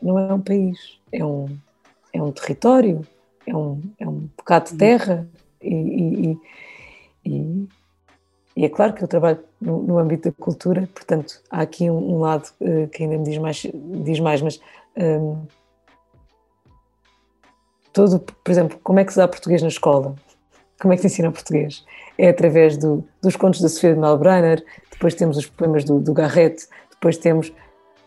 não 0.00 0.18
é 0.18 0.32
um 0.32 0.40
país, 0.40 0.98
é 1.10 1.24
um, 1.24 1.46
é 2.12 2.22
um 2.22 2.30
território, 2.30 3.06
é 3.46 3.56
um, 3.56 3.82
é 3.98 4.08
um 4.08 4.28
bocado 4.36 4.68
de 4.68 4.74
hum. 4.74 4.78
terra, 4.78 5.28
e, 5.62 6.38
e, 7.24 7.68
e, 8.56 8.64
é 8.64 8.68
claro 8.68 8.92
que 8.92 9.02
eu 9.02 9.08
trabalho 9.08 9.38
no, 9.60 9.82
no, 9.82 9.98
âmbito 9.98 10.30
da 10.30 10.34
cultura, 10.34 10.88
portanto, 10.94 11.40
há 11.50 11.60
aqui 11.60 11.90
um, 11.90 12.16
um 12.16 12.18
lado 12.18 12.48
uh, 12.60 12.88
que 12.88 13.02
ainda 13.02 13.18
me 13.18 13.24
diz 13.24 13.38
mais, 13.38 13.66
diz 14.04 14.20
mais 14.20 14.42
mas 14.42 14.60
um, 14.96 15.02
ehm, 15.02 15.38
todo, 17.92 18.20
por 18.20 18.50
exemplo, 18.50 18.78
como 18.82 18.98
é 18.98 19.04
que 19.04 19.12
se 19.12 19.18
dá 19.18 19.28
português 19.28 19.62
na 19.62 19.68
escola? 19.68 20.14
Como 20.80 20.92
é 20.92 20.96
que 20.96 21.02
se 21.02 21.08
ensina 21.08 21.30
português? 21.30 21.84
É 22.16 22.28
através 22.28 22.76
do, 22.76 23.04
dos 23.22 23.36
contos 23.36 23.60
da 23.60 23.68
Sofia 23.68 23.94
de 23.94 24.00
Melbrenner, 24.00 24.64
depois 24.90 25.14
temos 25.14 25.36
os 25.36 25.46
poemas 25.46 25.84
do, 25.84 26.00
do 26.00 26.12
Garrett, 26.12 26.66
depois 26.90 27.16
temos. 27.16 27.52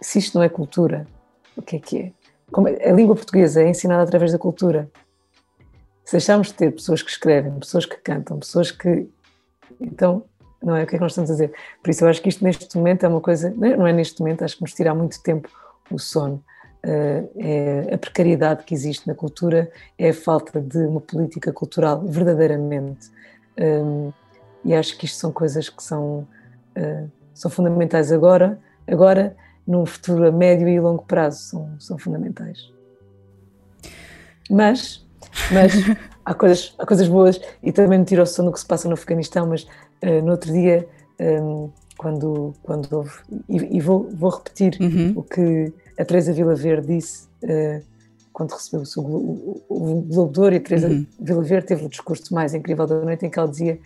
Se 0.02 0.20
isto 0.20 0.38
não 0.38 0.44
é 0.44 0.50
cultura, 0.50 1.08
o 1.56 1.62
que 1.62 1.78
é 1.78 1.80
que 1.80 1.98
é? 2.00 2.12
Como, 2.52 2.68
a 2.68 2.92
língua 2.92 3.16
portuguesa 3.16 3.64
é 3.64 3.70
ensinada 3.70 4.04
através 4.04 4.32
da 4.32 4.38
cultura 4.38 4.90
se 6.20 6.42
de 6.42 6.54
ter 6.54 6.72
pessoas 6.72 7.02
que 7.02 7.10
escrevem, 7.10 7.60
pessoas 7.60 7.86
que 7.86 7.98
cantam, 7.98 8.40
pessoas 8.40 8.72
que. 8.72 9.08
Então, 9.80 10.24
não 10.62 10.76
é 10.76 10.84
o 10.84 10.88
que 10.88 10.96
é 10.96 10.98
que 10.98 11.04
nós 11.04 11.12
estamos 11.12 11.30
a 11.30 11.34
dizer. 11.34 11.54
Por 11.82 11.90
isso, 11.90 12.04
eu 12.04 12.10
acho 12.10 12.22
que 12.22 12.30
isto 12.30 12.44
neste 12.44 12.78
momento 12.78 13.06
é 13.06 13.10
uma 13.10 13.22
coisa. 13.22 13.54
Não 13.56 13.86
é 13.88 13.94
neste 13.94 14.20
momento, 14.22 14.44
acho 14.44 14.56
que 14.56 14.62
nos 14.62 14.74
tira 14.74 14.92
há 14.92 14.96
muito 14.96 15.22
tempo 15.22 15.50
o 15.92 16.00
sono. 16.00 16.44
Uh, 16.86 17.30
é 17.38 17.94
a 17.94 17.98
precariedade 17.98 18.64
que 18.64 18.74
existe 18.74 19.08
na 19.08 19.16
cultura, 19.16 19.72
é 19.98 20.10
a 20.10 20.14
falta 20.14 20.60
de 20.60 20.80
uma 20.80 21.00
política 21.00 21.54
cultural 21.54 22.02
verdadeiramente 22.02 23.10
um, 23.58 24.12
e 24.66 24.74
acho 24.74 24.98
que 24.98 25.06
isto 25.06 25.18
são 25.18 25.32
coisas 25.32 25.70
que 25.70 25.84
são, 25.84 26.28
uh, 26.78 27.10
são 27.34 27.50
fundamentais 27.50 28.12
agora, 28.12 28.60
agora 28.88 29.36
num 29.66 29.86
futuro 29.86 30.28
a 30.28 30.32
médio 30.32 30.68
e 30.68 30.80
longo 30.80 31.04
prazo 31.04 31.40
são, 31.40 31.80
são 31.80 31.98
fundamentais. 31.98 32.72
Mas, 34.50 35.06
mas 35.52 35.74
há, 36.26 36.34
coisas, 36.34 36.74
há 36.78 36.86
coisas 36.86 37.08
boas 37.08 37.40
e 37.62 37.72
também 37.72 38.00
me 38.00 38.06
tiro 38.06 38.22
ao 38.22 38.28
sono 38.28 38.50
o 38.50 38.54
que 38.54 38.60
se 38.60 38.66
passa 38.66 38.88
no 38.88 38.94
Afeganistão, 38.94 39.48
mas 39.48 39.64
uh, 39.64 40.22
no 40.24 40.32
outro 40.32 40.52
dia, 40.52 40.88
um, 41.20 41.70
quando, 41.98 42.54
quando 42.64 42.92
houve, 42.92 43.12
e, 43.48 43.78
e 43.78 43.82
vou, 43.82 44.10
vou 44.14 44.30
repetir 44.30 44.78
uhum. 44.80 45.14
o 45.16 45.24
que 45.24 45.74
a 45.98 46.06
Teresa 46.06 46.34
Vila 46.34 46.56
Verde 46.56 46.88
disse 46.88 47.28
uh, 47.44 47.84
quando 48.32 48.52
recebeu 48.52 48.82
o, 48.82 48.86
seu, 48.86 49.04
o, 49.04 49.64
o 49.70 50.02
Globo 50.02 50.34
de 50.34 50.40
Ouro, 50.40 50.56
e 50.56 50.58
a 50.58 50.62
Teresa 50.62 50.88
uhum. 50.88 51.06
Vila 51.20 51.44
Verde 51.44 51.68
teve 51.68 51.86
o 51.86 51.90
discurso 51.90 52.34
mais 52.34 52.54
incrível 52.54 52.88
da 52.88 53.00
noite 53.00 53.26
em 53.26 53.30
que 53.30 53.38
ela 53.38 53.48
dizia 53.48 53.80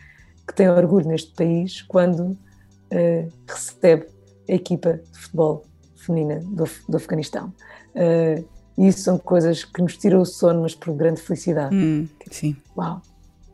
que 0.47 0.54
tem 0.54 0.69
orgulho 0.69 1.08
neste 1.08 1.34
país 1.34 1.82
quando 1.82 2.21
uh, 2.21 3.32
recebe 3.47 4.08
a 4.50 4.54
equipa 4.54 5.02
de 5.12 5.19
futebol 5.19 5.65
feminina 5.97 6.39
do, 6.45 6.63
do 6.88 6.97
Afeganistão. 6.97 7.54
Uh, 7.93 8.57
e 8.77 8.87
isso 8.87 9.01
são 9.01 9.17
coisas 9.17 9.63
que 9.63 9.81
nos 9.81 9.97
tiram 9.97 10.21
o 10.21 10.25
sono, 10.25 10.61
mas 10.61 10.75
por 10.75 10.93
grande 10.93 11.21
felicidade. 11.21 11.75
Hum, 11.75 12.07
sim. 12.29 12.55
Uau, 12.77 13.01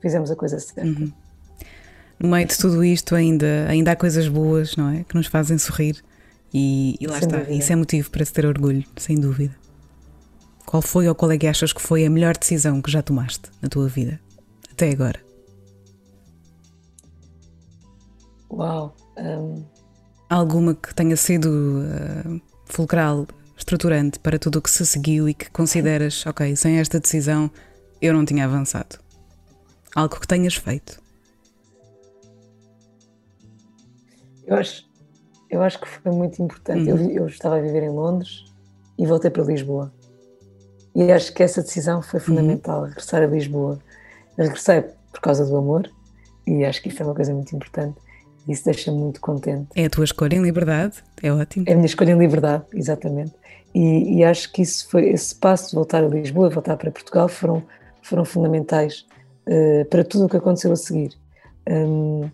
fizemos 0.02 0.30
a 0.30 0.36
coisa 0.36 0.60
certa. 0.60 0.84
Uhum. 0.84 1.12
No 2.20 2.30
meio 2.30 2.46
de 2.48 2.58
tudo 2.58 2.84
isto, 2.84 3.16
ainda, 3.16 3.66
ainda 3.70 3.92
há 3.92 3.96
coisas 3.96 4.28
boas, 4.28 4.76
não 4.76 4.90
é? 4.90 5.04
Que 5.04 5.16
nos 5.16 5.28
fazem 5.28 5.58
sorrir. 5.58 6.04
E, 6.54 6.98
e 7.00 7.08
lá 7.08 7.20
sem 7.20 7.28
está. 7.28 7.38
Dúvida. 7.38 7.56
Isso 7.56 7.74
é 7.74 7.76
motivo 7.76 8.12
para 8.12 8.26
se 8.26 8.34
ter 8.34 8.46
orgulho, 8.46 8.84
sem 8.98 9.20
dúvida. 9.20 9.56
Qual 10.66 10.82
foi 10.82 11.08
ou 11.08 11.16
qual 11.16 11.32
é 11.32 11.38
que 11.38 11.48
achas 11.48 11.72
que 11.72 11.82
foi 11.82 12.06
a 12.06 12.10
melhor 12.10 12.38
decisão 12.38 12.82
que 12.82 12.92
já 12.92 13.02
tomaste 13.02 13.50
na 13.62 13.70
tua 13.70 13.88
vida, 13.88 14.20
até 14.72 14.90
agora? 14.90 15.20
Uau! 18.52 18.96
Um... 19.18 19.64
Alguma 20.30 20.74
que 20.76 20.94
tenha 20.94 21.16
sido 21.16 21.48
uh, 21.48 22.42
fulcral, 22.66 23.28
estruturante 23.64 24.20
para 24.20 24.38
tudo 24.38 24.60
o 24.60 24.62
que 24.62 24.70
se 24.70 24.86
seguiu 24.86 25.28
e 25.28 25.34
que 25.34 25.50
consideras, 25.50 26.26
ok, 26.26 26.54
sem 26.56 26.80
esta 26.80 27.00
decisão 27.00 27.50
eu 28.02 28.14
não 28.14 28.26
tinha 28.26 28.44
avançado? 28.44 29.00
Algo 29.96 30.20
que 30.20 30.28
tenhas 30.28 30.56
feito? 30.56 31.02
Eu 34.46 34.58
acho, 34.58 34.86
eu 35.50 35.62
acho 35.62 35.80
que 35.80 35.88
foi 35.88 36.12
muito 36.12 36.44
importante. 36.44 36.92
Uhum. 36.92 37.10
Eu, 37.10 37.24
eu 37.24 37.28
estava 37.28 37.58
a 37.58 37.62
viver 37.62 37.84
em 37.84 37.90
Londres 37.90 38.44
e 38.98 39.06
voltei 39.06 39.32
para 39.32 39.44
Lisboa. 39.44 39.94
E 40.94 41.10
acho 41.12 41.34
que 41.34 41.42
essa 41.42 41.62
decisão 41.62 42.02
foi 42.02 42.20
uhum. 42.20 42.26
fundamental, 42.26 42.82
uhum. 42.82 42.88
regressar 42.88 43.24
a 43.24 43.28
Lisboa. 43.28 43.80
Eu 44.38 44.44
regressei 44.44 44.82
por 44.82 45.22
causa 45.22 45.46
do 45.46 45.56
amor 45.56 45.90
e 46.46 46.66
acho 46.66 46.82
que 46.82 46.90
isso 46.90 47.02
é 47.02 47.06
uma 47.06 47.16
coisa 47.16 47.34
muito 47.34 47.56
importante. 47.56 47.98
Isso 48.48 48.66
deixa-me 48.66 48.98
muito 48.98 49.22
contente. 49.22 49.68
É 49.76 49.86
a 49.86 49.90
tua 49.90 50.04
escolha 50.04 50.36
em 50.36 50.42
liberdade, 50.42 51.04
é 51.22 51.32
ótimo. 51.32 51.66
É 51.68 51.72
a 51.72 51.76
minha 51.76 51.86
escolha 51.86 52.12
em 52.12 52.18
liberdade, 52.18 52.66
exatamente. 52.74 53.34
E, 53.74 54.18
e 54.18 54.24
acho 54.24 54.52
que 54.52 54.62
isso 54.62 54.88
foi, 54.90 55.10
esse 55.10 55.34
passo 55.34 55.70
de 55.70 55.76
voltar 55.76 56.04
a 56.04 56.08
Lisboa, 56.08 56.50
voltar 56.50 56.78
para 56.78 56.92
Portugal, 56.92 57.28
foram, 57.28 57.64
foram 58.02 58.26
fundamentais 58.26 59.06
uh, 59.48 59.86
para 59.86 60.04
tudo 60.04 60.26
o 60.26 60.30
que 60.30 60.38
aconteceu 60.38 60.72
a 60.72 60.76
seguir. 60.76 61.14
Um, 61.68 62.30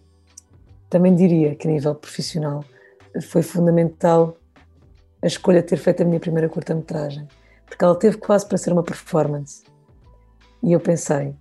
também 0.89 1.15
diria 1.15 1.55
que 1.55 1.67
a 1.67 1.71
nível 1.71 1.93
profissional 1.93 2.65
foi 3.21 3.43
fundamental 3.43 4.35
a 5.21 5.27
escolha 5.27 5.61
de 5.61 5.67
ter 5.67 5.77
feito 5.77 6.01
a 6.01 6.05
minha 6.05 6.19
primeira 6.19 6.49
curta-metragem, 6.49 7.27
porque 7.65 7.83
ela 7.83 7.95
teve 7.95 8.17
quase 8.17 8.47
para 8.47 8.57
ser 8.57 8.73
uma 8.73 8.83
performance. 8.83 9.63
E 10.63 10.73
eu 10.73 10.79
pensei, 10.79 11.35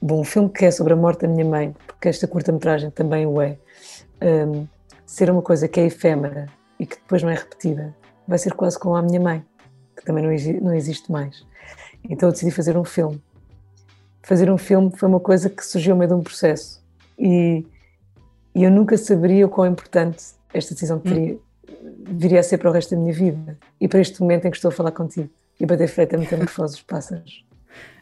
bom, 0.00 0.20
um 0.20 0.24
filme 0.24 0.48
que 0.48 0.64
é 0.64 0.70
sobre 0.70 0.92
a 0.92 0.96
morte 0.96 1.22
da 1.22 1.28
minha 1.28 1.44
mãe, 1.44 1.74
porque 1.86 2.08
esta 2.08 2.26
curta-metragem 2.26 2.90
também 2.90 3.26
o 3.26 3.40
é, 3.40 3.58
um, 4.22 4.66
ser 5.06 5.30
uma 5.30 5.42
coisa 5.42 5.66
que 5.68 5.80
é 5.80 5.86
efêmera 5.86 6.46
e 6.78 6.86
que 6.86 6.96
depois 6.96 7.22
não 7.22 7.30
é 7.30 7.34
repetida, 7.34 7.94
vai 8.26 8.38
ser 8.38 8.52
quase 8.52 8.78
como 8.78 8.94
a 8.94 9.02
minha 9.02 9.20
mãe, 9.20 9.44
que 9.96 10.04
também 10.04 10.22
não, 10.22 10.60
não 10.62 10.74
existe 10.74 11.10
mais. 11.10 11.46
Então 12.08 12.28
eu 12.28 12.32
decidi 12.32 12.50
fazer 12.50 12.76
um 12.76 12.84
filme. 12.84 13.20
Fazer 14.22 14.50
um 14.50 14.58
filme 14.58 14.92
foi 14.94 15.08
uma 15.08 15.20
coisa 15.20 15.48
que 15.48 15.64
surgiu 15.64 15.96
meio 15.96 16.08
de 16.08 16.14
um 16.14 16.22
processo 16.22 16.84
e, 17.18 17.66
e 18.54 18.62
eu 18.64 18.70
nunca 18.70 18.96
saberia 18.96 19.46
o 19.46 19.48
quão 19.48 19.66
importante 19.66 20.22
esta 20.52 20.74
decisão 20.74 20.98
teria, 20.98 21.38
viria 22.06 22.40
a 22.40 22.42
ser 22.42 22.58
para 22.58 22.70
o 22.70 22.72
resto 22.72 22.94
da 22.94 23.00
minha 23.00 23.12
vida 23.12 23.58
e 23.80 23.88
para 23.88 24.00
este 24.00 24.20
momento 24.20 24.46
em 24.46 24.50
que 24.50 24.56
estou 24.56 24.68
a 24.68 24.72
falar 24.72 24.92
contigo 24.92 25.30
e 25.58 25.66
para 25.66 25.76
ter 25.76 25.88
feito 25.88 26.14
a 26.14 26.18
metamorfose 26.18 26.74
dos 26.74 26.82
pássaros. 26.82 27.44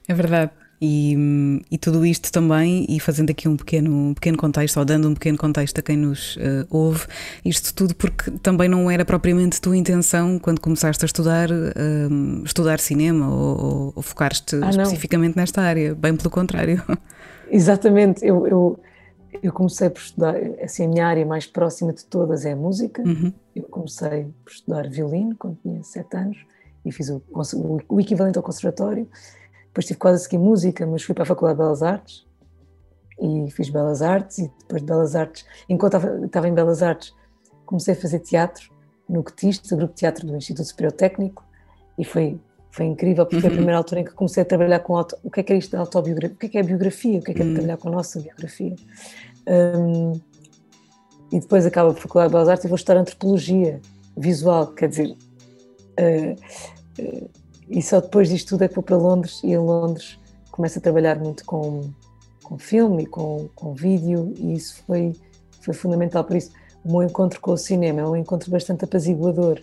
É 0.09 0.14
verdade. 0.14 0.50
E, 0.80 1.62
e, 1.70 1.78
tudo 1.78 2.04
isto 2.04 2.30
também, 2.30 2.84
e 2.88 3.00
fazendo 3.00 3.30
aqui 3.30 3.48
um 3.48 3.56
pequeno, 3.56 4.10
um 4.10 4.14
pequeno 4.14 4.36
contexto, 4.36 4.76
ou 4.76 4.84
dando 4.84 5.08
um 5.08 5.14
pequeno 5.14 5.38
contexto 5.38 5.78
a 5.78 5.82
quem 5.82 5.96
nos 5.96 6.36
uh, 6.36 6.66
ouve, 6.68 7.06
isto 7.44 7.74
tudo 7.74 7.94
porque 7.94 8.30
também 8.42 8.68
não 8.68 8.90
era 8.90 9.02
propriamente 9.02 9.58
tua 9.60 9.76
intenção 9.76 10.38
quando 10.38 10.60
começaste 10.60 11.02
a 11.02 11.06
estudar, 11.06 11.50
uh, 11.50 12.44
estudar 12.44 12.78
cinema 12.78 13.26
ou, 13.34 13.92
ou 13.96 14.02
focaste 14.02 14.56
ah, 14.62 14.68
especificamente 14.68 15.34
nesta 15.34 15.62
área, 15.62 15.94
bem 15.94 16.14
pelo 16.14 16.28
contrário. 16.28 16.82
Exatamente, 17.50 18.26
eu, 18.26 18.46
eu, 18.46 18.80
eu, 19.42 19.52
comecei 19.52 19.88
por 19.88 20.00
estudar, 20.00 20.34
assim, 20.62 20.84
a 20.84 20.88
minha 20.88 21.06
área 21.06 21.24
mais 21.24 21.46
próxima 21.46 21.92
de 21.92 22.04
todas 22.04 22.44
é 22.44 22.52
a 22.52 22.56
música. 22.56 23.02
Uhum. 23.02 23.32
Eu 23.54 23.62
comecei 23.62 24.26
por 24.44 24.52
estudar 24.52 24.90
violino 24.90 25.34
quando 25.38 25.56
tinha 25.62 25.82
sete 25.82 26.16
anos 26.16 26.36
e 26.84 26.92
fiz 26.92 27.08
o, 27.08 27.22
o 27.88 28.00
equivalente 28.00 28.36
ao 28.36 28.44
conservatório 28.44 29.08
depois 29.76 29.86
tive 29.86 29.98
quase 29.98 30.16
a 30.16 30.18
seguir 30.20 30.38
música, 30.38 30.86
mas 30.86 31.02
fui 31.02 31.14
para 31.14 31.24
a 31.24 31.26
Faculdade 31.26 31.58
de 31.58 31.64
Belas 31.64 31.82
Artes 31.82 32.26
e 33.20 33.50
fiz 33.50 33.68
Belas 33.68 34.00
Artes 34.00 34.38
e 34.38 34.50
depois 34.60 34.80
de 34.80 34.86
Belas 34.86 35.14
Artes, 35.14 35.44
enquanto 35.68 35.96
estava, 36.24 36.48
em 36.48 36.54
Belas 36.54 36.82
Artes, 36.82 37.14
comecei 37.66 37.92
a 37.92 37.96
fazer 37.96 38.20
teatro 38.20 38.72
no 39.06 39.22
CTIST, 39.22 39.72
o 39.72 39.76
Grupo 39.76 39.92
de 39.92 40.00
Teatro 40.00 40.26
do 40.26 40.34
Instituto 40.34 40.66
Superior 40.66 40.92
Técnico, 40.92 41.44
e 41.98 42.04
foi, 42.06 42.40
foi 42.70 42.86
incrível 42.86 43.26
porque 43.26 43.40
foi 43.40 43.48
a 43.48 43.52
uhum. 43.52 43.56
primeira 43.56 43.76
altura 43.76 44.00
em 44.00 44.04
que 44.04 44.12
comecei 44.12 44.42
a 44.42 44.46
trabalhar 44.46 44.80
com 44.80 44.96
auto, 44.96 45.14
o 45.22 45.30
que 45.30 45.40
é 45.40 45.42
que 45.42 45.52
é 45.52 45.58
isto 45.58 45.72
da 45.72 45.80
autobiografia, 45.80 46.34
o 46.34 46.38
que 46.38 46.46
é 46.46 46.48
que 46.48 46.58
é 46.58 46.60
a 46.62 46.64
biografia, 46.64 47.18
o 47.18 47.22
que 47.22 47.30
é 47.32 47.34
que 47.34 47.42
é 47.42 47.44
uhum. 47.44 47.52
trabalhar 47.52 47.76
com 47.76 47.88
a 47.88 47.92
nossa 47.92 48.18
biografia. 48.18 48.74
Um, 49.46 50.12
e 51.30 51.38
depois 51.38 51.66
acabo 51.66 51.90
a 51.90 51.94
Faculdade 51.94 52.30
de 52.30 52.32
Belas 52.32 52.48
Artes 52.48 52.64
e 52.64 52.68
vou 52.68 52.76
estudar 52.76 52.98
Antropologia 52.98 53.78
Visual, 54.16 54.68
quer 54.68 54.88
dizer... 54.88 55.16
Uh, 56.00 56.34
uh, 57.02 57.45
e 57.68 57.83
só 57.83 58.00
depois 58.00 58.29
disto 58.29 58.50
tudo 58.50 58.64
é 58.64 58.68
que 58.68 58.74
vou 58.74 58.83
para 58.83 58.96
Londres 58.96 59.40
e 59.42 59.52
em 59.52 59.59
Londres 59.59 60.18
começo 60.50 60.79
a 60.79 60.83
trabalhar 60.83 61.18
muito 61.18 61.44
com, 61.44 61.90
com 62.42 62.59
filme 62.59 63.02
e 63.02 63.07
com, 63.07 63.48
com 63.55 63.74
vídeo 63.74 64.33
e 64.37 64.55
isso 64.55 64.83
foi, 64.87 65.12
foi 65.61 65.74
fundamental 65.74 66.24
para 66.24 66.38
isso. 66.38 66.50
O 66.85 66.92
meu 66.92 67.02
encontro 67.02 67.40
com 67.40 67.52
o 67.52 67.59
cinema 67.59 68.00
é 68.00 68.07
um 68.07 68.16
encontro 68.16 68.50
bastante 68.50 68.85
apaziguador, 68.85 69.61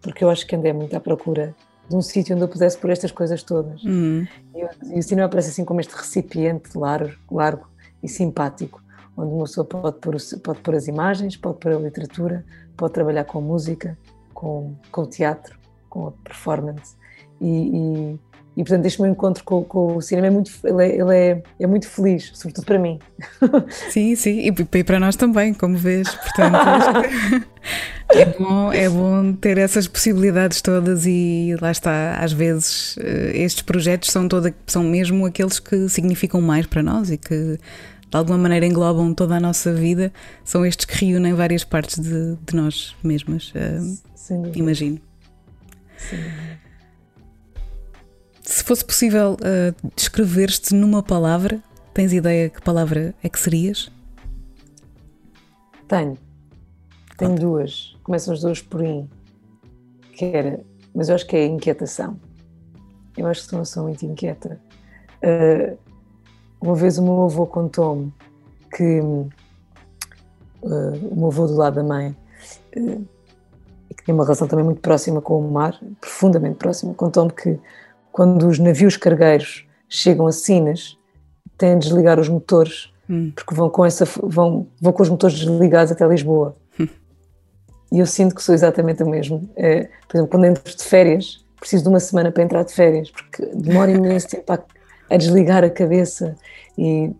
porque 0.00 0.22
eu 0.22 0.30
acho 0.30 0.46
que 0.46 0.54
andei 0.54 0.72
muito 0.72 0.94
à 0.94 1.00
procura 1.00 1.54
de 1.88 1.96
um 1.96 2.02
sítio 2.02 2.36
onde 2.36 2.44
eu 2.44 2.48
pudesse 2.48 2.76
pôr 2.78 2.90
estas 2.90 3.10
coisas 3.10 3.42
todas. 3.42 3.82
Uhum. 3.82 4.26
E, 4.54 4.94
e, 4.94 4.98
o 4.98 5.02
cinema 5.02 5.28
parece 5.28 5.48
assim 5.48 5.64
como 5.64 5.80
este 5.80 5.94
recipiente 5.94 6.76
largo, 6.76 7.16
largo 7.30 7.66
e 8.02 8.08
simpático, 8.08 8.82
onde 9.16 9.32
uma 9.32 9.44
pessoa 9.44 9.64
pode 9.64 9.98
pôr, 9.98 10.16
pode 10.44 10.60
pôr 10.60 10.74
as 10.74 10.86
imagens, 10.86 11.36
pode 11.36 11.58
pôr 11.58 11.72
a 11.72 11.78
literatura, 11.78 12.44
pode 12.76 12.92
trabalhar 12.92 13.24
com 13.24 13.40
música, 13.40 13.98
com, 14.34 14.76
com 14.92 15.02
o 15.02 15.06
teatro, 15.06 15.58
com 15.88 16.08
a 16.08 16.12
performance 16.12 16.98
e, 17.40 17.46
e, 17.46 18.18
e, 18.56 18.64
portanto 18.64 18.86
este 18.86 19.00
meu 19.00 19.10
encontro 19.10 19.44
com, 19.44 19.62
com 19.64 19.96
o 19.96 20.02
cinema 20.02 20.26
é 20.26 20.30
muito, 20.30 20.50
ele 20.64 20.84
é, 20.84 21.00
ele 21.00 21.16
é, 21.16 21.42
é, 21.60 21.66
muito 21.66 21.88
feliz, 21.88 22.30
sobretudo 22.34 22.64
para 22.64 22.78
mim. 22.78 22.98
Sim, 23.90 24.14
sim, 24.14 24.40
e, 24.40 24.78
e 24.78 24.84
para 24.84 24.98
nós 25.00 25.16
também, 25.16 25.54
como 25.54 25.76
vês, 25.76 26.08
portanto 26.14 26.56
é 28.10 28.24
bom, 28.24 28.72
é 28.72 28.88
bom 28.88 29.32
ter 29.34 29.58
essas 29.58 29.86
possibilidades 29.86 30.62
todas 30.62 31.04
e 31.06 31.54
lá 31.60 31.70
está, 31.70 32.16
às 32.18 32.32
vezes 32.32 32.96
eh, 32.98 33.32
estes 33.34 33.62
projetos 33.62 34.10
são, 34.10 34.26
toda, 34.26 34.54
são 34.66 34.82
mesmo 34.82 35.26
aqueles 35.26 35.58
que 35.58 35.88
significam 35.88 36.40
mais 36.40 36.64
para 36.66 36.82
nós 36.82 37.10
e 37.10 37.18
que 37.18 37.58
de 38.10 38.16
alguma 38.16 38.38
maneira 38.38 38.66
englobam 38.66 39.12
toda 39.12 39.36
a 39.36 39.40
nossa 39.40 39.72
vida, 39.72 40.12
são 40.42 40.64
estes 40.64 40.86
que 40.86 41.04
reúnem 41.04 41.34
várias 41.34 41.62
partes 41.62 41.98
de, 41.98 42.36
de 42.36 42.56
nós 42.56 42.96
mesmas, 43.04 43.52
uh, 43.52 44.50
imagino. 44.54 44.98
Sim. 45.98 46.16
Se 48.48 48.64
fosse 48.64 48.82
possível 48.82 49.34
uh, 49.34 49.90
descrever-te 49.94 50.74
numa 50.74 51.02
palavra, 51.02 51.62
tens 51.92 52.14
ideia 52.14 52.48
que 52.48 52.62
palavra 52.62 53.14
é 53.22 53.28
que 53.28 53.38
serias? 53.38 53.92
Tenho. 55.86 56.16
Tenho 57.18 57.32
Conta. 57.32 57.42
duas. 57.42 57.94
Começam 58.02 58.32
as 58.32 58.40
duas 58.40 58.62
por 58.62 58.82
in. 58.82 59.06
Que 60.14 60.24
era, 60.24 60.60
mas 60.94 61.10
eu 61.10 61.14
acho 61.14 61.26
que 61.26 61.36
é 61.36 61.44
inquietação. 61.44 62.18
Eu 63.18 63.26
acho 63.26 63.42
que 63.42 63.50
sou 63.50 63.58
uma 63.58 63.64
pessoa 63.66 63.84
muito 63.84 64.06
inquieta. 64.06 64.58
Uh, 65.22 65.76
uma 66.58 66.74
vez 66.74 66.96
o 66.96 67.02
meu 67.02 67.24
avô 67.24 67.46
contou-me 67.46 68.10
que 68.74 68.98
uh, 69.00 69.28
o 70.62 71.16
meu 71.16 71.26
avô 71.26 71.46
do 71.46 71.54
lado 71.54 71.74
da 71.74 71.82
mãe, 71.82 72.16
que 72.72 74.04
tinha 74.04 74.14
uma 74.14 74.24
relação 74.24 74.48
também 74.48 74.64
muito 74.64 74.80
próxima 74.80 75.20
com 75.20 75.38
o 75.38 75.52
mar, 75.52 75.78
profundamente 76.00 76.56
próxima, 76.56 76.94
contou-me 76.94 77.30
que 77.30 77.60
quando 78.18 78.48
os 78.48 78.58
navios 78.58 78.96
cargueiros 78.96 79.64
chegam 79.88 80.26
a 80.26 80.32
Sinas, 80.32 80.98
têm 81.56 81.78
de 81.78 81.86
desligar 81.86 82.18
os 82.18 82.28
motores 82.28 82.92
hum. 83.08 83.30
porque 83.32 83.54
vão 83.54 83.70
com, 83.70 83.84
essa, 83.84 84.04
vão, 84.04 84.66
vão 84.82 84.92
com 84.92 85.04
os 85.04 85.08
motores 85.08 85.38
desligados 85.38 85.92
até 85.92 86.04
Lisboa. 86.04 86.56
Hum. 86.80 86.88
E 87.92 88.00
eu 88.00 88.06
sinto 88.06 88.34
que 88.34 88.42
sou 88.42 88.52
exatamente 88.56 89.04
o 89.04 89.08
mesmo. 89.08 89.48
É, 89.54 89.88
por 90.08 90.16
exemplo, 90.16 90.32
quando 90.32 90.46
entro 90.46 90.76
de 90.76 90.82
férias, 90.82 91.44
preciso 91.60 91.84
de 91.84 91.88
uma 91.90 92.00
semana 92.00 92.32
para 92.32 92.42
entrar 92.42 92.64
de 92.64 92.72
férias, 92.72 93.08
porque 93.08 93.46
demora 93.54 93.92
imenso 93.92 94.26
tempo 94.34 94.52
a, 94.52 94.58
a, 95.10 95.16
desligar 95.16 95.62
a 95.62 95.70
cabeça 95.70 96.34
e 96.76 97.12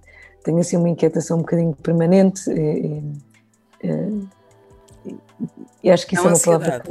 tenho 0.43 0.59
assim 0.59 0.77
uma 0.77 0.89
inquietação 0.89 1.37
um 1.37 1.43
bocadinho 1.43 1.77
permanente. 1.77 2.51
E, 2.51 3.05
e, 3.85 4.29
e 5.85 5.91
acho 5.93 6.05
que 6.09 6.17
isso 6.17 6.25
Não 6.25 6.33
é 6.33 6.35
uma 6.35 6.43
palavra. 6.43 6.83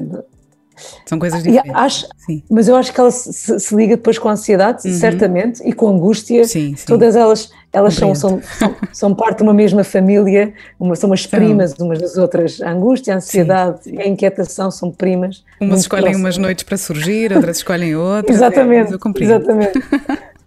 São 1.05 1.17
coisas 1.19 1.41
diferentes. 1.43 1.75
Acho, 1.75 2.07
mas 2.49 2.67
eu 2.67 2.75
acho 2.75 2.93
que 2.93 2.99
ela 2.99 3.11
se, 3.11 3.59
se 3.59 3.75
liga 3.75 3.95
depois 3.95 4.17
com 4.17 4.29
a 4.29 4.33
ansiedade, 4.33 4.87
uhum. 4.87 4.93
certamente, 4.93 5.61
e 5.67 5.73
com 5.73 5.87
a 5.87 5.91
angústia. 5.91 6.43
Sim, 6.45 6.75
sim. 6.75 6.85
Todas 6.85 7.15
elas, 7.15 7.49
elas 7.73 7.95
são, 7.95 8.13
são, 8.13 8.41
são, 8.41 8.75
são, 8.91 9.15
parte 9.15 9.37
de 9.37 9.43
uma 9.43 9.53
mesma 9.53 9.83
família, 9.83 10.53
uma, 10.79 10.95
são 10.95 11.11
as 11.13 11.25
primas 11.25 11.73
umas 11.79 11.99
das 11.99 12.17
outras. 12.17 12.61
A 12.61 12.71
angústia, 12.71 13.13
a 13.13 13.17
ansiedade 13.17 13.83
sim. 13.83 13.99
a 13.99 14.07
inquietação 14.07 14.69
são 14.71 14.91
primas. 14.91 15.43
Umas 15.59 15.81
escolhem 15.81 16.05
próximas. 16.05 16.35
umas 16.35 16.37
noites 16.37 16.63
para 16.63 16.77
surgir, 16.77 17.33
outras 17.33 17.57
escolhem 17.57 17.95
outras. 17.95 18.37
exatamente. 18.37 18.91
Eu 18.91 18.99
compreendo. 18.99 19.33
Exatamente. 19.33 19.79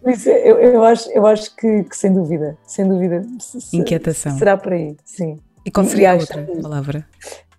eu, 0.26 0.58
eu, 0.58 0.84
acho, 0.84 1.10
eu 1.10 1.26
acho 1.26 1.54
que, 1.56 1.84
que, 1.84 1.96
sem 1.96 2.12
dúvida, 2.12 2.56
sem 2.66 2.88
dúvida. 2.88 3.24
Se, 3.38 3.76
Inquietação. 3.76 4.36
Será 4.38 4.56
por 4.56 4.72
aí, 4.72 4.96
sim. 5.04 5.38
E 5.64 5.70
qual 5.70 5.84
seria 5.86 6.12
a 6.12 6.14
outra 6.14 6.46
palavra? 6.62 7.06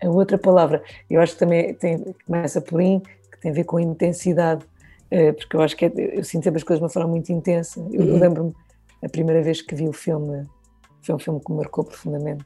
A 0.01 0.09
outra 0.09 0.37
palavra. 0.37 0.83
Eu 1.09 1.21
acho 1.21 1.33
que 1.33 1.39
também 1.39 1.73
tem, 1.73 2.15
começa 2.25 2.59
por 2.61 2.81
in, 2.81 2.99
que 2.99 3.39
tem 3.39 3.51
a 3.51 3.53
ver 3.53 3.63
com 3.63 3.79
intensidade, 3.79 4.65
eh, 5.09 5.31
porque 5.31 5.55
eu 5.55 5.61
acho 5.61 5.75
que 5.75 5.85
é, 5.85 5.91
eu 5.95 6.23
sinto 6.23 6.43
sempre 6.43 6.57
as 6.57 6.63
coisas 6.63 6.79
de 6.79 6.83
uma 6.83 6.89
forma 6.89 7.09
muito 7.09 7.31
intensa. 7.31 7.79
Eu, 7.91 8.01
uhum. 8.01 8.19
lembro-me 8.19 8.53
a 9.03 9.09
primeira 9.09 9.41
vez 9.41 9.61
que 9.61 9.75
vi 9.75 9.87
o 9.87 9.93
filme, 9.93 10.45
foi 11.01 11.15
um 11.15 11.19
filme 11.19 11.39
que 11.39 11.51
me 11.51 11.57
marcou 11.57 11.83
profundamente, 11.83 12.45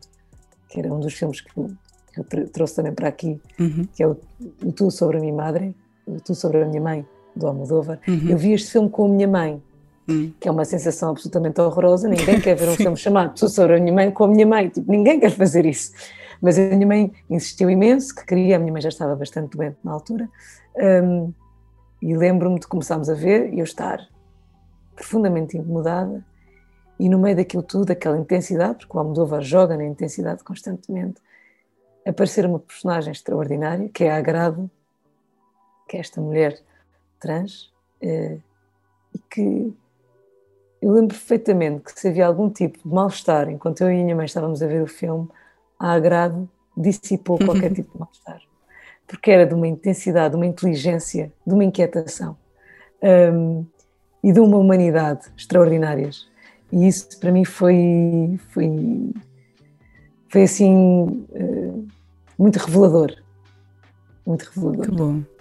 que 0.70 0.80
era 0.80 0.94
um 0.94 1.00
dos 1.00 1.14
filmes 1.14 1.42
que 1.42 1.58
eu, 1.58 1.70
que 2.14 2.20
eu 2.20 2.50
trouxe 2.50 2.76
também 2.76 2.94
para 2.94 3.08
aqui, 3.08 3.40
uhum. 3.60 3.88
que 3.94 4.04
é 4.04 4.08
o, 4.08 4.18
o 4.64 4.72
Tu 4.72 4.90
sobre 4.92 5.18
a 5.18 5.20
minha 5.20 5.34
madre, 5.34 5.76
o 6.06 6.20
Tu 6.20 6.34
sobre 6.36 6.62
a 6.62 6.66
minha 6.66 6.82
mãe, 6.82 7.06
do 7.36 7.48
Almodóvar. 7.48 8.00
Uhum. 8.08 8.30
Eu 8.30 8.38
vi 8.38 8.54
este 8.54 8.72
filme 8.72 8.90
com 8.90 9.06
a 9.06 9.10
minha 9.10 9.28
mãe. 9.28 9.62
Uhum. 10.08 10.32
Que 10.40 10.48
é 10.48 10.52
uma 10.52 10.66
sensação 10.66 11.10
absolutamente 11.10 11.60
horrorosa. 11.60 12.08
Ninguém 12.08 12.40
quer 12.40 12.56
ver 12.56 12.70
um 12.70 12.76
filme 12.78 12.96
chamado 12.96 13.34
Tu 13.36 13.50
sobre 13.50 13.78
a 13.78 13.80
minha 13.80 13.94
mãe 13.94 14.12
com 14.12 14.24
a 14.24 14.28
minha 14.28 14.46
mãe. 14.46 14.70
Tipo, 14.70 14.92
ninguém 14.92 15.20
quer 15.20 15.32
fazer 15.32 15.66
isso. 15.66 15.92
Mas 16.42 16.58
a 16.58 16.62
minha 16.62 16.88
mãe 16.88 17.14
insistiu 17.30 17.70
imenso, 17.70 18.14
que 18.16 18.26
queria, 18.26 18.56
a 18.56 18.60
minha 18.60 18.72
mãe 18.72 18.82
já 18.82 18.90
estava 18.90 19.16
bastante 19.16 19.56
doente 19.56 19.78
na 19.84 19.92
altura, 19.92 20.30
um, 21.04 21.34
e 22.02 22.16
lembro-me 22.16 22.60
de 22.60 22.68
começarmos 22.68 23.10
a 23.10 23.14
ver 23.14 23.54
e 23.54 23.60
eu 23.60 23.64
estar 23.64 24.00
profundamente 24.96 25.58
incomodada, 25.58 26.24
e 27.00 27.10
no 27.10 27.20
meio 27.20 27.36
daquilo 27.36 27.64
tudo, 27.64 27.86
daquela 27.86 28.18
intensidade, 28.18 28.80
porque 28.80 28.96
o 28.96 29.00
Almodóvar 29.00 29.42
joga 29.42 29.76
na 29.76 29.84
intensidade 29.84 30.44
constantemente, 30.44 31.22
aparecer 32.06 32.46
uma 32.46 32.60
personagem 32.60 33.12
extraordinária, 33.12 33.90
que 33.90 34.04
é 34.04 34.12
a 34.12 34.18
Agrado, 34.18 34.70
que 35.88 35.98
é 35.98 36.00
esta 36.00 36.22
mulher 36.22 36.58
trans, 37.20 37.74
eh, 38.02 38.38
e 39.14 39.20
que 39.30 39.74
eu 40.82 40.92
lembro 40.92 41.16
perfeitamente 41.16 41.82
que 41.82 42.00
se 42.00 42.08
havia 42.08 42.28
algum 42.28 42.50
tipo 42.50 42.78
de 42.78 42.94
mal-estar 42.94 43.50
enquanto 43.50 43.82
eu 43.82 43.92
e 43.92 44.00
a 44.00 44.04
minha 44.04 44.16
mãe 44.16 44.26
estávamos 44.26 44.62
a 44.62 44.68
ver 44.68 44.84
o 44.84 44.88
filme, 44.88 45.28
a 45.80 45.92
agrado 45.92 46.50
dissipou 46.76 47.38
qualquer 47.38 47.72
tipo 47.74 47.94
de 47.94 48.00
mal-estar. 48.00 48.42
Porque 49.08 49.32
era 49.32 49.46
de 49.46 49.54
uma 49.54 49.68
intensidade, 49.68 50.32
de 50.32 50.36
uma 50.36 50.46
inteligência, 50.46 51.32
de 51.46 51.54
uma 51.54 51.64
inquietação 51.64 52.36
um, 53.02 53.66
e 54.24 54.32
de 54.32 54.40
uma 54.40 54.58
humanidade 54.58 55.28
extraordinárias. 55.38 56.28
E 56.72 56.88
isso 56.88 57.20
para 57.20 57.32
mim 57.32 57.46
foi, 57.46 58.40
foi, 58.50 59.14
foi 60.30 60.44
assim, 60.44 61.28
uh, 61.30 61.88
muito 62.38 62.58
revelador. 62.58 63.16
Muito 64.26 64.44
revelador. 64.44 64.86
Que 64.86 64.92
bom. 64.92 65.35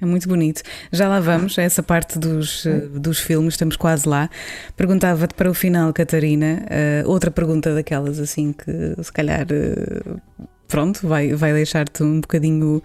É 0.00 0.04
muito 0.04 0.28
bonito. 0.28 0.62
Já 0.92 1.08
lá 1.08 1.20
vamos, 1.20 1.58
a 1.58 1.62
essa 1.62 1.82
parte 1.82 2.18
dos, 2.18 2.66
eh, 2.66 2.80
dos 2.92 3.18
filmes, 3.18 3.54
estamos 3.54 3.76
quase 3.76 4.06
lá. 4.06 4.28
Perguntava-te 4.76 5.34
para 5.34 5.50
o 5.50 5.54
final, 5.54 5.92
Catarina, 5.92 6.66
uh, 7.04 7.08
outra 7.08 7.30
pergunta 7.30 7.74
daquelas 7.74 8.18
assim 8.20 8.52
que 8.52 9.02
se 9.02 9.10
calhar, 9.10 9.46
uh, 9.46 10.20
pronto, 10.68 11.06
vai, 11.06 11.32
vai 11.32 11.52
deixar-te 11.54 12.02
um 12.02 12.20
bocadinho 12.20 12.82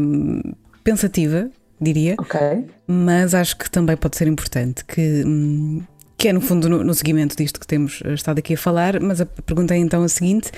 um, 0.00 0.40
pensativa, 0.82 1.50
diria. 1.78 2.14
Ok. 2.18 2.40
Mas 2.86 3.34
acho 3.34 3.58
que 3.58 3.70
também 3.70 3.96
pode 3.96 4.16
ser 4.16 4.26
importante, 4.26 4.82
que, 4.86 5.22
um, 5.26 5.82
que 6.16 6.28
é 6.28 6.32
no 6.32 6.40
fundo 6.40 6.70
no, 6.70 6.82
no 6.82 6.94
seguimento 6.94 7.36
disto 7.36 7.60
que 7.60 7.66
temos 7.66 8.02
estado 8.06 8.38
aqui 8.38 8.54
a 8.54 8.58
falar, 8.58 8.98
mas 8.98 9.20
a 9.20 9.26
pergunta 9.26 9.74
é 9.74 9.76
então 9.76 10.02
a 10.02 10.08
seguinte: 10.08 10.50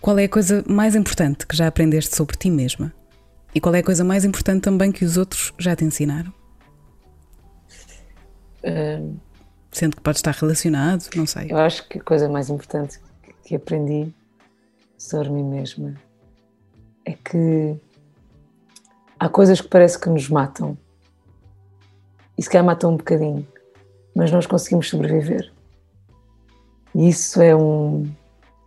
qual 0.00 0.18
é 0.18 0.24
a 0.24 0.28
coisa 0.28 0.64
mais 0.68 0.96
importante 0.96 1.46
que 1.46 1.56
já 1.56 1.68
aprendeste 1.68 2.16
sobre 2.16 2.36
ti 2.36 2.50
mesma? 2.50 2.92
E 3.54 3.60
qual 3.60 3.74
é 3.74 3.78
a 3.78 3.84
coisa 3.84 4.02
mais 4.02 4.24
importante 4.24 4.62
também 4.62 4.90
que 4.90 5.04
os 5.04 5.16
outros 5.16 5.54
já 5.58 5.76
te 5.76 5.84
ensinaram? 5.84 6.32
Uh, 8.64 9.16
Sendo 9.70 9.96
que 9.96 10.02
pode 10.02 10.18
estar 10.18 10.32
relacionado, 10.32 11.08
não 11.14 11.26
sei. 11.26 11.50
Eu 11.50 11.58
acho 11.58 11.88
que 11.88 11.98
a 11.98 12.02
coisa 12.02 12.28
mais 12.28 12.50
importante 12.50 13.00
que 13.44 13.54
aprendi 13.54 14.12
sobre 14.98 15.30
mim 15.30 15.44
mesma 15.44 15.94
é 17.04 17.12
que 17.12 17.76
há 19.18 19.28
coisas 19.28 19.60
que 19.60 19.68
parece 19.68 19.98
que 19.98 20.08
nos 20.08 20.28
matam. 20.28 20.76
E 22.36 22.42
se 22.42 22.48
calhar 22.48 22.64
matam 22.64 22.92
um 22.92 22.96
bocadinho, 22.96 23.46
mas 24.14 24.32
nós 24.32 24.46
conseguimos 24.46 24.88
sobreviver. 24.88 25.52
E 26.94 27.08
isso 27.08 27.40
é 27.40 27.54
um. 27.54 28.10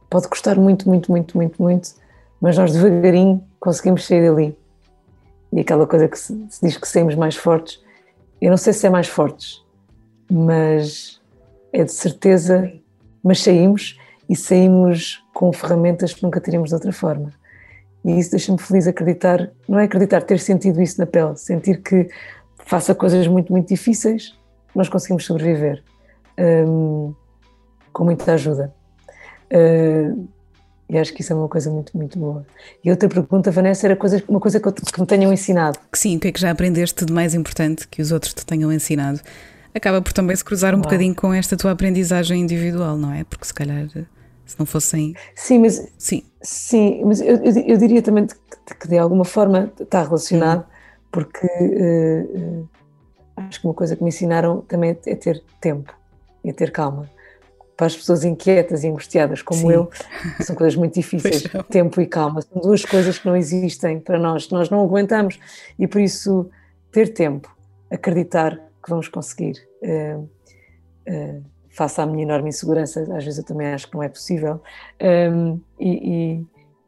Pode 0.09 0.29
custar 0.29 0.57
muito, 0.57 0.87
muito, 0.87 1.11
muito, 1.11 1.35
muito, 1.35 1.61
muito, 1.61 1.89
mas 2.39 2.57
nós 2.57 2.71
devagarinho 2.71 3.45
conseguimos 3.59 4.05
sair 4.05 4.29
dali 4.29 4.57
e 5.51 5.59
aquela 5.59 5.87
coisa 5.87 6.07
que 6.07 6.17
se, 6.17 6.45
se 6.49 6.65
diz 6.65 6.77
que 6.77 6.87
saímos 6.87 7.15
mais 7.15 7.35
fortes. 7.35 7.83
Eu 8.41 8.49
não 8.49 8.57
sei 8.57 8.73
se 8.73 8.85
é 8.85 8.89
mais 8.89 9.07
fortes, 9.07 9.63
mas 10.29 11.21
é 11.73 11.83
de 11.83 11.91
certeza, 11.91 12.71
mas 13.23 13.41
saímos 13.41 13.99
e 14.29 14.35
saímos 14.35 15.23
com 15.33 15.51
ferramentas 15.53 16.13
que 16.13 16.23
nunca 16.23 16.41
teríamos 16.41 16.69
de 16.69 16.75
outra 16.75 16.91
forma. 16.91 17.33
E 18.03 18.19
isso 18.19 18.31
deixa-me 18.31 18.57
feliz 18.57 18.87
acreditar, 18.87 19.51
não 19.67 19.79
é 19.79 19.85
acreditar, 19.85 20.21
ter 20.21 20.39
sentido 20.39 20.81
isso 20.81 20.99
na 20.99 21.05
pele, 21.05 21.35
sentir 21.35 21.81
que 21.81 22.09
faça 22.57 22.93
coisas 22.93 23.27
muito, 23.27 23.51
muito 23.51 23.67
difíceis, 23.67 24.37
nós 24.75 24.89
conseguimos 24.89 25.25
sobreviver 25.25 25.83
um, 26.37 27.13
com 27.91 28.03
muita 28.03 28.33
ajuda. 28.33 28.73
Uh, 29.51 30.27
e 30.89 30.97
acho 30.97 31.13
que 31.13 31.21
isso 31.21 31.33
é 31.33 31.35
uma 31.35 31.49
coisa 31.49 31.69
muito, 31.69 31.95
muito 31.97 32.17
boa. 32.17 32.45
E 32.83 32.89
outra 32.89 33.09
pergunta, 33.09 33.51
Vanessa, 33.51 33.87
era 33.87 33.95
coisa, 33.95 34.23
uma 34.27 34.39
coisa 34.39 34.59
que, 34.59 34.67
eu, 34.67 34.71
que 34.71 34.99
me 35.01 35.05
tenham 35.05 35.33
ensinado. 35.33 35.77
Que 35.91 35.99
sim, 35.99 36.15
o 36.15 36.19
que 36.19 36.29
é 36.29 36.31
que 36.31 36.39
já 36.39 36.49
aprendeste 36.49 37.03
de 37.03 37.11
mais 37.11 37.33
importante 37.33 37.87
que 37.87 38.01
os 38.01 38.11
outros 38.11 38.33
te 38.33 38.45
tenham 38.45 38.71
ensinado? 38.71 39.19
Acaba 39.75 40.01
por 40.01 40.13
também 40.13 40.35
se 40.35 40.45
cruzar 40.45 40.73
um 40.73 40.77
Uau. 40.77 40.83
bocadinho 40.83 41.13
com 41.13 41.33
esta 41.33 41.57
tua 41.57 41.71
aprendizagem 41.71 42.41
individual, 42.41 42.97
não 42.97 43.13
é? 43.13 43.25
Porque 43.25 43.45
se 43.45 43.53
calhar 43.53 43.87
se 44.45 44.57
não 44.57 44.65
fossem. 44.65 45.13
Sim, 45.35 45.59
mas, 45.59 45.91
sim. 45.97 46.23
Sim, 46.41 47.01
mas 47.03 47.19
eu, 47.19 47.35
eu, 47.35 47.53
eu 47.53 47.77
diria 47.77 48.01
também 48.01 48.25
que, 48.25 48.75
que, 48.75 48.87
de 48.87 48.97
alguma 48.97 49.25
forma 49.25 49.71
está 49.79 50.03
relacionado, 50.03 50.61
hum. 50.61 51.07
porque 51.11 51.45
uh, 51.45 52.61
uh, 52.61 52.69
acho 53.35 53.59
que 53.59 53.67
uma 53.67 53.73
coisa 53.73 53.95
que 53.97 54.03
me 54.03 54.09
ensinaram 54.09 54.61
também 54.61 54.97
é 55.05 55.15
ter 55.15 55.43
tempo 55.59 55.93
e 56.45 56.53
ter 56.53 56.71
calma 56.71 57.09
para 57.77 57.85
as 57.85 57.95
pessoas 57.95 58.25
inquietas 58.25 58.83
e 58.83 58.87
angustiadas 58.87 59.43
como 59.43 59.61
Sim. 59.61 59.71
eu, 59.71 59.89
são 60.41 60.55
coisas 60.55 60.75
muito 60.75 60.95
difíceis. 60.95 61.43
Tempo 61.69 62.01
e 62.01 62.07
calma 62.07 62.41
são 62.41 62.59
duas 62.59 62.83
coisas 62.83 63.19
que 63.19 63.27
não 63.27 63.35
existem 63.35 63.99
para 63.99 64.17
nós, 64.17 64.49
nós 64.49 64.69
não 64.69 64.81
aguentamos 64.81 65.39
e 65.77 65.87
por 65.87 66.01
isso 66.01 66.49
ter 66.91 67.13
tempo, 67.13 67.55
acreditar 67.91 68.57
que 68.83 68.89
vamos 68.89 69.07
conseguir. 69.07 69.55
Uh, 69.83 70.27
uh, 71.07 71.43
face 71.69 72.01
à 72.01 72.07
minha 72.07 72.23
enorme 72.23 72.49
insegurança, 72.49 73.01
às 73.15 73.23
vezes 73.23 73.37
eu 73.37 73.45
também 73.45 73.67
acho 73.67 73.87
que 73.87 73.93
não 73.93 74.01
é 74.01 74.09
possível, 74.09 74.59
um, 74.99 75.59
e, 75.79 75.89
e, 75.89 76.45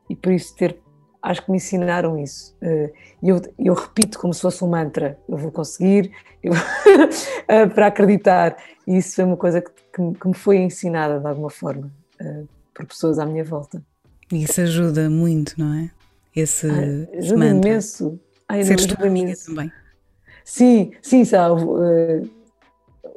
e, 0.09 0.15
por 0.15 0.31
isso 0.33 0.55
ter, 0.55 0.79
acho 1.21 1.43
que 1.43 1.51
me 1.51 1.57
ensinaram 1.57 2.17
isso. 2.17 2.55
Uh, 2.61 2.91
e 3.21 3.29
eu, 3.29 3.41
eu 3.57 3.73
repito 3.73 4.19
como 4.19 4.33
se 4.33 4.41
fosse 4.41 4.63
um 4.63 4.67
mantra: 4.67 5.17
eu 5.27 5.37
vou 5.37 5.51
conseguir, 5.51 6.11
eu 6.41 6.53
para 7.73 7.87
acreditar. 7.87 8.57
E 8.87 8.97
isso 8.97 9.15
foi 9.15 9.25
uma 9.25 9.37
coisa 9.37 9.61
que 9.61 9.71
que, 10.19 10.27
me 10.27 10.33
foi 10.33 10.57
ensinada 10.57 11.19
de 11.19 11.27
alguma 11.27 11.49
forma 11.49 11.91
uh, 12.21 12.47
por 12.73 12.85
pessoas 12.85 13.19
à 13.19 13.25
minha 13.25 13.43
volta. 13.43 13.83
Isso 14.31 14.61
ajuda 14.61 15.09
muito, 15.09 15.55
não 15.57 15.73
é? 15.73 15.91
Esse 16.35 16.67
ah, 16.67 17.17
ajuda 17.17 17.47
imenso. 17.47 18.19
Ai, 18.47 18.63
Seres 18.63 18.85
tua 18.85 19.07
amiga 19.07 19.27
imenso. 19.27 19.47
também. 19.47 19.71
Sim, 20.45 20.91
sim, 21.01 21.25
sabe. 21.25 21.61
Uh, 21.61 22.29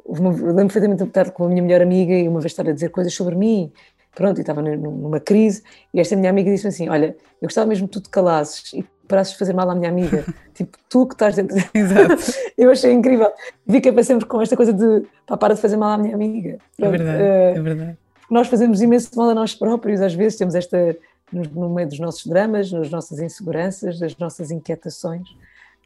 lembro 0.07 0.55
perfeitamente 0.55 1.03
de 1.03 1.09
estar 1.09 1.31
com 1.31 1.45
a 1.45 1.49
minha 1.49 1.61
melhor 1.61 1.81
amiga 1.81 2.13
e 2.13 2.27
uma 2.27 2.39
vez 2.39 2.51
estar 2.51 2.67
a 2.67 2.73
dizer 2.73 2.89
coisas 2.89 3.13
sobre 3.13 3.35
mim. 3.35 3.71
Pronto, 4.15 4.37
e 4.37 4.41
estava 4.41 4.61
numa 4.61 5.19
crise. 5.19 5.63
E 5.93 5.99
esta 5.99 6.15
minha 6.15 6.29
amiga 6.29 6.51
disse-me 6.51 6.69
assim: 6.69 6.89
Olha, 6.89 7.15
eu 7.41 7.47
gostava 7.47 7.67
mesmo 7.67 7.87
que 7.87 7.93
tu 7.93 8.01
te 8.01 8.09
calasses 8.09 8.73
e 8.73 8.85
parasses 9.07 9.33
de 9.33 9.39
fazer 9.39 9.53
mal 9.53 9.69
à 9.69 9.75
minha 9.75 9.89
amiga. 9.89 10.23
tipo, 10.53 10.77
tu 10.87 11.07
que 11.07 11.15
estás 11.15 11.35
dentro. 11.35 11.57
Exato. 11.73 12.15
eu 12.57 12.69
achei 12.69 12.91
incrível. 12.91 13.31
Fiquei 13.69 13.91
para 13.91 14.03
sempre 14.03 14.25
com 14.25 14.41
esta 14.41 14.55
coisa 14.55 14.71
de 14.71 15.05
pá, 15.25 15.37
para 15.37 15.55
de 15.55 15.61
fazer 15.61 15.77
mal 15.77 15.91
à 15.91 15.97
minha 15.97 16.13
amiga. 16.13 16.57
É 16.77 16.81
Pronto, 16.81 16.95
é 16.95 16.97
verdade, 16.97 17.23
uh, 17.23 17.57
é 17.57 17.61
verdade. 17.61 17.97
nós 18.29 18.47
fazemos 18.47 18.81
imenso 18.81 19.09
mal 19.15 19.29
a 19.29 19.35
nós 19.35 19.55
próprios, 19.55 19.99
às 19.99 20.13
vezes 20.13 20.37
temos 20.37 20.53
esta, 20.53 20.95
no, 21.31 21.43
no 21.43 21.69
meio 21.69 21.87
dos 21.87 21.99
nossos 21.99 22.25
dramas, 22.25 22.71
nas 22.71 22.89
nossas 22.91 23.19
inseguranças, 23.19 23.99
das 23.99 24.15
nossas 24.17 24.51
inquietações, 24.51 25.27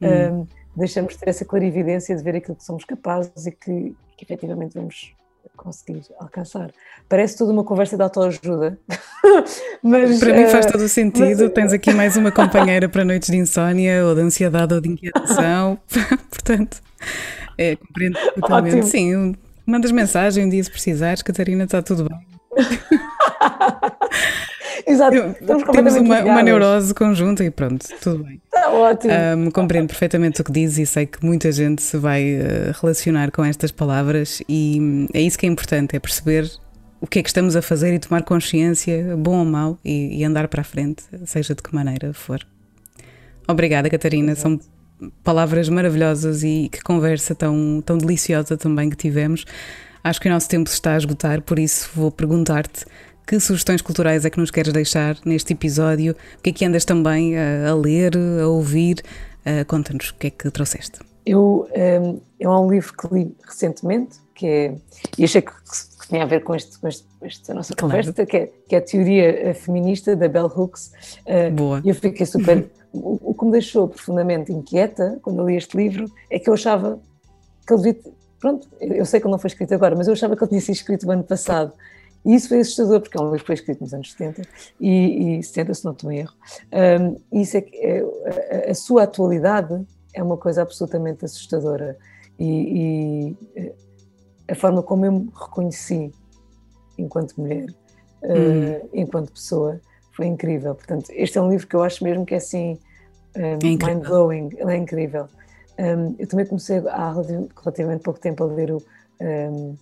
hum. 0.01 0.41
um, 0.41 0.47
deixamos 0.75 1.13
de 1.13 1.19
ter 1.19 1.29
essa 1.29 1.45
clarividência 1.45 2.15
de 2.15 2.21
ver 2.21 2.35
aquilo 2.35 2.55
que 2.55 2.63
somos 2.63 2.83
capazes 2.83 3.45
e 3.45 3.51
que, 3.51 3.95
que 4.17 4.23
efetivamente 4.23 4.73
vamos 4.73 5.15
conseguir 5.55 6.01
alcançar. 6.19 6.71
Parece 7.07 7.37
tudo 7.37 7.51
uma 7.51 7.63
conversa 7.63 7.95
de 7.95 8.03
autoajuda. 8.03 8.77
mas, 9.81 10.19
para 10.19 10.33
uh, 10.33 10.35
mim 10.35 10.47
faz 10.47 10.65
todo 10.65 10.81
o 10.81 10.89
sentido. 10.89 11.43
Mas... 11.43 11.53
Tens 11.53 11.73
aqui 11.73 11.93
mais 11.93 12.17
uma 12.17 12.31
companheira 12.33 12.89
para 12.89 13.05
noites 13.05 13.29
de 13.29 13.37
insónia, 13.37 14.05
ou 14.05 14.15
de 14.15 14.21
ansiedade, 14.21 14.73
ou 14.73 14.81
de 14.81 14.89
inquietação. 14.89 15.79
Portanto, 16.29 16.81
é, 17.57 17.75
compreendo 17.75 18.17
totalmente. 18.35 18.75
Ótimo. 18.75 18.83
Sim, 18.83 19.35
mandas 19.65 19.91
mensagem 19.91 20.45
um 20.45 20.49
dia 20.49 20.63
se 20.63 20.71
precisares, 20.71 21.21
Catarina, 21.21 21.63
está 21.63 21.81
tudo 21.81 22.07
bem. 22.09 22.36
Exato. 24.85 25.35
Temos 25.73 25.95
uma, 25.95 26.21
uma, 26.21 26.43
neurose 26.43 26.93
conjunta 26.93 27.43
e 27.43 27.51
pronto, 27.51 27.85
tudo 28.01 28.23
bem. 28.23 28.41
Está 28.45 28.71
ótimo. 28.71 29.13
Um, 29.35 29.51
compreendo 29.51 29.87
perfeitamente 29.87 30.41
o 30.41 30.43
que 30.43 30.51
dizes 30.51 30.77
e 30.77 30.85
sei 30.85 31.05
que 31.05 31.25
muita 31.25 31.51
gente 31.51 31.81
se 31.81 31.97
vai 31.97 32.35
uh, 32.35 32.73
relacionar 32.79 33.31
com 33.31 33.43
estas 33.43 33.71
palavras 33.71 34.41
e 34.47 34.77
um, 34.79 35.07
é 35.13 35.21
isso 35.21 35.37
que 35.37 35.45
é 35.45 35.49
importante, 35.49 35.95
é 35.95 35.99
perceber 35.99 36.49
o 36.99 37.07
que 37.07 37.19
é 37.19 37.23
que 37.23 37.29
estamos 37.29 37.55
a 37.55 37.61
fazer 37.61 37.93
e 37.93 37.99
tomar 37.99 38.23
consciência, 38.23 39.15
bom 39.17 39.39
ou 39.39 39.45
mau, 39.45 39.77
e, 39.83 40.19
e 40.19 40.23
andar 40.23 40.47
para 40.47 40.61
a 40.61 40.63
frente, 40.63 41.03
seja 41.25 41.53
de 41.53 41.61
que 41.61 41.75
maneira 41.75 42.13
for. 42.13 42.39
Obrigada, 43.47 43.89
Catarina. 43.89 44.35
São 44.35 44.59
palavras 45.23 45.69
maravilhosas 45.69 46.43
e 46.43 46.69
que 46.71 46.81
conversa 46.81 47.35
tão, 47.35 47.81
tão 47.85 47.97
deliciosa 47.97 48.57
também 48.57 48.89
que 48.89 48.97
tivemos. 48.97 49.45
Acho 50.07 50.21
que 50.21 50.29
o 50.29 50.31
nosso 50.31 50.47
tempo 50.47 50.69
está 50.69 50.93
a 50.93 50.97
esgotar, 50.97 51.41
por 51.41 51.59
isso 51.59 51.89
vou 51.93 52.09
perguntar-te 52.09 52.85
que 53.27 53.37
sugestões 53.41 53.81
culturais 53.81 54.23
é 54.23 54.29
que 54.29 54.39
nos 54.39 54.49
queres 54.49 54.71
deixar 54.71 55.17
neste 55.25 55.51
episódio? 55.51 56.15
O 56.39 56.41
que 56.41 56.49
é 56.49 56.53
que 56.53 56.63
andas 56.63 56.85
também 56.85 57.37
a, 57.37 57.71
a 57.71 57.75
ler, 57.75 58.13
a 58.41 58.47
ouvir? 58.47 59.03
Uh, 59.45 59.65
Conta-nos 59.67 60.11
o 60.11 60.15
que 60.15 60.27
é 60.27 60.29
que 60.29 60.49
trouxeste. 60.49 60.99
Eu, 61.25 61.67
um, 61.75 62.21
é 62.39 62.47
um 62.47 62.71
livro 62.71 62.93
que 62.93 63.13
li 63.13 63.35
recentemente, 63.45 64.15
que 64.33 64.47
é, 64.47 64.75
e 65.17 65.25
achei 65.25 65.41
que, 65.41 65.51
que 65.51 66.07
tinha 66.07 66.23
a 66.23 66.25
ver 66.25 66.41
com, 66.41 66.55
este, 66.55 66.79
com 66.79 66.87
este, 66.87 67.05
esta 67.23 67.53
nossa 67.53 67.75
claro. 67.75 67.91
conversa, 67.91 68.25
que 68.25 68.37
é, 68.37 68.49
que 68.65 68.75
é, 68.75 68.77
a 68.77 68.81
teoria 68.81 69.53
feminista 69.55 70.15
da 70.15 70.29
Bell 70.29 70.47
Hooks. 70.47 70.93
Uh, 71.25 71.53
Boa. 71.53 71.81
E 71.83 71.89
eu 71.89 71.95
fiquei 71.95 72.25
super. 72.25 72.65
o, 72.93 73.31
o, 73.31 73.33
que 73.33 73.43
me 73.43 73.51
deixou 73.51 73.89
profundamente 73.89 74.53
inquieta 74.53 75.19
quando 75.21 75.39
eu 75.39 75.47
li 75.47 75.57
este 75.57 75.75
livro 75.75 76.09
é 76.31 76.39
que 76.39 76.49
eu 76.49 76.53
achava 76.53 76.97
que 77.67 77.73
ele 77.73 77.91
devia. 77.91 78.17
Pronto, 78.39 78.67
eu 78.79 79.05
sei 79.05 79.19
que 79.19 79.25
ele 79.25 79.31
não 79.31 79.39
foi 79.39 79.47
escrito 79.47 79.73
agora, 79.73 79.95
mas 79.95 80.07
eu 80.07 80.13
achava 80.13 80.35
que 80.35 80.43
ele 80.43 80.49
tinha 80.49 80.61
sido 80.61 80.75
escrito 80.75 81.05
no 81.05 81.13
ano 81.13 81.23
passado. 81.23 81.73
E 82.25 82.35
isso 82.35 82.49
foi 82.49 82.59
assustador, 82.59 82.99
porque 83.01 83.17
é 83.17 83.21
um 83.21 83.25
livro 83.25 83.39
que 83.39 83.45
foi 83.45 83.55
escrito 83.55 83.81
nos 83.81 83.93
anos 83.93 84.11
70 84.11 84.41
e, 84.79 85.39
e 85.39 85.43
70, 85.43 85.73
se 85.73 85.85
não 85.85 85.93
estou 85.93 86.11
em 86.11 86.19
erro. 86.19 86.33
Um, 87.31 87.41
isso 87.41 87.57
é 87.57 87.61
que 87.61 87.77
é, 87.77 88.01
a, 88.67 88.71
a, 88.71 88.73
sua 88.75 89.03
atualidade 89.03 89.85
é 90.13 90.21
uma 90.21 90.37
coisa 90.37 90.61
absolutamente 90.61 91.23
assustadora. 91.23 91.97
E, 92.37 93.35
e 93.55 93.73
a 94.47 94.55
forma 94.55 94.83
como 94.83 95.05
eu 95.05 95.11
me 95.11 95.31
reconheci 95.33 96.11
enquanto 96.97 97.39
mulher, 97.39 97.67
hum. 98.23 98.73
uh, 98.73 98.89
enquanto 98.93 99.31
pessoa, 99.31 99.79
foi 100.11 100.25
incrível. 100.25 100.75
Portanto, 100.75 101.09
este 101.11 101.37
é 101.37 101.41
um 101.41 101.49
livro 101.49 101.67
que 101.67 101.75
eu 101.75 101.83
acho 101.83 102.03
mesmo 102.03 102.25
que 102.25 102.33
é 102.33 102.37
assim 102.37 102.77
um, 103.35 103.41
é 103.41 103.57
mind-blowing, 103.57 104.49
ele 104.57 104.73
é 104.73 104.77
incrível. 104.77 105.27
Um, 105.79 106.15
eu 106.17 106.27
também 106.27 106.45
comecei 106.45 106.79
há 106.87 107.13
relativamente 107.13 108.01
pouco 108.01 108.19
tempo 108.19 108.43
a 108.43 108.47
ler 108.47 108.71
o, 108.71 108.83
um, 109.21 109.77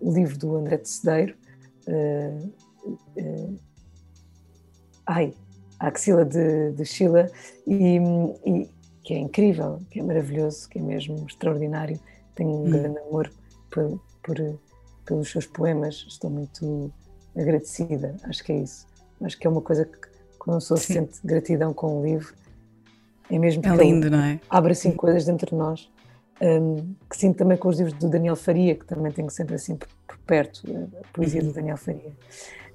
o 0.00 0.12
livro 0.12 0.36
do 0.38 0.56
André 0.56 0.78
Tecedeiro, 0.78 1.36
uh, 1.86 2.52
uh, 3.16 3.58
ai, 5.06 5.34
a 5.78 5.88
Axila 5.88 6.24
de, 6.24 6.72
de 6.72 6.84
Sheila, 6.84 7.30
e, 7.66 7.98
e, 8.44 8.68
que 9.02 9.14
é 9.14 9.18
incrível, 9.18 9.80
que 9.90 10.00
é 10.00 10.02
maravilhoso, 10.02 10.68
que 10.68 10.78
é 10.78 10.82
mesmo 10.82 11.24
extraordinário. 11.26 11.98
Tenho 12.34 12.50
um 12.50 12.66
hum. 12.66 12.70
grande 12.70 12.98
amor 12.98 13.32
por, 13.70 14.00
por, 14.22 14.58
pelos 15.04 15.30
seus 15.30 15.46
poemas, 15.46 16.04
estou 16.08 16.30
muito 16.30 16.92
agradecida, 17.36 18.16
acho 18.24 18.42
que 18.42 18.52
é 18.52 18.58
isso. 18.58 18.86
Acho 19.22 19.38
que 19.38 19.46
é 19.46 19.50
uma 19.50 19.60
coisa 19.60 19.84
que, 19.84 19.98
quando 20.38 20.56
a 20.56 20.60
pessoa 20.60 20.78
Sim. 20.78 20.94
sente 20.94 21.20
gratidão 21.24 21.72
com 21.74 22.00
o 22.00 22.04
livro, 22.04 22.34
é 23.30 23.38
mesmo 23.38 23.62
é 23.64 23.76
lindo, 23.76 24.10
não 24.10 24.20
é? 24.20 24.40
Abre 24.48 24.72
assim 24.72 24.92
coisas 24.92 25.24
dentro 25.24 25.50
de 25.50 25.54
nós 25.54 25.88
um, 26.40 26.94
que 27.08 27.16
sinto 27.16 27.36
também 27.36 27.56
com 27.56 27.68
os 27.68 27.78
livros 27.78 27.96
do 27.98 28.08
Daniel 28.08 28.34
Faria, 28.34 28.74
que 28.74 28.86
também 28.86 29.12
tenho 29.12 29.28
sempre 29.30 29.54
assim 29.54 29.76
por, 29.76 29.88
por 30.06 30.16
perto, 30.18 30.62
a 31.02 31.06
poesia 31.12 31.42
do 31.42 31.48
uhum. 31.48 31.52
Daniel 31.52 31.76
Faria. 31.76 32.12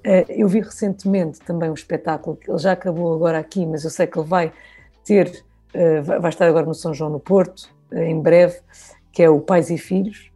Uh, 0.06 0.26
eu 0.30 0.48
vi 0.48 0.62
recentemente 0.62 1.40
também 1.40 1.70
um 1.70 1.74
espetáculo, 1.74 2.38
que 2.38 2.50
ele 2.50 2.60
já 2.60 2.74
acabou 2.74 3.14
agora 3.16 3.40
aqui, 3.40 3.66
mas 3.66 3.84
eu 3.84 3.90
sei 3.90 4.06
que 4.06 4.20
ele 4.20 4.28
vai 4.28 4.54
ter, 5.04 5.44
uh, 5.74 6.22
vai 6.22 6.30
estar 6.30 6.48
agora 6.48 6.66
no 6.66 6.76
São 6.76 6.94
João 6.94 7.10
no 7.10 7.20
Porto, 7.20 7.70
uh, 7.92 7.98
em 7.98 8.22
breve, 8.22 8.60
que 9.12 9.24
é 9.24 9.30
o 9.30 9.40
Pais 9.40 9.72
e 9.72 9.78
Filhos, 9.78 10.32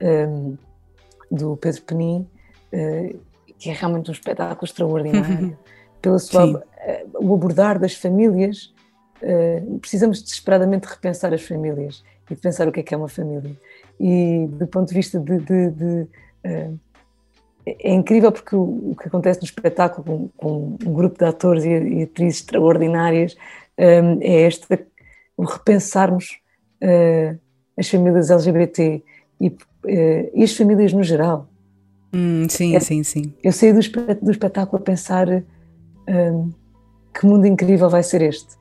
um, 0.00 0.56
do 1.30 1.56
Pedro 1.56 1.82
Penin, 1.82 2.28
que 3.58 3.70
é 3.70 3.72
realmente 3.72 4.10
um 4.10 4.12
espetáculo 4.12 4.64
extraordinário. 4.64 5.46
Uhum. 5.46 5.56
Pela 6.02 6.18
sua, 6.18 6.64
o 7.14 7.34
abordar 7.34 7.78
das 7.78 7.94
famílias, 7.94 8.72
precisamos 9.80 10.22
desesperadamente 10.22 10.86
repensar 10.86 11.32
as 11.32 11.42
famílias 11.42 12.02
e 12.30 12.34
de 12.34 12.40
pensar 12.40 12.68
o 12.68 12.72
que 12.72 12.80
é 12.80 12.82
que 12.82 12.94
é 12.94 12.96
uma 12.96 13.08
família. 13.08 13.56
E 13.98 14.46
do 14.50 14.66
ponto 14.66 14.88
de 14.88 14.94
vista 14.94 15.18
de. 15.18 15.38
de, 15.38 15.70
de 15.70 16.06
uh, 16.46 16.78
é 17.66 17.92
incrível 17.92 18.32
porque 18.32 18.56
o, 18.56 18.62
o, 18.92 18.96
que 18.96 19.06
acontece 19.06 19.40
no 19.40 19.44
espetáculo 19.44 20.02
com, 20.02 20.28
com 20.36 20.88
um 20.88 20.94
grupo 20.94 21.18
de 21.18 21.24
atores 21.26 21.62
e, 21.62 21.68
e 21.68 22.02
atrizes 22.04 22.40
extraordinárias 22.40 23.36
eh, 23.76 24.00
é 24.22 24.46
este, 24.46 24.86
o 25.36 25.44
repensarmos 25.44 26.38
as 27.76 27.88
famílias 27.88 28.30
LGBT 28.30 29.02
e, 29.40 29.56
e, 30.34 30.42
as 30.42 30.56
famílias 30.56 30.94
no 30.94 31.02
geral. 31.02 31.48
Hum, 32.14 32.46
sim, 32.48 32.74
é, 32.74 32.80
sim, 32.80 33.04
sim. 33.04 33.34
Eu 33.44 33.52
saí 33.52 33.74
do, 33.74 33.80
do 34.22 34.30
espetáculo 34.30 34.80
a 34.80 34.84
pensar 34.84 35.26
que 37.14 37.26
mundo 37.26 37.46
incrível 37.46 37.90
vai 37.90 38.02
ser 38.02 38.22
este. 38.22 38.59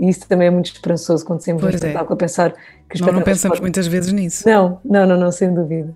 E 0.00 0.08
isso 0.08 0.26
também 0.26 0.48
é 0.48 0.50
muito 0.50 0.72
esperançoso 0.72 1.26
quando 1.26 1.42
saímos 1.42 1.60
pois 1.60 1.74
do 1.74 1.84
é. 1.84 1.88
espetáculo 1.88 2.14
a 2.14 2.16
pensar 2.16 2.54
que 2.88 2.98
Nós 3.02 3.12
não 3.12 3.22
pensamos 3.22 3.58
podem... 3.58 3.60
muitas 3.60 3.86
vezes 3.86 4.10
nisso. 4.14 4.48
Não, 4.48 4.80
não, 4.82 5.06
não, 5.06 5.20
não, 5.20 5.30
sem 5.30 5.52
dúvida. 5.52 5.94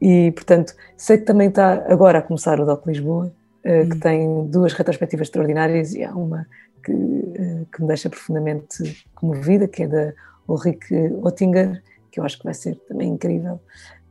E, 0.00 0.32
portanto, 0.32 0.74
sei 0.96 1.18
que 1.18 1.24
também 1.24 1.48
está 1.48 1.84
agora 1.86 2.20
a 2.20 2.22
começar 2.22 2.58
o 2.58 2.64
DOC 2.64 2.86
Lisboa, 2.86 3.26
uh, 3.26 3.68
hum. 3.68 3.88
que 3.90 3.98
tem 3.98 4.46
duas 4.46 4.72
retrospectivas 4.72 5.28
extraordinárias 5.28 5.92
e 5.92 6.02
há 6.02 6.14
uma 6.14 6.46
que, 6.82 6.92
uh, 6.92 7.66
que 7.70 7.82
me 7.82 7.88
deixa 7.88 8.08
profundamente 8.08 9.04
comovida, 9.14 9.68
que 9.68 9.82
é 9.82 9.86
da 9.86 10.14
Ulrike 10.48 10.94
Oettinger, 11.22 11.82
que 12.10 12.20
eu 12.20 12.24
acho 12.24 12.38
que 12.38 12.44
vai 12.44 12.54
ser 12.54 12.76
também 12.88 13.10
incrível. 13.10 13.60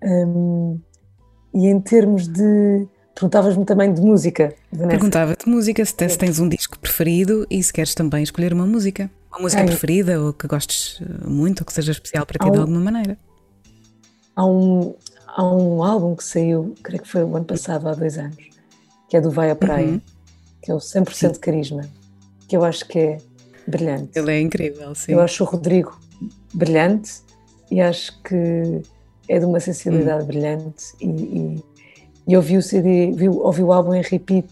Um, 0.03 0.79
e 1.51 1.65
em 1.65 1.79
termos 1.81 2.27
de 2.27 2.87
Perguntavas-me 3.13 3.65
também 3.65 3.93
de 3.93 4.01
música, 4.01 4.55
Vanessa. 4.71 4.97
Perguntava-te 4.97 5.47
música, 5.47 5.83
se 5.85 5.93
tens 5.93 6.39
um 6.39 6.47
disco 6.47 6.79
preferido 6.79 7.45
e 7.51 7.61
se 7.61 7.71
queres 7.71 7.93
também 7.93 8.23
escolher 8.23 8.53
uma 8.53 8.65
música. 8.65 9.11
Uma 9.31 9.41
música 9.41 9.63
preferida 9.63 10.21
ou 10.21 10.33
que 10.33 10.47
gostes 10.47 11.01
eh, 11.01 11.27
muito 11.27 11.61
ou 11.61 11.65
que 11.65 11.73
seja 11.73 11.91
especial 11.91 12.25
para 12.25 12.37
ti 12.37 12.49
um, 12.49 12.51
de 12.51 12.59
alguma 12.59 12.79
maneira. 12.79 13.17
Há 14.35 14.45
um, 14.45 14.95
há 15.27 15.43
um 15.43 15.83
álbum 15.83 16.15
que 16.15 16.23
saiu, 16.23 16.75
creio 16.83 17.01
que 17.01 17.07
foi 17.07 17.23
o 17.23 17.35
ano 17.35 17.45
passado, 17.45 17.87
há 17.87 17.93
dois 17.93 18.17
anos, 18.17 18.37
que 19.09 19.17
é 19.17 19.21
do 19.21 19.31
Vai 19.31 19.49
à 19.49 19.55
Praia, 19.55 19.87
uhum. 19.87 20.01
que 20.61 20.71
é 20.71 20.73
o 20.73 20.77
100% 20.77 21.13
sim. 21.13 21.39
carisma, 21.39 21.81
que 22.47 22.57
eu 22.57 22.63
acho 22.63 22.85
que 22.87 22.99
é 22.99 23.17
brilhante. 23.67 24.17
Ele 24.17 24.31
é 24.31 24.41
incrível, 24.41 24.93
sim. 24.93 25.13
Eu 25.13 25.21
acho 25.21 25.43
o 25.43 25.47
Rodrigo 25.47 25.99
brilhante 26.53 27.21
e 27.69 27.79
acho 27.79 28.21
que 28.23 28.81
é 29.29 29.39
de 29.39 29.45
uma 29.45 29.59
sensibilidade 29.59 30.21
uhum. 30.21 30.27
brilhante 30.27 30.83
e, 30.99 31.07
e 31.07 31.71
e 32.27 32.35
ouvi 32.35 32.57
o 32.57 32.61
CD, 32.61 33.11
vi, 33.11 33.27
ouvi 33.27 33.63
o 33.63 33.73
álbum 33.73 33.93
em 33.93 34.01
repeat 34.01 34.47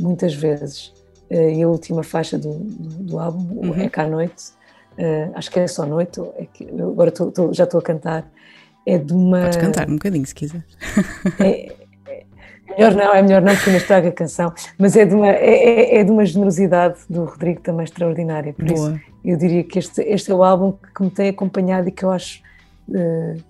muitas 0.00 0.34
vezes. 0.34 0.92
Uh, 1.32 1.50
e 1.50 1.62
a 1.62 1.68
última 1.68 2.02
faixa 2.02 2.36
do, 2.36 2.52
do, 2.52 3.18
álbum, 3.18 3.70
uhum. 3.70 3.80
É 3.80 3.88
Cá 3.88 4.02
à 4.02 4.06
Noite, 4.06 4.50
uh, 4.98 5.32
acho 5.34 5.50
que 5.50 5.60
é 5.60 5.66
só 5.66 5.86
noite, 5.86 6.20
é 6.36 6.46
que, 6.52 6.68
agora 6.68 7.10
tô, 7.10 7.30
tô, 7.30 7.54
já 7.54 7.64
estou 7.64 7.80
a 7.80 7.82
cantar, 7.82 8.30
é 8.86 8.98
de 8.98 9.14
uma. 9.14 9.40
Podes 9.40 9.56
cantar 9.56 9.88
um 9.88 9.94
bocadinho 9.94 10.26
se 10.26 10.34
quiser. 10.34 10.62
É, 11.40 11.72
é, 12.06 12.74
melhor 12.76 12.94
não, 12.94 13.14
é 13.14 13.22
melhor 13.22 13.42
não, 13.42 13.54
porque 13.54 13.70
ainda 13.70 13.80
estraga 13.80 14.08
a 14.08 14.12
canção, 14.12 14.52
mas 14.78 14.94
é 14.94 15.06
de, 15.06 15.14
uma, 15.14 15.28
é, 15.28 15.94
é, 15.94 15.98
é 16.00 16.04
de 16.04 16.10
uma 16.10 16.24
generosidade 16.26 16.98
do 17.08 17.24
Rodrigo 17.24 17.60
também 17.60 17.84
extraordinária. 17.84 18.52
Por 18.52 18.66
Boa. 18.66 18.90
isso, 18.90 19.00
eu 19.24 19.36
diria 19.38 19.64
que 19.64 19.78
este, 19.78 20.02
este 20.02 20.30
é 20.30 20.34
o 20.34 20.42
álbum 20.42 20.74
que 20.94 21.02
me 21.02 21.10
tem 21.10 21.28
acompanhado 21.30 21.88
e 21.88 21.92
que 21.92 22.04
eu 22.04 22.10
acho 22.10 22.42
uh, 22.88 23.34
de 23.34 23.42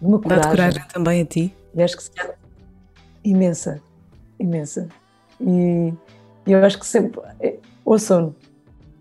uma 0.00 0.20
coragem. 0.20 0.42
Dá-te 0.42 0.56
coragem 0.56 0.82
também 0.92 1.22
a 1.22 1.24
ti. 1.24 1.54
E 1.74 1.82
acho 1.82 1.96
que 1.96 2.02
se 2.04 2.10
imensa, 3.24 3.80
imensa. 4.38 4.88
E, 5.40 5.92
e 6.46 6.52
eu 6.52 6.64
acho 6.64 6.78
que 6.78 6.86
sempre, 6.86 7.20
é, 7.40 7.54
ouçam-no, 7.84 8.34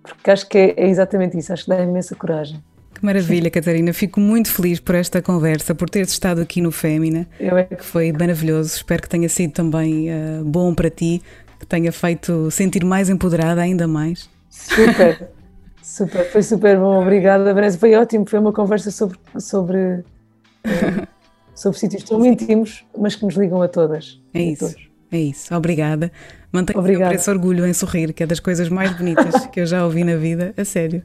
porque 0.03 0.31
acho 0.31 0.47
que 0.47 0.57
é, 0.57 0.73
é, 0.77 0.89
exatamente 0.89 1.37
isso, 1.37 1.51
acho 1.53 1.63
que 1.63 1.69
dá 1.69 1.81
imensa 1.81 2.15
coragem. 2.15 2.61
Que 2.93 3.05
maravilha, 3.05 3.49
Catarina. 3.49 3.93
Fico 3.93 4.19
muito 4.19 4.51
feliz 4.51 4.79
por 4.79 4.95
esta 4.95 5.21
conversa, 5.21 5.73
por 5.73 5.89
teres 5.89 6.11
estado 6.11 6.41
aqui 6.41 6.61
no 6.61 6.71
Fémina. 6.71 7.27
Eu 7.39 7.57
é 7.57 7.63
que 7.63 7.83
foi 7.83 8.11
maravilhoso. 8.11 8.75
Espero 8.75 9.01
que 9.01 9.09
tenha 9.09 9.27
sido 9.29 9.53
também 9.53 10.09
uh, 10.09 10.43
bom 10.43 10.73
para 10.75 10.89
ti, 10.89 11.21
que 11.59 11.65
tenha 11.65 11.91
feito 11.91 12.51
sentir 12.51 12.83
mais 12.85 13.09
empoderada 13.09 13.61
ainda 13.61 13.87
mais. 13.87 14.29
Super, 14.49 15.29
super, 15.81 16.31
foi 16.31 16.43
super 16.43 16.77
bom. 16.77 17.01
Obrigada, 17.01 17.53
Vanessa. 17.53 17.77
Foi 17.77 17.95
ótimo. 17.95 18.25
Foi 18.27 18.37
uma 18.37 18.53
conversa 18.53 18.91
sobre, 18.91 19.17
sobre, 19.39 19.77
uh, 19.77 21.07
sobre 21.55 21.79
sítios 21.79 22.03
tão 22.03 22.23
íntimos, 22.23 22.85
mas 22.95 23.15
que 23.15 23.25
nos 23.25 23.35
ligam 23.35 23.61
a 23.61 23.67
todas. 23.67 24.21
É 24.33 24.41
isso. 24.41 24.75
É 25.11 25.17
isso, 25.17 25.53
obrigada. 25.55 26.11
Mantenha 26.51 26.81
sempre 26.81 27.15
esse 27.15 27.29
orgulho 27.29 27.65
em 27.65 27.73
sorrir, 27.73 28.13
que 28.13 28.23
é 28.23 28.25
das 28.25 28.39
coisas 28.39 28.67
mais 28.69 28.91
bonitas 28.97 29.45
que 29.47 29.61
eu 29.61 29.65
já 29.65 29.85
ouvi 29.85 30.03
na 30.03 30.15
vida, 30.17 30.53
a 30.57 30.65
sério. 30.65 31.01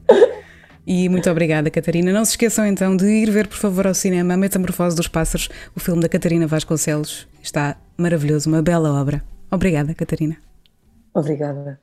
E 0.85 1.09
muito 1.09 1.29
obrigada, 1.29 1.69
Catarina. 1.69 2.11
Não 2.11 2.23
se 2.23 2.31
esqueçam 2.31 2.65
então 2.65 2.95
de 2.95 3.05
ir 3.05 3.29
ver, 3.29 3.47
por 3.47 3.57
favor, 3.57 3.87
ao 3.87 3.93
cinema 3.93 4.33
A 4.33 4.37
Metamorfose 4.37 4.95
dos 4.95 5.07
Pássaros, 5.07 5.49
o 5.75 5.79
filme 5.79 6.01
da 6.01 6.07
Catarina 6.07 6.47
Vasconcelos. 6.47 7.27
Está 7.43 7.75
maravilhoso, 7.97 8.49
uma 8.49 8.61
bela 8.61 8.93
obra. 8.99 9.21
Obrigada, 9.51 9.93
Catarina. 9.93 10.37
Obrigada. 11.13 11.79